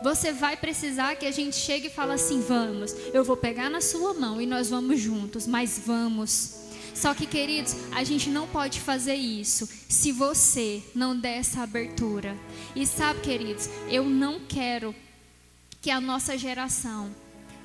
Você 0.02 0.30
vai 0.30 0.56
precisar 0.56 1.16
que 1.16 1.24
a 1.24 1.30
gente 1.30 1.56
chegue 1.56 1.86
e 1.86 1.90
fale 1.90 2.12
assim: 2.12 2.40
vamos, 2.40 2.94
eu 3.14 3.24
vou 3.24 3.36
pegar 3.36 3.70
na 3.70 3.80
sua 3.80 4.12
mão 4.12 4.40
e 4.40 4.46
nós 4.46 4.68
vamos 4.68 5.00
juntos, 5.00 5.46
mas 5.46 5.80
vamos. 5.84 6.60
Só 6.94 7.14
que, 7.14 7.26
queridos, 7.26 7.74
a 7.92 8.04
gente 8.04 8.28
não 8.28 8.46
pode 8.46 8.80
fazer 8.80 9.14
isso 9.14 9.68
se 9.88 10.12
você 10.12 10.82
não 10.94 11.16
der 11.16 11.38
essa 11.38 11.62
abertura. 11.62 12.36
E 12.76 12.86
sabe, 12.86 13.20
queridos, 13.20 13.68
eu 13.88 14.04
não 14.04 14.40
quero 14.40 14.94
que 15.80 15.90
a 15.90 16.00
nossa 16.00 16.36
geração 16.36 17.10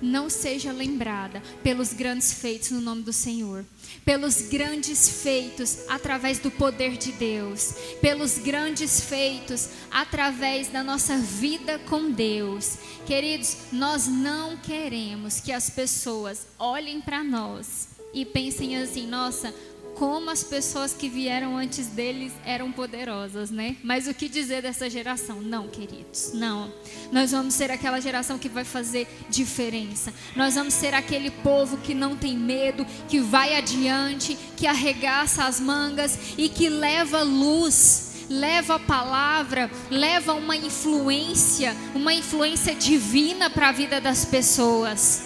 não 0.02 0.30
seja 0.30 0.72
lembrada 0.72 1.42
pelos 1.64 1.94
grandes 1.94 2.34
feitos 2.34 2.72
no 2.72 2.82
nome 2.82 3.02
do 3.02 3.14
Senhor, 3.14 3.66
pelos 4.06 4.42
grandes 4.42 5.22
feitos 5.22 5.80
através 5.88 6.40
do 6.40 6.52
poder 6.52 6.98
de 6.98 7.12
Deus, 7.12 7.74
pelos 8.02 8.38
grandes 8.38 9.02
feitos 9.02 9.70
através 9.90 10.68
da 10.68 10.84
nossa 10.84 11.18
vida 11.18 11.80
com 11.80 12.12
Deus. 12.12 12.78
Queridos, 13.06 13.58
nós 13.72 14.08
não 14.08 14.58
queremos 14.58 15.40
que 15.40 15.52
as 15.52 15.70
pessoas 15.70 16.48
olhem 16.60 17.02
para 17.02 17.24
nós 17.24 17.88
e 18.14 18.26
pensem 18.26 18.78
assim: 18.78 19.08
nossa, 19.08 19.54
como 19.98 20.30
as 20.30 20.44
pessoas 20.44 20.94
que 20.94 21.10
vieram 21.10 21.58
antes 21.58 21.88
deles 21.88 22.32
eram 22.46 22.72
poderosas, 22.72 23.50
né? 23.50 23.76
Mas 23.84 24.08
o 24.08 24.14
que 24.14 24.30
dizer 24.30 24.62
dessa 24.62 24.88
geração? 24.88 25.42
Não, 25.42 25.68
queridos, 25.68 26.34
não. 26.34 26.72
Nós 27.12 27.32
vamos 27.32 27.56
ser 27.56 27.72
aquela 27.72 28.00
geração 28.00 28.38
que 28.38 28.48
vai 28.48 28.64
fazer 28.64 29.08
diferença. 29.28 30.14
Nós 30.36 30.54
vamos 30.54 30.76
ser 30.76 30.94
aquele 30.94 31.32
povo 31.32 31.78
que 31.78 31.96
não 31.96 32.16
tem 32.16 32.38
medo, 32.38 32.86
que 33.10 33.20
vai 33.20 33.56
adiante, 33.56 34.38
que 34.56 34.68
arregaça 34.68 35.46
as 35.46 35.60
mangas 35.60 36.18
e 36.38 36.48
que 36.48 36.70
leva 36.70 37.24
luz, 37.24 38.28
leva 38.30 38.76
a 38.76 38.80
palavra, 38.80 39.72
leva 39.90 40.34
uma 40.34 40.56
influência, 40.56 41.76
uma 41.96 42.14
influência 42.14 42.76
divina 42.76 43.50
para 43.50 43.70
a 43.70 43.72
vida 43.72 44.00
das 44.00 44.26
pessoas. 44.26 45.24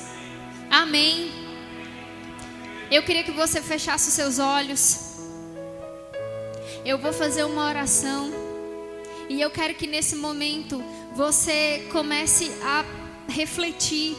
Amém. 0.69 1.40
Eu 2.91 3.03
queria 3.03 3.23
que 3.23 3.31
você 3.31 3.61
fechasse 3.61 4.09
os 4.09 4.13
seus 4.13 4.37
olhos. 4.37 4.99
Eu 6.83 6.97
vou 6.97 7.13
fazer 7.13 7.45
uma 7.45 7.65
oração. 7.65 8.29
E 9.29 9.39
eu 9.39 9.49
quero 9.49 9.73
que 9.75 9.87
nesse 9.87 10.17
momento 10.17 10.83
você 11.15 11.87
comece 11.89 12.51
a 12.61 12.83
refletir 13.29 14.17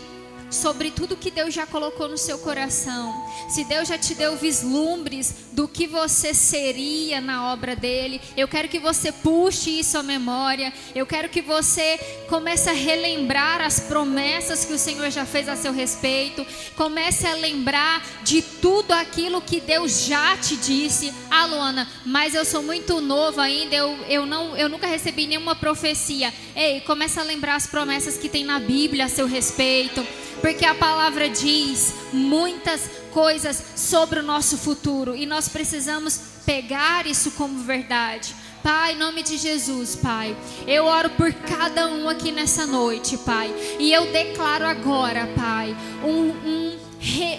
sobre 0.53 0.91
tudo 0.91 1.17
que 1.17 1.31
Deus 1.31 1.55
já 1.55 1.67
colocou 1.67 2.09
no 2.09 2.19
seu 2.19 2.39
coração. 2.39 3.13
Se 3.49 3.65
Deus 3.65 3.89
já 3.89 3.99
te 3.99 4.15
deu 4.15 4.37
vislumbres 4.37 5.35
do 5.53 5.67
que 5.67 5.87
você 5.87 6.35
seria 6.35 7.21
na 7.21 7.53
obra 7.53 7.75
dele, 7.75 8.21
eu 8.37 8.47
quero 8.47 8.69
que 8.69 8.79
você 8.79 9.11
puxe 9.11 9.81
isso 9.81 9.97
à 9.97 10.03
memória. 10.03 10.73
Eu 10.95 11.07
quero 11.07 11.29
que 11.29 11.41
você 11.41 11.99
comece 12.29 12.69
a 12.69 12.73
relembrar 12.73 13.61
as 13.61 13.81
promessas 13.81 14.65
que 14.65 14.73
o 14.73 14.79
Senhor 14.79 15.11
já 15.11 15.25
fez 15.25 15.49
a 15.49 15.57
seu 15.57 15.73
respeito. 15.73 16.47
Comece 16.77 17.27
a 17.27 17.35
lembrar 17.35 18.05
de 18.23 18.43
tudo 18.43 18.93
aquilo 18.93 19.41
que 19.41 19.61
Deus 19.61 20.05
já 20.05 20.37
te 20.37 20.57
disse. 20.57 21.13
Ah, 21.31 21.47
Luana, 21.47 21.89
mas 22.05 22.35
eu 22.35 22.45
sou 22.45 22.63
muito 22.63 23.01
novo 23.01 23.41
ainda, 23.41 23.75
eu, 23.75 23.97
eu, 24.09 24.27
não, 24.27 24.57
eu 24.57 24.69
nunca 24.69 24.87
recebi 24.87 25.27
nenhuma 25.27 25.57
profecia. 25.57 26.33
Ei, 26.55 26.81
comece 26.83 27.19
a 27.19 27.23
lembrar 27.23 27.57
as 27.57 27.67
promessas 27.67 28.19
que 28.19 28.29
tem 28.29 28.45
na 28.45 28.59
Bíblia 28.59 29.07
a 29.07 29.09
seu 29.09 29.27
respeito 29.27 30.07
porque 30.43 30.67
a 30.67 30.75
palavra 30.75 31.31
diz 31.31 31.95
muitas 32.13 32.91
coisas 33.13 33.63
sobre 33.77 34.19
o 34.19 34.23
nosso 34.23 34.59
futuro 34.59 35.17
e 35.17 35.25
nós 35.25 35.49
precisamos 35.49 36.21
pegar 36.45 37.07
isso 37.07 37.31
como 37.31 37.63
verdade. 37.63 38.35
Pai, 38.63 38.93
em 38.93 38.99
nome 38.99 39.23
de 39.23 39.39
Jesus, 39.39 39.97
Pai, 39.97 40.37
eu 40.67 40.85
oro 40.85 41.11
por 41.11 41.33
cada 41.33 41.89
um 41.89 42.09
aqui 42.09 42.31
nessa 42.31 42.67
noite, 42.67 43.17
Pai, 43.19 43.53
e 43.79 43.93
eu 43.93 44.13
declaro 44.13 44.67
agora, 44.67 45.29
Pai, 45.35 45.77
um, 46.05 46.31
um 46.49 46.82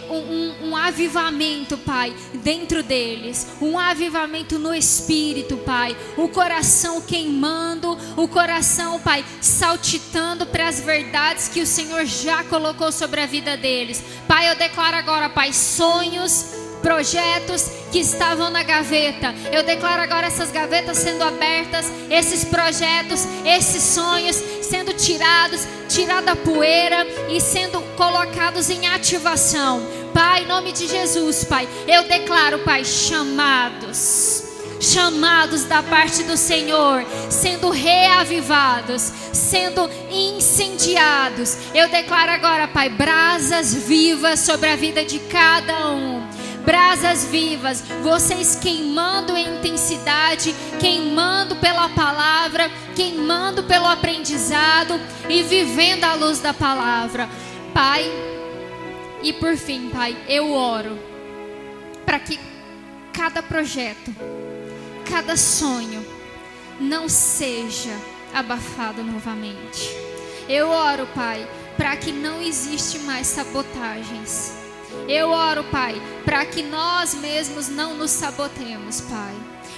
um, 0.09 0.70
um, 0.70 0.76
avivamento, 0.76 1.78
Pai, 1.78 2.14
dentro 2.36 2.84
deles, 2.84 3.47
um 3.61 3.80
avivamento 3.80 4.59
no 4.59 4.74
espírito, 4.74 5.57
Pai, 5.57 5.95
o 6.18 6.28
coração 6.28 7.01
queimando, 7.01 7.97
o 8.18 8.28
coração, 8.28 8.99
Pai, 8.99 9.24
saltitando 9.41 10.45
para 10.45 10.68
as 10.68 10.82
verdades 10.82 11.47
que 11.47 11.61
o 11.61 11.68
Senhor 11.68 12.05
já 12.05 12.43
colocou 12.43 12.91
sobre 12.91 13.22
a 13.22 13.26
vida 13.26 13.55
deles. 13.55 14.03
Pai, 14.28 14.49
eu 14.49 14.55
declaro 14.55 14.97
agora, 14.97 15.30
Pai, 15.30 15.53
sonhos 15.53 16.64
projetos 16.82 17.72
que 17.91 17.99
estavam 17.99 18.49
na 18.49 18.61
gaveta. 18.61 19.34
Eu 19.51 19.64
declaro 19.64 20.01
agora 20.01 20.28
essas 20.28 20.51
gavetas 20.51 20.97
sendo 20.97 21.24
abertas, 21.24 21.89
esses 22.09 22.43
projetos, 22.43 23.26
esses 23.45 23.82
sonhos 23.82 24.36
sendo 24.74 24.91
tirados, 24.91 25.67
tirada 25.88 26.32
a 26.32 26.36
poeira 26.36 27.05
e 27.30 27.39
sendo 27.39 27.80
colocados 27.95 28.71
em 28.71 28.88
ativação. 28.88 29.86
Pai, 30.11 30.41
em 30.41 30.47
nome 30.47 30.71
de 30.71 30.88
Jesus, 30.88 31.43
Pai, 31.43 31.69
eu 31.88 32.07
declaro, 32.07 32.57
Pai, 32.59 32.84
chamados 32.84 34.41
chamados 34.80 35.63
da 35.63 35.82
parte 35.82 36.24
do 36.24 36.36
Senhor, 36.36 37.05
sendo 37.30 37.69
reavivados, 37.69 39.13
sendo 39.32 39.89
incendiados. 40.11 41.55
Eu 41.74 41.88
declaro 41.88 42.32
agora, 42.32 42.67
Pai, 42.67 42.89
brasas 42.89 43.74
vivas 43.74 44.41
sobre 44.41 44.67
a 44.67 44.76
vida 44.76 45.05
de 45.05 45.19
cada 45.19 45.91
um 45.91 46.43
brasas 46.66 47.26
vivas, 47.26 47.82
vocês 48.01 48.55
queimando 48.55 49.36
em 49.36 49.57
intensidade, 49.57 50.55
queimando 50.80 51.55
pela 51.57 51.89
palavra, 51.89 52.70
queimando 52.95 53.64
pelo 53.64 53.86
aprendizado 53.86 54.99
e 55.30 55.43
vivendo 55.43 56.03
a 56.05 56.14
luz 56.14 56.39
da 56.39 56.53
palavra. 56.53 57.30
Pai, 57.74 58.05
e 59.22 59.34
por 59.34 59.55
fim, 59.57 59.89
Pai, 59.89 60.18
eu 60.28 60.51
oro 60.51 60.97
para 62.05 62.20
que 62.20 62.39
cada 63.11 63.41
projeto, 63.41 64.14
cada 65.05 65.38
sonho 65.38 66.05
não 66.80 67.07
seja 67.07 67.95
abafado 68.34 69.03
novamente. 69.03 69.89
Eu 70.49 70.70
oro, 70.70 71.07
Pai, 71.16 71.47
para 71.78 71.95
que 71.95 72.11
não 72.11 72.41
existe 72.41 72.99
mais 72.99 73.28
sabotagens 73.28 74.62
eu 75.08 75.30
oro, 75.30 75.64
Pai, 75.66 76.02
para 76.24 76.46
que 76.46 76.62
nós 76.62 77.14
mesmos 77.16 77.68
não 77.70 77.96
nos 77.96 78.12
sabotemos, 78.12 79.02
Pai, 79.02 79.34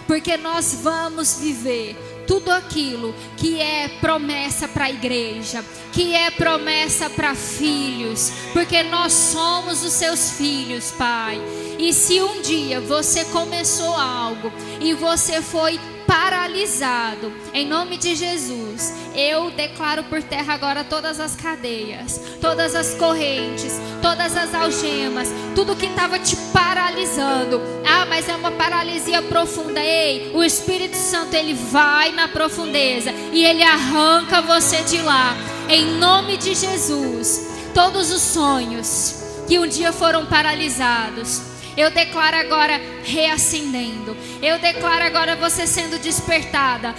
porque 0.07 0.37
nós 0.37 0.79
vamos 0.81 1.39
viver 1.39 1.95
tudo 2.27 2.51
aquilo 2.51 3.13
que 3.37 3.59
é 3.59 3.87
promessa 3.99 4.67
para 4.67 4.85
a 4.85 4.89
igreja, 4.89 5.63
que 5.91 6.13
é 6.13 6.31
promessa 6.31 7.09
para 7.09 7.35
filhos, 7.35 8.31
porque 8.53 8.83
nós 8.83 9.13
somos 9.13 9.83
os 9.83 9.93
seus 9.93 10.31
filhos, 10.31 10.91
Pai. 10.91 11.39
E 11.77 11.93
se 11.93 12.21
um 12.21 12.41
dia 12.41 12.79
você 12.79 13.25
começou 13.25 13.93
algo 13.95 14.51
e 14.79 14.93
você 14.93 15.41
foi 15.41 15.79
paralisado. 16.07 17.33
Em 17.53 17.67
nome 17.67 17.97
de 17.97 18.15
Jesus, 18.15 18.93
eu 19.15 19.51
declaro 19.51 20.03
por 20.05 20.21
terra 20.21 20.53
agora 20.53 20.83
todas 20.83 21.19
as 21.19 21.35
cadeias, 21.35 22.19
todas 22.39 22.75
as 22.75 22.93
correntes, 22.95 23.79
todas 24.01 24.35
as 24.37 24.53
algemas, 24.53 25.29
tudo 25.55 25.75
que 25.75 25.87
estava 25.87 26.19
te 26.19 26.35
paralisando. 26.53 27.61
Ah, 27.85 28.05
mas 28.05 28.29
é 28.29 28.35
uma 28.35 28.51
paralisia 28.51 29.21
profunda. 29.23 29.79
Ei, 29.79 30.31
o 30.33 30.43
Espírito 30.43 30.95
Santo 30.95 31.33
ele 31.33 31.53
vai 31.53 32.11
na 32.11 32.27
profundeza 32.27 33.11
e 33.33 33.43
ele 33.43 33.63
arranca 33.63 34.41
você 34.41 34.81
de 34.83 35.01
lá. 35.01 35.35
Em 35.67 35.97
nome 35.97 36.37
de 36.37 36.53
Jesus, 36.53 37.47
todos 37.73 38.11
os 38.11 38.21
sonhos 38.21 39.23
que 39.47 39.59
um 39.59 39.67
dia 39.67 39.91
foram 39.91 40.25
paralisados 40.25 41.54
eu 41.77 41.91
declaro 41.91 42.37
agora 42.37 42.81
reacendendo. 43.03 44.15
Eu 44.41 44.57
declaro 44.59 45.03
agora 45.03 45.35
você 45.35 45.67
sendo 45.67 45.99
despertada. 45.99 46.95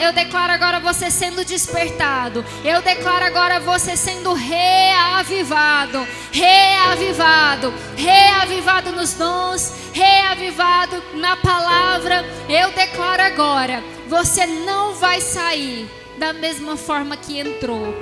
Eu 0.00 0.12
declaro 0.12 0.52
agora 0.52 0.80
você 0.80 1.10
sendo 1.10 1.44
despertado. 1.44 2.44
Eu 2.64 2.82
declaro 2.82 3.24
agora 3.24 3.60
você 3.60 3.96
sendo 3.96 4.34
reavivado. 4.34 6.06
Reavivado. 6.30 7.72
Reavivado 7.96 8.92
nos 8.92 9.14
dons. 9.14 9.72
Reavivado 9.92 11.02
na 11.14 11.36
palavra. 11.36 12.24
Eu 12.48 12.70
declaro 12.72 13.22
agora. 13.22 13.82
Você 14.08 14.46
não 14.46 14.94
vai 14.94 15.20
sair 15.20 15.88
da 16.18 16.32
mesma 16.32 16.76
forma 16.76 17.16
que 17.16 17.38
entrou. 17.38 17.94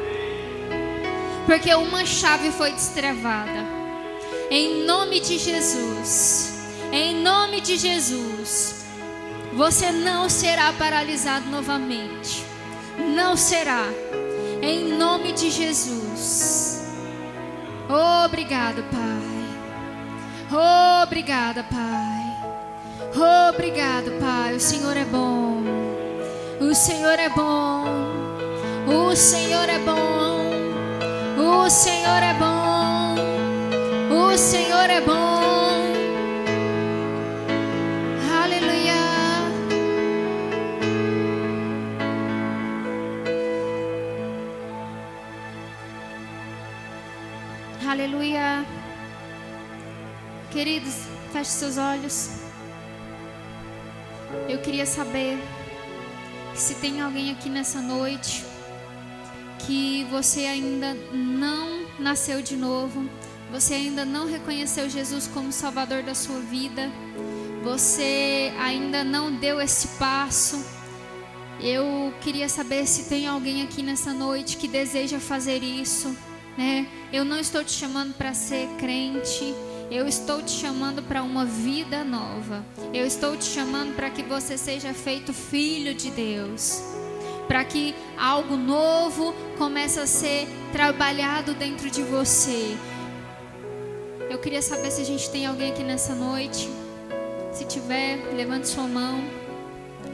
Porque 1.47 1.73
uma 1.75 2.05
chave 2.05 2.51
foi 2.51 2.73
destravada. 2.73 3.76
Em 4.51 4.85
nome 4.85 5.21
de 5.21 5.39
Jesus. 5.39 6.55
Em 6.93 7.17
nome 7.23 7.61
de 7.61 7.77
Jesus. 7.77 8.85
Você 9.53 9.91
não 9.91 10.29
será 10.29 10.73
paralisado 10.73 11.49
novamente. 11.51 12.45
Não 13.15 13.37
será. 13.37 13.85
Em 14.63 14.97
nome 14.97 15.33
de 15.33 15.51
Jesus. 15.51 16.83
Obrigado, 18.25 18.85
Pai. 18.91 19.07
Obrigada, 21.03 21.65
Pai. 21.65 22.17
Obrigado, 23.49 24.13
Pai. 24.21 24.55
O 24.55 24.61
Senhor 24.61 24.97
é 24.97 25.05
bom. 25.05 25.63
O 26.61 26.75
Senhor 26.75 27.19
é 27.19 27.29
bom. 27.29 27.85
O 28.87 29.17
Senhor 29.17 29.69
é 29.69 29.79
bom. 29.79 31.65
O 31.65 31.71
Senhor 31.71 32.23
é 32.23 32.35
bom. 32.35 33.36
O 34.37 34.39
Senhor 34.39 34.91
é 34.91 35.01
bom. 35.01 35.15
Aleluia. 38.43 38.93
Aleluia. 47.89 48.67
Queridos, 50.51 51.07
feche 51.33 51.51
seus 51.53 51.79
olhos. 51.79 52.29
Eu 54.51 54.59
queria 54.59 54.85
saber 54.85 55.39
se 56.55 56.75
tem 56.75 57.01
alguém 57.01 57.31
aqui 57.31 57.49
nessa 57.49 57.81
noite 57.81 58.45
que 59.61 60.05
você 60.11 60.41
ainda 60.41 60.93
não 61.11 61.87
nasceu 61.99 62.43
de 62.43 62.55
novo, 62.55 63.09
você 63.51 63.75
ainda 63.75 64.05
não 64.05 64.27
reconheceu 64.27 64.89
Jesus 64.89 65.27
como 65.27 65.53
Salvador 65.53 66.03
da 66.03 66.15
sua 66.15 66.41
vida, 66.41 66.91
você 67.63 68.53
ainda 68.59 69.03
não 69.03 69.33
deu 69.33 69.61
esse 69.61 69.89
passo. 69.99 70.65
Eu 71.61 72.13
queria 72.21 72.49
saber 72.49 72.87
se 72.87 73.09
tem 73.09 73.27
alguém 73.27 73.63
aqui 73.63 73.83
nessa 73.83 74.13
noite 74.13 74.57
que 74.57 74.69
deseja 74.69 75.19
fazer 75.19 75.63
isso, 75.63 76.15
né? 76.57 76.87
Eu 77.13 77.25
não 77.25 77.39
estou 77.39 77.65
te 77.65 77.73
chamando 77.73 78.15
para 78.15 78.35
ser 78.35 78.69
crente, 78.79 79.55
eu 79.91 80.07
estou 80.07 80.43
te 80.43 80.51
chamando 80.51 81.03
para 81.03 81.23
uma 81.23 81.45
vida 81.45 82.03
nova. 82.05 82.65
Eu 82.93 83.07
estou 83.07 83.37
te 83.37 83.45
chamando 83.45 83.95
para 83.95 84.11
que 84.11 84.23
você 84.23 84.59
seja 84.59 84.93
feito 84.93 85.33
filho 85.33 85.95
de 85.95 86.11
Deus. 86.11 86.83
Para 87.47 87.65
que 87.65 87.95
algo 88.19 88.57
novo 88.57 89.33
comece 89.57 90.01
a 90.01 90.07
ser 90.07 90.49
trabalhado 90.73 91.55
dentro 91.55 91.89
de 91.89 92.03
você. 92.03 92.77
Eu 94.29 94.39
queria 94.39 94.61
saber 94.61 94.91
se 94.91 95.01
a 95.01 95.05
gente 95.05 95.31
tem 95.31 95.47
alguém 95.47 95.71
aqui 95.71 95.85
nessa 95.85 96.15
noite. 96.15 96.69
Se 97.53 97.65
tiver, 97.65 98.17
levante 98.35 98.69
sua 98.69 98.87
mão. 98.89 99.23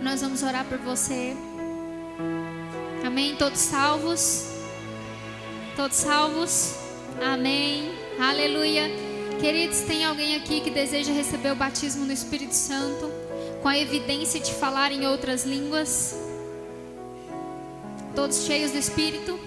Nós 0.02 0.20
vamos 0.20 0.42
orar 0.42 0.66
por 0.66 0.78
você. 0.78 1.34
Amém. 3.04 3.36
Todos 3.36 3.58
salvos? 3.58 4.48
Todos 5.74 5.96
salvos? 5.96 6.74
Amém. 7.22 7.92
Aleluia. 8.20 8.90
Queridos, 9.40 9.80
tem 9.80 10.04
alguém 10.04 10.36
aqui 10.36 10.60
que 10.60 10.70
deseja 10.70 11.12
receber 11.12 11.50
o 11.50 11.56
batismo 11.56 12.04
no 12.04 12.12
Espírito 12.12 12.54
Santo, 12.54 13.10
com 13.62 13.68
a 13.68 13.78
evidência 13.78 14.38
de 14.38 14.52
falar 14.52 14.92
em 14.92 15.06
outras 15.06 15.44
línguas? 15.44 16.14
Todos 18.14 18.44
cheios 18.44 18.72
do 18.72 18.78
Espírito? 18.78 19.40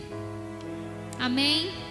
Amém? 1.20 1.84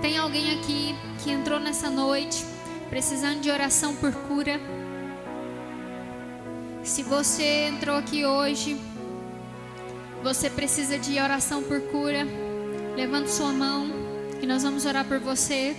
Tem 0.00 0.18
alguém 0.18 0.58
aqui 0.58 0.94
que 1.22 1.30
entrou 1.30 1.58
nessa 1.58 1.90
noite 1.90 2.44
precisando 2.88 3.40
de 3.40 3.50
oração 3.50 3.94
por 3.96 4.12
cura? 4.12 4.60
Se 6.82 7.02
você 7.02 7.68
entrou 7.68 7.96
aqui 7.96 8.24
hoje, 8.24 8.80
você 10.22 10.48
precisa 10.48 10.98
de 10.98 11.18
oração 11.20 11.62
por 11.62 11.80
cura, 11.80 12.26
levante 12.94 13.30
sua 13.30 13.52
mão 13.52 13.90
que 14.38 14.46
nós 14.46 14.62
vamos 14.62 14.84
orar 14.86 15.04
por 15.04 15.18
você. 15.18 15.76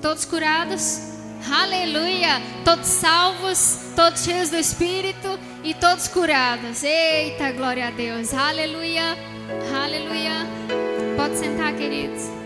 Todos 0.00 0.24
curados? 0.24 1.10
Aleluia! 1.50 2.40
Todos 2.64 2.86
salvos, 2.86 3.78
todos 3.96 4.22
cheios 4.22 4.50
do 4.50 4.56
Espírito 4.56 5.38
e 5.64 5.74
todos 5.74 6.06
curados. 6.06 6.84
Eita, 6.84 7.50
glória 7.52 7.88
a 7.88 7.90
Deus! 7.90 8.32
Aleluia! 8.34 9.16
Aleluia! 9.74 10.46
Pode 11.16 11.36
sentar, 11.36 11.74
queridos. 11.74 12.39